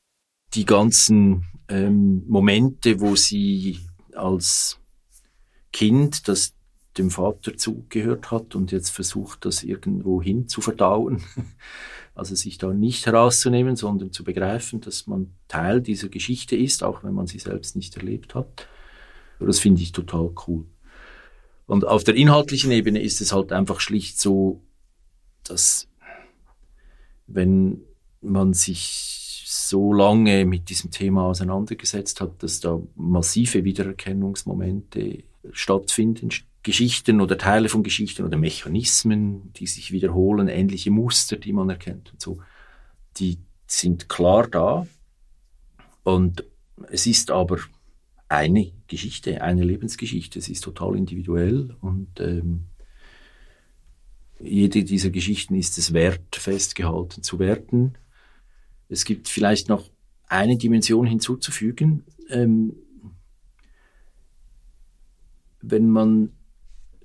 Die 0.55 0.65
ganzen 0.65 1.45
ähm, 1.69 2.25
Momente, 2.27 3.01
wo 3.01 3.15
sie 3.15 3.79
als 4.15 4.79
Kind, 5.73 6.27
das 6.27 6.53
dem 6.99 7.11
Vater 7.11 7.57
zugehört 7.57 8.31
hat 8.31 8.55
und 8.55 8.73
jetzt 8.73 8.91
versucht, 8.91 9.45
das 9.45 9.63
irgendwo 9.63 10.23
hin 10.23 10.49
zu 10.49 10.61
verdauen. 10.61 11.23
Also 12.13 12.35
sich 12.35 12.59
da 12.59 12.75
nicht 12.75 13.07
herauszunehmen, 13.07 13.77
sondern 13.77 14.13
zu 14.13 14.25
begreifen, 14.25 14.81
dass 14.83 15.07
man 15.07 15.33
Teil 15.49 15.81
dieser 15.81 16.09
Geschichte 16.09 16.55
ist, 16.55 16.83
auch 16.83 17.03
wenn 17.03 17.15
man 17.15 17.29
sie 17.29 17.39
selbst 17.39 17.77
nicht 17.77 17.97
erlebt 17.97 18.35
hat. 18.35 18.67
Das 19.39 19.61
finde 19.61 19.81
ich 19.81 19.93
total 19.93 20.31
cool. 20.47 20.67
Und 21.67 21.87
auf 21.87 22.05
der 22.05 22.17
inhaltlichen 22.17 22.73
Ebene 22.73 23.01
ist 23.01 23.21
es 23.21 23.33
halt 23.33 23.53
einfach 23.53 23.81
schlicht 23.81 24.21
so, 24.21 24.61
dass 25.45 25.89
wenn 27.27 27.83
man 28.21 28.55
sich 28.55 29.45
so 29.47 29.93
lange 29.93 30.45
mit 30.45 30.69
diesem 30.69 30.91
Thema 30.91 31.25
auseinandergesetzt 31.25 32.21
hat, 32.21 32.43
dass 32.43 32.61
da 32.61 32.81
massive 32.97 33.65
Wiedererkennungsmomente 33.65 35.23
stattfinden, 35.53 36.31
Geschichten 36.63 37.21
oder 37.21 37.39
Teile 37.39 37.69
von 37.69 37.83
Geschichten 37.83 38.25
oder 38.25 38.37
Mechanismen, 38.37 39.53
die 39.55 39.67
sich 39.67 39.93
wiederholen, 39.93 40.49
ähnliche 40.49 40.91
Muster, 40.91 41.37
die 41.37 41.53
man 41.53 41.71
erkennt 41.71 42.13
und 42.13 42.21
so, 42.21 42.41
die 43.17 43.39
sind 43.67 44.09
klar 44.09 44.47
da. 44.49 44.87
Und 46.03 46.45
es 46.91 47.07
ist 47.07 47.31
aber 47.31 47.59
eine 48.29 48.73
Geschichte, 48.89 49.43
eine 49.43 49.65
Lebensgeschichte. 49.65 50.39
Es 50.39 50.49
ist 50.49 50.63
total 50.63 50.97
individuell 50.97 51.77
und 51.81 52.21
ähm, 52.21 52.67
jede 54.39 54.85
dieser 54.85 55.11
Geschichten 55.11 55.55
ist 55.55 55.79
es 55.79 55.93
wert, 55.93 56.37
festgehalten 56.37 57.23
zu 57.23 57.39
werden. 57.39 57.99
Es 58.89 59.05
gibt 59.05 59.29
vielleicht 59.29 59.69
noch 59.69 59.91
eine 60.29 60.57
Dimension 60.57 61.07
hinzuzufügen. 61.07 62.05
Ähm, 62.29 62.75
wenn 65.61 65.91
man 65.91 66.33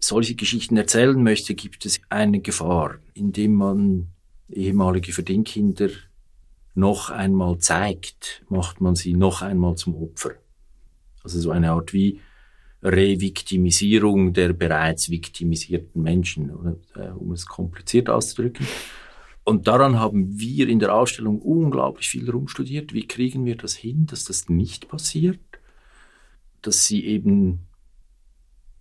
solche 0.06 0.36
Geschichten 0.36 0.78
erzählen 0.78 1.22
möchte, 1.22 1.56
gibt 1.56 1.86
es 1.86 2.00
eine 2.10 2.40
Gefahr, 2.40 2.96
indem 3.14 3.56
man 3.56 4.08
ehemalige 4.50 5.14
Verdingkinder 5.14 5.90
noch 6.76 7.10
einmal 7.10 7.58
zeigt, 7.60 8.44
macht 8.50 8.82
man 8.82 8.96
sie 8.96 9.14
noch 9.14 9.42
einmal 9.42 9.76
zum 9.76 9.96
Opfer. 9.96 10.32
Also 11.24 11.40
so 11.40 11.52
eine 11.52 11.72
Art 11.72 11.94
wie 11.94 12.20
Reviktimisierung 12.84 14.34
der 14.34 14.54
bereits 14.54 15.10
viktimisierten 15.10 16.02
Menschen, 16.02 16.52
äh, 16.96 17.10
um 17.10 17.32
es 17.32 17.48
kompliziert 17.48 18.10
auszudrücken. 18.10 18.68
Und 19.44 19.68
daran 19.68 20.00
haben 20.00 20.40
wir 20.40 20.68
in 20.68 20.80
der 20.80 20.94
Ausstellung 20.94 21.40
unglaublich 21.40 22.10
viel 22.10 22.30
rumstudiert. 22.30 22.94
Wie 22.94 23.08
kriegen 23.08 23.46
wir 23.46 23.56
das 23.56 23.76
hin, 23.76 24.06
dass 24.06 24.26
das 24.26 24.50
nicht 24.50 24.88
passiert? 24.88 25.40
Dass 26.62 26.86
sie 26.86 27.06
eben 27.06 27.65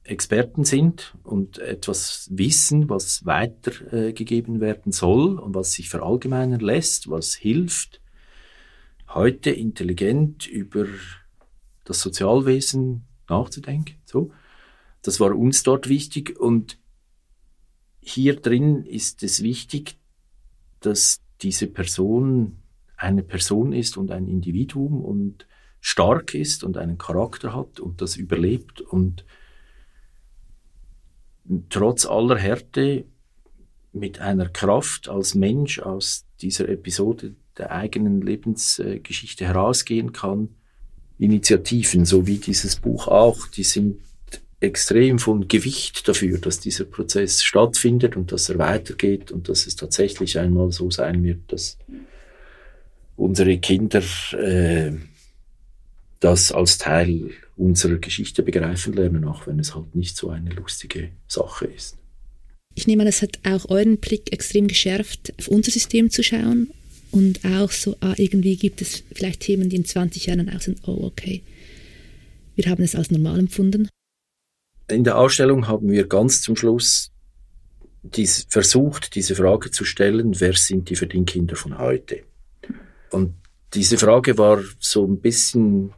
Experten 0.05 0.65
sind 0.65 1.17
und 1.23 1.59
etwas 1.59 2.29
wissen, 2.31 2.91
was 2.91 3.25
weitergegeben 3.25 4.57
äh, 4.57 4.61
werden 4.61 4.93
soll 4.93 5.39
und 5.39 5.55
was 5.55 5.73
sich 5.73 5.89
verallgemeinern 5.89 6.61
lässt, 6.61 7.09
was 7.09 7.35
hilft, 7.35 8.03
heute 9.09 9.51
intelligent 9.51 10.47
über 10.47 10.87
das 11.85 12.01
Sozialwesen 12.01 13.07
nachzudenken. 13.29 13.97
So, 14.05 14.31
das 15.01 15.21
war 15.21 15.35
uns 15.35 15.63
dort 15.63 15.89
wichtig 15.89 16.39
und 16.39 16.79
hier 18.01 18.37
drin 18.37 18.85
ist 18.85 19.23
es 19.23 19.43
wichtig, 19.43 19.97
dass 20.81 21.23
diese 21.41 21.67
Person 21.67 22.59
eine 22.99 23.23
Person 23.23 23.73
ist 23.73 23.97
und 23.97 24.11
ein 24.11 24.29
Individuum 24.29 25.03
und 25.03 25.47
stark 25.81 26.35
ist 26.35 26.63
und 26.63 26.77
einen 26.77 26.99
Charakter 26.99 27.55
hat 27.55 27.81
und 27.81 28.03
das 28.03 28.17
überlebt 28.17 28.83
und 28.83 29.25
trotz 31.69 32.07
aller 32.07 32.39
Härte 32.39 33.05
mit 33.93 34.21
einer 34.21 34.49
Kraft 34.49 35.09
als 35.09 35.35
Mensch 35.35 35.79
aus 35.79 36.25
dieser 36.41 36.69
Episode 36.69 37.35
der 37.59 37.71
eigenen 37.71 38.21
Lebensgeschichte 38.21 39.47
herausgehen 39.47 40.13
kann. 40.13 40.49
Initiativen, 41.19 42.05
so 42.05 42.27
wie 42.27 42.39
dieses 42.39 42.77
Buch 42.77 43.07
auch, 43.07 43.47
die 43.47 43.63
sind 43.63 44.01
extrem 44.61 45.19
von 45.19 45.47
Gewicht 45.47 46.09
dafür, 46.09 46.39
dass 46.39 46.59
dieser 46.59 46.85
Prozess 46.85 47.43
stattfindet 47.43 48.17
und 48.17 48.33
dass 48.33 48.49
er 48.49 48.59
weitergeht 48.59 49.31
und 49.31 49.49
dass 49.49 49.67
es 49.67 49.77
tatsächlich 49.77 50.39
einmal 50.39 50.73
so 50.73 50.91
sein 50.91 51.23
wird, 51.23 51.53
dass 51.53 51.79
unsere 53.17 53.59
Kinder 53.59 54.03
äh, 54.33 54.93
das 56.25 56.53
als 56.53 56.79
Teil 56.79 57.33
unserer 57.55 57.97
Geschichte 57.97 58.43
begreifen 58.43 58.95
lernen, 58.95 59.25
auch 59.25 59.47
wenn 59.47 59.59
es 59.59 59.75
halt 59.75 59.95
nicht 59.95 60.17
so 60.17 60.31
eine 60.31 60.51
lustige 60.51 61.11
Sache 61.29 61.67
ist. 61.67 61.99
Ich 62.75 62.87
nehme 62.87 63.03
an, 63.03 63.09
es 63.09 63.21
hat 63.21 63.39
auch 63.45 63.69
euren 63.69 63.99
Blick 63.99 64.33
extrem 64.33 64.67
geschärft, 64.67 65.35
auf 65.39 65.49
unser 65.49 65.71
System 65.71 66.11
zu 66.11 66.23
schauen 66.23 66.71
und 67.11 67.45
auch 67.45 67.71
so, 67.71 67.97
ah, 68.01 68.15
irgendwie 68.17 68.57
gibt 68.57 68.81
es 68.81 69.05
vielleicht 69.15 69.41
Themen, 69.41 69.69
die 69.69 69.77
in 69.77 69.85
20 69.85 70.27
Jahren 70.27 70.49
auch 70.49 70.63
sind, 70.63 70.81
oh, 70.89 71.05
okay, 71.05 71.43
wir 72.57 72.71
haben 72.71 72.83
es 72.83 72.95
als 72.95 73.11
normal 73.11 73.39
empfunden. 73.39 73.91
In 74.89 75.05
der 75.05 75.19
Ausstellung 75.19 75.69
haben 75.69 75.91
wir 75.91 76.07
ganz 76.09 76.41
zum 76.41 76.57
Schluss 76.57 77.13
dies, 78.03 78.47
versucht, 78.49 79.15
diese 79.15 79.35
Frage 79.35 79.71
zu 79.71 79.85
stellen, 79.85 80.41
wer 80.41 80.55
sind 80.55 80.89
die 80.89 80.97
Verdingkinder 80.97 81.57
von 81.57 81.79
heute? 81.79 82.23
Und 83.11 83.35
diese 83.75 83.99
Frage 83.99 84.39
war 84.39 84.63
so 84.79 85.07
ein 85.07 85.21
bisschen 85.21 85.93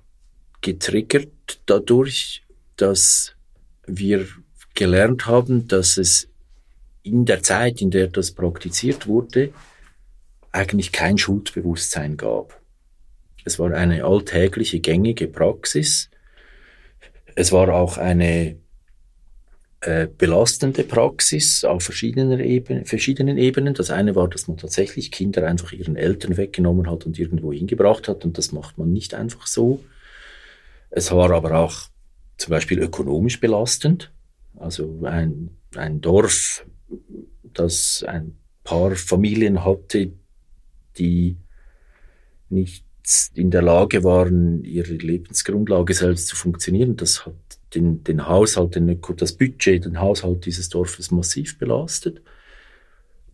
getriggert 0.66 1.60
dadurch, 1.66 2.42
dass 2.74 3.36
wir 3.86 4.26
gelernt 4.74 5.26
haben, 5.26 5.68
dass 5.68 5.96
es 5.96 6.28
in 7.04 7.24
der 7.24 7.44
Zeit, 7.44 7.80
in 7.80 7.92
der 7.92 8.08
das 8.08 8.32
praktiziert 8.32 9.06
wurde, 9.06 9.52
eigentlich 10.50 10.90
kein 10.90 11.18
Schuldbewusstsein 11.18 12.16
gab. 12.16 12.60
Es 13.44 13.60
war 13.60 13.70
eine 13.74 14.02
alltägliche, 14.04 14.80
gängige 14.80 15.28
Praxis. 15.28 16.10
Es 17.36 17.52
war 17.52 17.68
auch 17.72 17.96
eine 17.96 18.56
äh, 19.82 20.08
belastende 20.18 20.82
Praxis 20.82 21.62
auf 21.62 21.84
verschiedenen 21.84 22.40
Ebenen, 22.40 22.86
verschiedenen 22.86 23.38
Ebenen. 23.38 23.74
Das 23.74 23.92
eine 23.92 24.16
war, 24.16 24.26
dass 24.26 24.48
man 24.48 24.56
tatsächlich 24.56 25.12
Kinder 25.12 25.46
einfach 25.46 25.70
ihren 25.70 25.94
Eltern 25.94 26.36
weggenommen 26.36 26.90
hat 26.90 27.06
und 27.06 27.20
irgendwo 27.20 27.52
hingebracht 27.52 28.08
hat. 28.08 28.24
Und 28.24 28.36
das 28.36 28.50
macht 28.50 28.78
man 28.78 28.92
nicht 28.92 29.14
einfach 29.14 29.46
so. 29.46 29.84
Es 30.90 31.12
war 31.12 31.30
aber 31.30 31.58
auch 31.58 31.88
zum 32.38 32.50
Beispiel 32.50 32.78
ökonomisch 32.78 33.40
belastend. 33.40 34.12
Also 34.56 35.02
ein, 35.04 35.50
ein 35.74 36.00
Dorf, 36.00 36.66
das 37.42 38.04
ein 38.06 38.38
paar 38.64 38.94
Familien 38.96 39.64
hatte, 39.64 40.12
die 40.98 41.36
nicht 42.48 42.84
in 43.34 43.50
der 43.50 43.62
Lage 43.62 44.02
waren, 44.02 44.64
ihre 44.64 44.94
Lebensgrundlage 44.94 45.94
selbst 45.94 46.28
zu 46.28 46.36
funktionieren. 46.36 46.96
Das 46.96 47.24
hat 47.24 47.34
den, 47.74 48.02
den 48.02 48.26
Haushalt, 48.26 48.74
den, 48.74 49.00
das 49.16 49.32
Budget, 49.32 49.84
den 49.84 50.00
Haushalt 50.00 50.46
dieses 50.46 50.68
Dorfes 50.68 51.10
massiv 51.10 51.58
belastet 51.58 52.22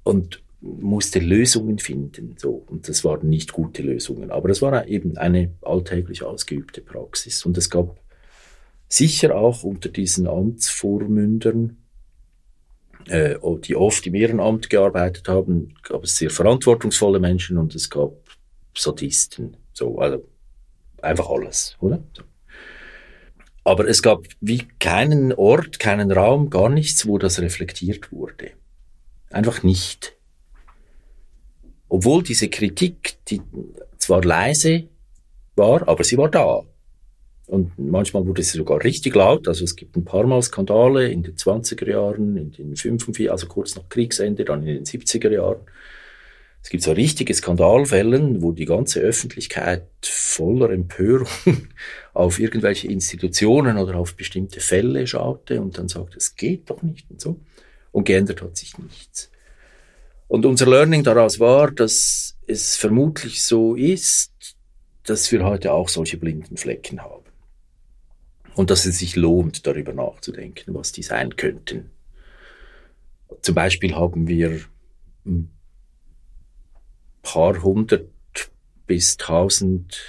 und 0.02 0.41
musste 0.62 1.18
Lösungen 1.18 1.78
finden. 1.78 2.36
So. 2.38 2.64
Und 2.68 2.88
das 2.88 3.04
waren 3.04 3.28
nicht 3.28 3.52
gute 3.52 3.82
Lösungen. 3.82 4.30
Aber 4.30 4.48
es 4.48 4.62
war 4.62 4.86
eben 4.86 5.18
eine 5.18 5.52
alltäglich 5.62 6.22
ausgeübte 6.22 6.80
Praxis. 6.80 7.44
Und 7.44 7.58
es 7.58 7.68
gab 7.68 8.00
sicher 8.88 9.34
auch 9.34 9.64
unter 9.64 9.88
diesen 9.88 10.26
Amtsvormündern 10.26 11.76
äh, 13.08 13.36
die 13.64 13.76
oft 13.76 14.06
im 14.06 14.14
Ehrenamt 14.14 14.70
gearbeitet 14.70 15.28
haben, 15.28 15.74
gab 15.82 16.04
es 16.04 16.16
sehr 16.16 16.30
verantwortungsvolle 16.30 17.18
Menschen 17.18 17.58
und 17.58 17.74
es 17.74 17.90
gab 17.90 18.12
Sadisten. 18.76 19.56
So, 19.72 19.98
also 19.98 20.28
einfach 21.00 21.28
alles, 21.28 21.76
oder? 21.80 22.02
So. 22.16 22.22
Aber 23.64 23.86
es 23.86 24.02
gab 24.02 24.26
wie 24.40 24.66
keinen 24.78 25.32
Ort, 25.32 25.78
keinen 25.78 26.10
Raum, 26.10 26.50
gar 26.50 26.68
nichts, 26.68 27.06
wo 27.06 27.18
das 27.18 27.40
reflektiert 27.40 28.12
wurde. 28.12 28.50
Einfach 29.30 29.62
nicht. 29.62 30.16
Obwohl 31.92 32.22
diese 32.22 32.48
Kritik, 32.48 33.16
die 33.28 33.42
zwar 33.98 34.24
leise 34.24 34.84
war, 35.56 35.86
aber 35.86 36.02
sie 36.04 36.16
war 36.16 36.30
da. 36.30 36.62
Und 37.46 37.78
manchmal 37.78 38.26
wurde 38.26 38.42
sie 38.42 38.56
sogar 38.56 38.82
richtig 38.82 39.14
laut. 39.14 39.46
Also 39.46 39.62
es 39.64 39.76
gibt 39.76 39.94
ein 39.94 40.04
paar 40.06 40.26
Mal 40.26 40.40
Skandale 40.40 41.10
in 41.10 41.22
den 41.22 41.36
20er 41.36 41.90
Jahren, 41.90 42.38
in 42.38 42.50
den 42.50 42.76
45, 42.76 43.30
also 43.30 43.46
kurz 43.46 43.76
nach 43.76 43.86
Kriegsende, 43.90 44.46
dann 44.46 44.66
in 44.66 44.76
den 44.76 44.84
70er 44.86 45.28
Jahren. 45.28 45.60
Es 46.62 46.70
gibt 46.70 46.82
so 46.82 46.92
richtige 46.92 47.34
Skandalfälle, 47.34 48.40
wo 48.40 48.52
die 48.52 48.64
ganze 48.64 49.00
Öffentlichkeit 49.00 49.86
voller 50.00 50.70
Empörung 50.70 51.28
auf 52.14 52.40
irgendwelche 52.40 52.88
Institutionen 52.88 53.76
oder 53.76 53.96
auf 53.96 54.14
bestimmte 54.14 54.60
Fälle 54.60 55.06
schaute 55.06 55.60
und 55.60 55.76
dann 55.76 55.88
sagte, 55.88 56.16
es 56.16 56.36
geht 56.36 56.70
doch 56.70 56.80
nicht 56.80 57.10
und 57.10 57.20
so. 57.20 57.38
Und 57.90 58.04
geändert 58.04 58.40
hat 58.40 58.56
sich 58.56 58.78
nichts. 58.78 59.30
Und 60.32 60.46
unser 60.46 60.64
Learning 60.64 61.04
daraus 61.04 61.40
war, 61.40 61.70
dass 61.70 62.38
es 62.46 62.74
vermutlich 62.78 63.44
so 63.44 63.74
ist, 63.74 64.56
dass 65.02 65.30
wir 65.30 65.44
heute 65.44 65.74
auch 65.74 65.90
solche 65.90 66.16
blinden 66.16 66.56
Flecken 66.56 67.02
haben. 67.02 67.26
Und 68.54 68.70
dass 68.70 68.86
es 68.86 68.98
sich 68.98 69.14
lohnt, 69.14 69.66
darüber 69.66 69.92
nachzudenken, 69.92 70.72
was 70.72 70.90
die 70.90 71.02
sein 71.02 71.36
könnten. 71.36 71.90
Zum 73.42 73.54
Beispiel 73.54 73.94
haben 73.94 74.26
wir 74.26 74.58
ein 75.26 75.50
paar 77.20 77.62
hundert 77.62 78.08
bis 78.86 79.18
tausend 79.18 80.00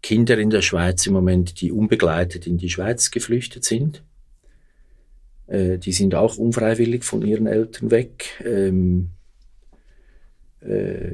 Kinder 0.00 0.38
in 0.38 0.50
der 0.50 0.62
Schweiz 0.62 1.04
im 1.08 1.12
Moment, 1.12 1.60
die 1.60 1.72
unbegleitet 1.72 2.46
in 2.46 2.56
die 2.56 2.70
Schweiz 2.70 3.10
geflüchtet 3.10 3.64
sind. 3.64 4.04
Äh, 5.46 5.78
die 5.78 5.92
sind 5.92 6.14
auch 6.14 6.36
unfreiwillig 6.36 7.04
von 7.04 7.22
ihren 7.22 7.46
Eltern 7.46 7.90
weg. 7.90 8.42
Ähm, 8.44 9.10
äh, 10.60 11.12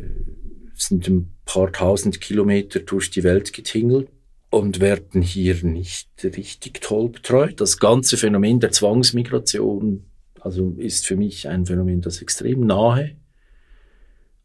sind 0.74 1.08
ein 1.08 1.32
paar 1.44 1.72
tausend 1.72 2.20
Kilometer 2.20 2.80
durch 2.80 3.10
die 3.10 3.22
Welt 3.22 3.52
getingelt 3.52 4.08
und 4.50 4.80
werden 4.80 5.22
hier 5.22 5.62
nicht 5.62 6.08
richtig 6.24 6.80
toll 6.80 7.10
betreut. 7.10 7.60
Das 7.60 7.78
ganze 7.78 8.16
Phänomen 8.16 8.60
der 8.60 8.72
Zwangsmigration 8.72 10.04
also 10.42 10.74
ist 10.76 11.06
für 11.06 11.16
mich 11.16 11.48
ein 11.48 11.66
Phänomen, 11.66 12.00
das 12.00 12.20
extrem 12.20 12.66
nahe 12.66 13.16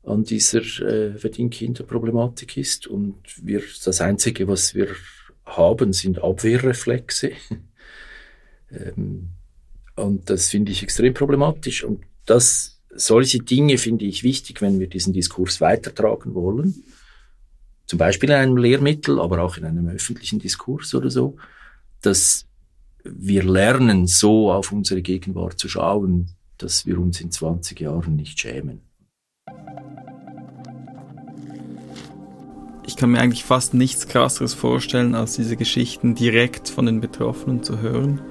an 0.04 0.24
dieser 0.24 0.62
äh, 0.62 1.18
Verdingkinderproblematik 1.18 2.56
ist. 2.56 2.88
Und 2.88 3.16
wir, 3.44 3.62
das 3.84 4.00
Einzige, 4.00 4.48
was 4.48 4.76
wir 4.76 4.90
haben, 5.46 5.94
sind 5.94 6.24
Abwehrreflexe. 6.24 7.32
ähm, 8.72 9.30
und 9.98 10.30
das 10.30 10.50
finde 10.50 10.72
ich 10.72 10.84
extrem 10.84 11.14
problematisch. 11.14 11.84
Und 11.84 12.04
das, 12.26 12.80
solche 12.96 13.40
Dinge 13.40 13.78
finde 13.78 14.06
ich 14.06 14.24
wichtig, 14.24 14.62
wenn 14.62 14.80
wir 14.80 14.88
diesen 14.88 15.12
Diskurs 15.12 15.60
weitertragen 15.60 16.36
wollen. 16.36 16.84
Zum 17.88 17.98
Beispiel 17.98 18.30
in 18.30 18.36
einem 18.36 18.58
Lehrmittel, 18.58 19.20
aber 19.20 19.42
auch 19.42 19.58
in 19.58 19.66
einem 19.66 19.88
öffentlichen 19.88 20.40
Diskurs 20.40 20.94
oder 20.94 21.10
so, 21.10 21.38
dass 22.02 22.46
wir 23.04 23.44
lernen, 23.44 24.08
so 24.08 24.52
auf 24.52 24.72
unsere 24.72 25.02
Gegenwart 25.02 25.58
zu 25.58 25.68
schauen, 25.70 26.32
dass 26.58 26.86
wir 26.86 27.00
uns 27.00 27.22
in 27.22 27.32
20 27.32 27.80
Jahren 27.80 28.16
nicht 28.16 28.40
schämen. 28.40 28.82
Ich 32.86 32.96
kann 32.96 33.12
mir 33.12 33.20
eigentlich 33.20 33.44
fast 33.44 33.74
nichts 33.74 34.08
krasseres 34.08 34.54
vorstellen, 34.54 35.16
als 35.16 35.36
diese 35.36 35.58
Geschichten 35.58 36.16
direkt 36.16 36.70
von 36.70 36.86
den 36.86 37.02
Betroffenen 37.02 37.64
zu 37.64 37.80
hören. 37.80 38.22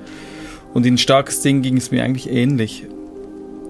Und 0.74 0.86
in 0.86 0.98
Starkes 0.98 1.40
Ding 1.42 1.62
ging 1.62 1.76
es 1.76 1.90
mir 1.90 2.04
eigentlich 2.04 2.30
ähnlich. 2.30 2.86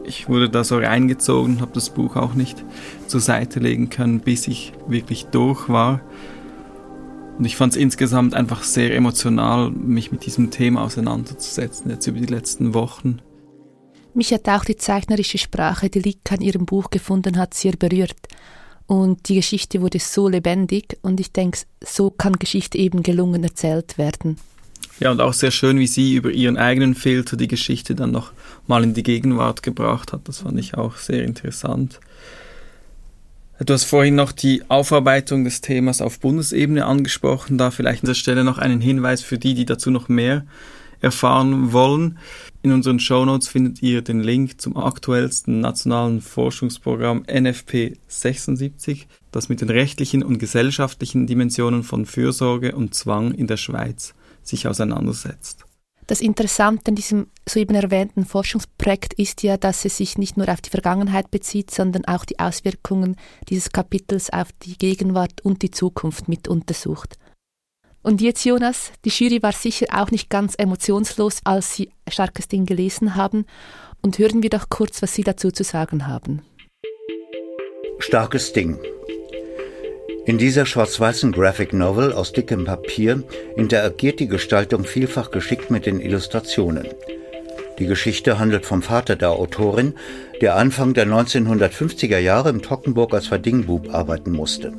Ich 0.04 0.28
wurde 0.28 0.48
da 0.48 0.64
so 0.64 0.78
reingezogen, 0.78 1.60
habe 1.60 1.72
das 1.74 1.90
Buch 1.90 2.16
auch 2.16 2.34
nicht 2.34 2.64
zur 3.06 3.20
Seite 3.20 3.60
legen 3.60 3.90
können, 3.90 4.20
bis 4.20 4.46
ich 4.46 4.72
wirklich 4.86 5.26
durch 5.26 5.68
war. 5.68 6.00
Und 7.38 7.44
ich 7.44 7.56
fand 7.56 7.74
es 7.74 7.76
insgesamt 7.76 8.34
einfach 8.34 8.62
sehr 8.62 8.94
emotional, 8.94 9.70
mich 9.70 10.10
mit 10.10 10.24
diesem 10.24 10.50
Thema 10.50 10.82
auseinanderzusetzen, 10.82 11.90
jetzt 11.90 12.06
über 12.06 12.18
die 12.18 12.32
letzten 12.32 12.72
Wochen. 12.72 13.20
Mich 14.14 14.32
hat 14.32 14.48
auch 14.48 14.64
die 14.64 14.76
zeichnerische 14.76 15.36
Sprache, 15.36 15.90
die 15.90 15.98
Lika 15.98 16.36
in 16.36 16.40
ihrem 16.40 16.64
Buch 16.64 16.88
gefunden 16.88 17.36
hat, 17.36 17.52
sehr 17.52 17.72
berührt. 17.72 18.16
Und 18.86 19.28
die 19.28 19.34
Geschichte 19.34 19.82
wurde 19.82 19.98
so 19.98 20.28
lebendig 20.28 20.96
und 21.02 21.20
ich 21.20 21.32
denke, 21.32 21.58
so 21.84 22.10
kann 22.10 22.38
Geschichte 22.38 22.78
eben 22.78 23.02
gelungen 23.02 23.42
erzählt 23.44 23.98
werden. 23.98 24.38
Ja, 24.98 25.10
und 25.10 25.20
auch 25.20 25.34
sehr 25.34 25.50
schön, 25.50 25.78
wie 25.78 25.86
sie 25.86 26.14
über 26.14 26.30
ihren 26.30 26.56
eigenen 26.56 26.94
Filter 26.94 27.36
die 27.36 27.48
Geschichte 27.48 27.94
dann 27.94 28.12
noch 28.12 28.32
mal 28.66 28.82
in 28.82 28.94
die 28.94 29.02
Gegenwart 29.02 29.62
gebracht 29.62 30.12
hat. 30.12 30.26
Das 30.26 30.38
fand 30.38 30.58
ich 30.58 30.74
auch 30.74 30.96
sehr 30.96 31.24
interessant. 31.24 32.00
Du 33.58 33.72
hast 33.72 33.84
vorhin 33.84 34.14
noch 34.14 34.32
die 34.32 34.62
Aufarbeitung 34.68 35.44
des 35.44 35.60
Themas 35.60 36.00
auf 36.00 36.20
Bundesebene 36.20 36.86
angesprochen. 36.86 37.58
Da 37.58 37.70
vielleicht 37.70 38.02
an 38.02 38.06
dieser 38.06 38.14
Stelle 38.14 38.44
noch 38.44 38.58
einen 38.58 38.80
Hinweis 38.80 39.22
für 39.22 39.38
die, 39.38 39.54
die 39.54 39.66
dazu 39.66 39.90
noch 39.90 40.08
mehr 40.08 40.46
erfahren 41.00 41.72
wollen. 41.72 42.18
In 42.62 42.72
unseren 42.72 42.98
Shownotes 42.98 43.48
findet 43.48 43.82
ihr 43.82 44.00
den 44.00 44.20
Link 44.20 44.60
zum 44.60 44.78
aktuellsten 44.78 45.60
nationalen 45.60 46.22
Forschungsprogramm 46.22 47.24
NFP 47.30 47.98
76, 48.08 49.06
das 49.30 49.50
mit 49.50 49.60
den 49.60 49.70
rechtlichen 49.70 50.22
und 50.22 50.38
gesellschaftlichen 50.38 51.26
Dimensionen 51.26 51.82
von 51.82 52.06
Fürsorge 52.06 52.74
und 52.74 52.94
Zwang 52.94 53.32
in 53.32 53.46
der 53.46 53.58
Schweiz 53.58 54.14
sich 54.48 54.66
auseinandersetzt. 54.68 55.64
Das 56.06 56.20
Interessante 56.20 56.88
an 56.88 56.94
diesem 56.94 57.26
soeben 57.48 57.74
erwähnten 57.74 58.24
Forschungsprojekt 58.24 59.14
ist 59.14 59.42
ja, 59.42 59.56
dass 59.56 59.84
es 59.84 59.96
sich 59.96 60.18
nicht 60.18 60.36
nur 60.36 60.48
auf 60.48 60.60
die 60.60 60.70
Vergangenheit 60.70 61.32
bezieht, 61.32 61.72
sondern 61.72 62.04
auch 62.04 62.24
die 62.24 62.38
Auswirkungen 62.38 63.16
dieses 63.48 63.70
Kapitels 63.70 64.30
auf 64.30 64.52
die 64.62 64.78
Gegenwart 64.78 65.40
und 65.40 65.62
die 65.62 65.72
Zukunft 65.72 66.28
mit 66.28 66.46
untersucht. 66.46 67.18
Und 68.02 68.20
jetzt, 68.20 68.44
Jonas, 68.44 68.92
die 69.04 69.08
Jury 69.08 69.42
war 69.42 69.50
sicher 69.50 69.86
auch 69.90 70.12
nicht 70.12 70.30
ganz 70.30 70.54
emotionslos, 70.54 71.40
als 71.42 71.74
sie 71.74 71.90
Starkes 72.08 72.46
Ding 72.46 72.64
gelesen 72.64 73.16
haben. 73.16 73.46
Und 74.00 74.18
hören 74.20 74.44
wir 74.44 74.50
doch 74.50 74.68
kurz, 74.68 75.02
was 75.02 75.14
Sie 75.14 75.24
dazu 75.24 75.50
zu 75.50 75.64
sagen 75.64 76.06
haben. 76.06 76.42
Starkes 77.98 78.52
Ding 78.52 78.78
in 80.26 80.38
dieser 80.38 80.66
schwarz-weißen 80.66 81.30
Graphic 81.30 81.72
Novel 81.72 82.12
aus 82.12 82.32
dickem 82.32 82.64
Papier 82.64 83.22
interagiert 83.56 84.18
die 84.18 84.26
Gestaltung 84.26 84.84
vielfach 84.84 85.30
geschickt 85.30 85.70
mit 85.70 85.86
den 85.86 86.00
Illustrationen. 86.00 86.88
Die 87.78 87.86
Geschichte 87.86 88.40
handelt 88.40 88.66
vom 88.66 88.82
Vater 88.82 89.14
der 89.14 89.30
Autorin, 89.30 89.94
der 90.40 90.56
Anfang 90.56 90.94
der 90.94 91.06
1950er 91.06 92.18
Jahre 92.18 92.48
im 92.50 92.60
Tockenburg 92.60 93.14
als 93.14 93.28
Verdingbub 93.28 93.94
arbeiten 93.94 94.32
musste. 94.32 94.72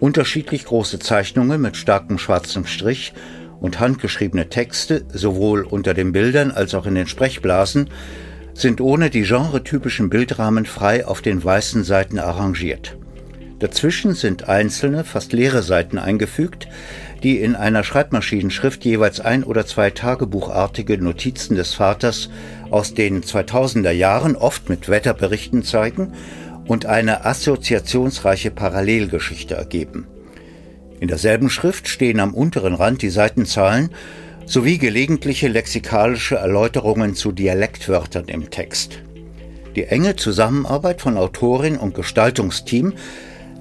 Unterschiedlich 0.00 0.64
große 0.64 0.98
Zeichnungen 0.98 1.60
mit 1.60 1.76
starkem 1.76 2.18
schwarzem 2.18 2.66
Strich 2.66 3.12
und 3.60 3.78
handgeschriebene 3.78 4.48
Texte, 4.48 5.04
sowohl 5.12 5.62
unter 5.62 5.94
den 5.94 6.10
Bildern 6.10 6.50
als 6.50 6.74
auch 6.74 6.86
in 6.86 6.96
den 6.96 7.06
Sprechblasen, 7.06 7.90
sind 8.54 8.80
ohne 8.80 9.08
die 9.08 9.22
genretypischen 9.22 10.10
Bildrahmen 10.10 10.66
frei 10.66 11.06
auf 11.06 11.22
den 11.22 11.44
weißen 11.44 11.84
Seiten 11.84 12.18
arrangiert. 12.18 12.96
Dazwischen 13.58 14.14
sind 14.14 14.48
einzelne, 14.48 15.02
fast 15.02 15.32
leere 15.32 15.62
Seiten 15.62 15.98
eingefügt, 15.98 16.68
die 17.24 17.38
in 17.38 17.56
einer 17.56 17.82
Schreibmaschinenschrift 17.82 18.84
jeweils 18.84 19.20
ein 19.20 19.42
oder 19.42 19.66
zwei 19.66 19.90
tagebuchartige 19.90 20.98
Notizen 20.98 21.56
des 21.56 21.74
Vaters 21.74 22.30
aus 22.70 22.94
den 22.94 23.22
2000er 23.22 23.90
Jahren 23.90 24.36
oft 24.36 24.68
mit 24.68 24.88
Wetterberichten 24.88 25.64
zeigen 25.64 26.12
und 26.66 26.86
eine 26.86 27.24
assoziationsreiche 27.24 28.52
Parallelgeschichte 28.52 29.54
ergeben. 29.54 30.06
In 31.00 31.08
derselben 31.08 31.50
Schrift 31.50 31.88
stehen 31.88 32.20
am 32.20 32.34
unteren 32.34 32.74
Rand 32.74 33.02
die 33.02 33.10
Seitenzahlen 33.10 33.90
sowie 34.46 34.78
gelegentliche 34.78 35.48
lexikalische 35.48 36.36
Erläuterungen 36.36 37.14
zu 37.14 37.32
Dialektwörtern 37.32 38.26
im 38.28 38.50
Text. 38.50 39.00
Die 39.76 39.84
enge 39.84 40.16
Zusammenarbeit 40.16 41.00
von 41.00 41.16
Autorin 41.16 41.76
und 41.76 41.94
Gestaltungsteam 41.94 42.94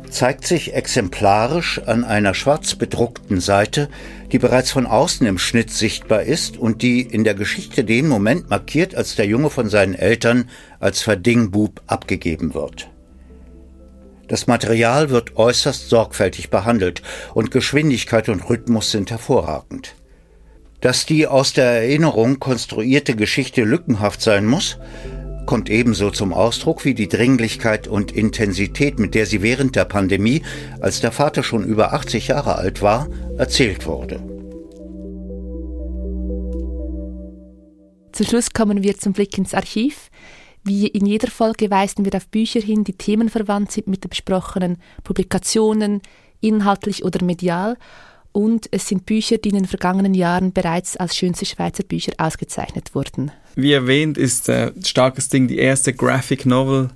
zeigt 0.10 0.46
sich 0.46 0.74
exemplarisch 0.74 1.82
an 1.86 2.04
einer 2.04 2.34
schwarz 2.34 2.76
bedruckten 2.76 3.40
Seite, 3.40 3.90
die 4.32 4.40
bereits 4.40 4.72
von 4.72 4.86
außen 4.86 5.26
im 5.26 5.38
Schnitt 5.38 5.72
sichtbar 5.72 6.24
ist 6.24 6.58
und 6.58 6.82
die 6.82 7.02
in 7.02 7.24
der 7.24 7.36
Geschichte 7.36 7.84
den 7.84 8.08
Moment 8.08 8.50
markiert, 8.50 8.96
als 8.96 9.16
der 9.16 9.26
Junge 9.26 9.50
von 9.50 9.70
seinen 9.70 9.96
Eltern 9.96 10.50
als 10.80 11.02
Verdingbub 11.02 11.82
abgegeben 11.88 12.54
wird. 12.54 12.90
Das 14.28 14.48
Material 14.48 15.10
wird 15.10 15.38
äußerst 15.38 15.90
sorgfältig 15.90 16.50
behandelt 16.50 17.02
und 17.34 17.52
Geschwindigkeit 17.52 18.28
und 18.28 18.50
Rhythmus 18.50 18.92
sind 18.92 19.10
hervorragend. 19.10 19.96
Dass 20.82 21.06
die 21.06 21.28
aus 21.28 21.54
der 21.54 21.66
Erinnerung 21.66 22.40
konstruierte 22.40 23.16
Geschichte 23.16 23.64
lückenhaft 23.64 24.22
sein 24.22 24.46
muss, 24.46 24.78
kommt 25.48 25.72
ebenso 25.72 26.12
zum 26.12 26.32
Ausdruck 26.34 26.86
wie 26.86 26.94
die 26.94 27.08
Dringlichkeit 27.08 27.88
und 27.88 28.12
Intensität, 28.12 29.00
mit 29.00 29.16
der 29.16 29.26
sie 29.26 29.42
während 29.42 29.76
der 29.76 29.86
Pandemie, 29.86 30.44
als 30.80 31.02
der 31.02 31.12
Vater 31.12 31.42
schon 31.42 31.64
über 31.64 31.94
80 31.94 32.28
Jahre 32.28 32.56
alt 32.58 32.84
war, 32.84 33.08
erzählt 33.40 33.88
wurde. 33.88 34.22
Zum 38.12 38.26
Schluss 38.26 38.52
kommen 38.52 38.84
wir 38.84 38.98
zum 38.98 39.14
Blick 39.14 39.38
ins 39.38 39.54
Archiv. 39.54 40.10
Wie 40.64 40.88
in 40.88 41.06
jeder 41.06 41.30
Folge 41.30 41.72
weisen 41.72 42.04
wir 42.04 42.14
auf 42.16 42.28
Bücher 42.28 42.60
hin, 42.60 42.84
die 42.84 42.94
themenverwandt 42.94 43.72
sind 43.72 43.88
mit 43.88 44.04
den 44.04 44.10
besprochenen 44.10 44.78
Publikationen, 45.04 46.02
inhaltlich 46.42 47.06
oder 47.06 47.24
medial. 47.24 47.78
Und 48.38 48.68
es 48.70 48.88
sind 48.88 49.08
Bücher, 49.08 49.40
die 49.40 49.50
in 49.50 49.56
den 49.56 49.66
vergangenen 49.66 50.14
Jahren 50.14 50.54
bereits 50.54 50.96
als 50.96 51.18
schönste 51.18 51.48
Schweizer 51.48 51.82
Bücher 51.82 52.12
ausgezeichnet 52.20 52.94
wurden. 52.94 53.32
Wie 53.56 53.74
erwähnt 53.74 54.16
ist 54.16 54.48
äh, 54.48 54.74
Starkes 54.84 55.30
Ding 55.30 55.48
die 55.48 55.58
erste 55.58 55.92
Graphic 55.92 56.46
Novel 56.46 56.92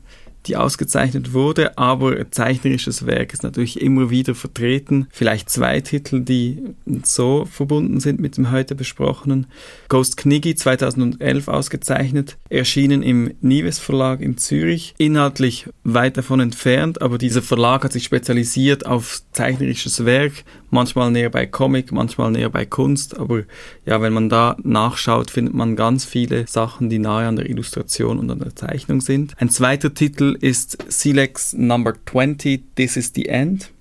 die 0.47 0.57
ausgezeichnet 0.57 1.33
wurde, 1.33 1.77
aber 1.77 2.31
zeichnerisches 2.31 3.05
Werk 3.05 3.33
ist 3.33 3.43
natürlich 3.43 3.81
immer 3.81 4.09
wieder 4.09 4.35
vertreten. 4.35 5.07
Vielleicht 5.11 5.49
zwei 5.49 5.81
Titel, 5.81 6.21
die 6.21 6.61
so 7.03 7.45
verbunden 7.45 7.99
sind 7.99 8.19
mit 8.19 8.37
dem 8.37 8.51
heute 8.51 8.75
besprochenen. 8.75 9.47
Ghost 9.89 10.17
Kniggy 10.17 10.55
2011 10.55 11.47
ausgezeichnet, 11.47 12.37
erschienen 12.49 13.03
im 13.03 13.33
Nives 13.41 13.79
Verlag 13.79 14.21
in 14.21 14.37
Zürich, 14.37 14.95
inhaltlich 14.97 15.67
weit 15.83 16.17
davon 16.17 16.39
entfernt, 16.39 17.01
aber 17.01 17.17
dieser 17.17 17.41
Verlag 17.41 17.83
hat 17.83 17.93
sich 17.93 18.03
spezialisiert 18.03 18.85
auf 18.85 19.21
zeichnerisches 19.31 20.05
Werk, 20.05 20.43
manchmal 20.69 21.11
näher 21.11 21.29
bei 21.29 21.45
Comic, 21.45 21.91
manchmal 21.91 22.31
näher 22.31 22.49
bei 22.49 22.65
Kunst, 22.65 23.17
aber 23.17 23.43
ja, 23.85 24.01
wenn 24.01 24.13
man 24.13 24.29
da 24.29 24.55
nachschaut, 24.63 25.31
findet 25.31 25.53
man 25.53 25.75
ganz 25.75 26.05
viele 26.05 26.47
Sachen, 26.47 26.89
die 26.89 26.99
nahe 26.99 27.27
an 27.27 27.35
der 27.35 27.49
Illustration 27.49 28.19
und 28.19 28.29
an 28.31 28.39
der 28.39 28.55
Zeichnung 28.55 29.01
sind. 29.01 29.33
Ein 29.37 29.49
zweiter 29.49 29.93
Titel 29.93 30.30
ist 30.35 30.77
Silex 30.87 31.53
Number 31.53 31.93
20, 32.05 32.75
This 32.75 32.97
is 32.97 33.11
the 33.13 33.27
End 33.27 33.71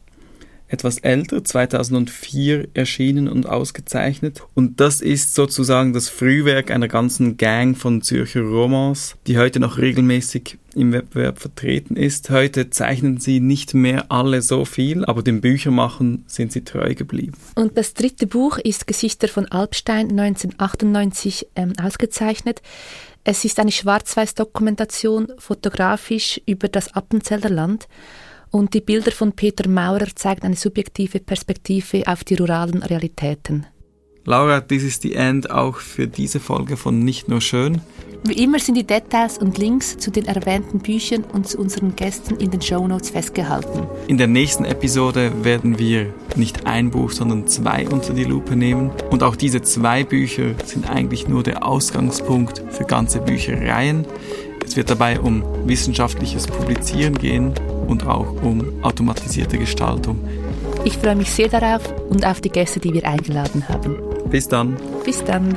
etwas 0.70 0.98
älter, 0.98 1.42
2004 1.44 2.68
erschienen 2.74 3.28
und 3.28 3.46
ausgezeichnet. 3.46 4.42
Und 4.55 4.80
das 4.80 5.01
ist 5.01 5.34
sozusagen 5.34 5.92
das 5.92 6.09
Frühwerk 6.09 6.70
einer 6.70 6.88
ganzen 6.88 7.36
Gang 7.36 7.76
von 7.76 8.03
Zürcher 8.03 8.42
Romans, 8.42 9.16
die 9.26 9.36
heute 9.36 9.59
noch 9.59 9.78
regelmäßig 9.78 10.59
im 10.76 10.92
Wettbewerb 10.92 11.40
vertreten 11.40 11.96
ist. 11.96 12.30
Heute 12.30 12.70
zeichnen 12.70 13.18
sie 13.18 13.40
nicht 13.40 13.74
mehr 13.74 14.12
alle 14.12 14.40
so 14.42 14.64
viel, 14.64 15.05
aber 15.05 15.22
dem 15.22 15.40
Büchermachen 15.40 16.24
sind 16.28 16.53
sie 16.53 16.62
treu 16.62 16.94
geblieben. 16.94 17.36
Und 17.57 17.76
das 17.76 17.94
dritte 17.94 18.28
Buch 18.28 18.59
ist 18.59 18.86
Gesichter 18.86 19.26
von 19.26 19.46
Alpstein 19.46 20.11
1998 20.11 21.48
ähm, 21.57 21.72
ausgezeichnet. 21.82 22.62
Es 23.22 23.44
ist 23.44 23.58
eine 23.60 23.70
Schwarz-Weiß-Dokumentation 23.70 25.32
fotografisch 25.38 26.40
über 26.46 26.68
das 26.68 26.94
Appenzeller 26.94 27.50
Land 27.50 27.86
und 28.50 28.72
die 28.72 28.80
Bilder 28.80 29.12
von 29.12 29.32
Peter 29.32 29.68
Maurer 29.68 30.08
zeigen 30.14 30.42
eine 30.42 30.56
subjektive 30.56 31.20
Perspektive 31.20 32.02
auf 32.06 32.24
die 32.24 32.34
ruralen 32.34 32.82
Realitäten. 32.82 33.66
Laura, 34.24 34.60
dies 34.60 34.84
ist 34.84 35.04
die 35.04 35.14
End 35.14 35.50
auch 35.50 35.76
für 35.76 36.06
diese 36.06 36.40
Folge 36.40 36.76
von 36.76 36.98
Nicht 36.98 37.28
nur 37.28 37.40
schön. 37.40 37.80
Wie 38.22 38.44
immer 38.44 38.58
sind 38.58 38.74
die 38.74 38.84
Details 38.84 39.38
und 39.38 39.56
Links 39.56 39.96
zu 39.96 40.10
den 40.10 40.26
erwähnten 40.26 40.80
Büchern 40.80 41.24
und 41.32 41.48
zu 41.48 41.58
unseren 41.58 41.96
Gästen 41.96 42.36
in 42.36 42.50
den 42.50 42.60
Shownotes 42.60 43.10
festgehalten. 43.10 43.86
In 44.08 44.18
der 44.18 44.26
nächsten 44.26 44.66
Episode 44.66 45.32
werden 45.42 45.78
wir 45.78 46.12
nicht 46.36 46.66
ein 46.66 46.90
Buch, 46.90 47.12
sondern 47.12 47.46
zwei 47.46 47.88
unter 47.88 48.12
die 48.12 48.24
Lupe 48.24 48.56
nehmen. 48.56 48.90
Und 49.10 49.22
auch 49.22 49.36
diese 49.36 49.62
zwei 49.62 50.04
Bücher 50.04 50.54
sind 50.66 50.90
eigentlich 50.90 51.28
nur 51.28 51.42
der 51.42 51.66
Ausgangspunkt 51.66 52.62
für 52.68 52.84
ganze 52.84 53.20
Büchereien. 53.20 54.04
Es 54.66 54.76
wird 54.76 54.90
dabei 54.90 55.18
um 55.18 55.42
wissenschaftliches 55.64 56.46
Publizieren 56.46 57.14
gehen 57.14 57.54
und 57.88 58.06
auch 58.06 58.42
um 58.42 58.82
automatisierte 58.82 59.56
Gestaltung. 59.56 60.20
Ich 60.84 60.98
freue 60.98 61.16
mich 61.16 61.30
sehr 61.30 61.48
darauf 61.48 61.82
und 62.10 62.26
auf 62.26 62.42
die 62.42 62.50
Gäste, 62.50 62.80
die 62.80 62.92
wir 62.92 63.06
eingeladen 63.06 63.66
haben. 63.68 63.96
Bis 64.30 64.46
dann. 64.46 64.76
Bis 65.04 65.24
dann. 65.24 65.56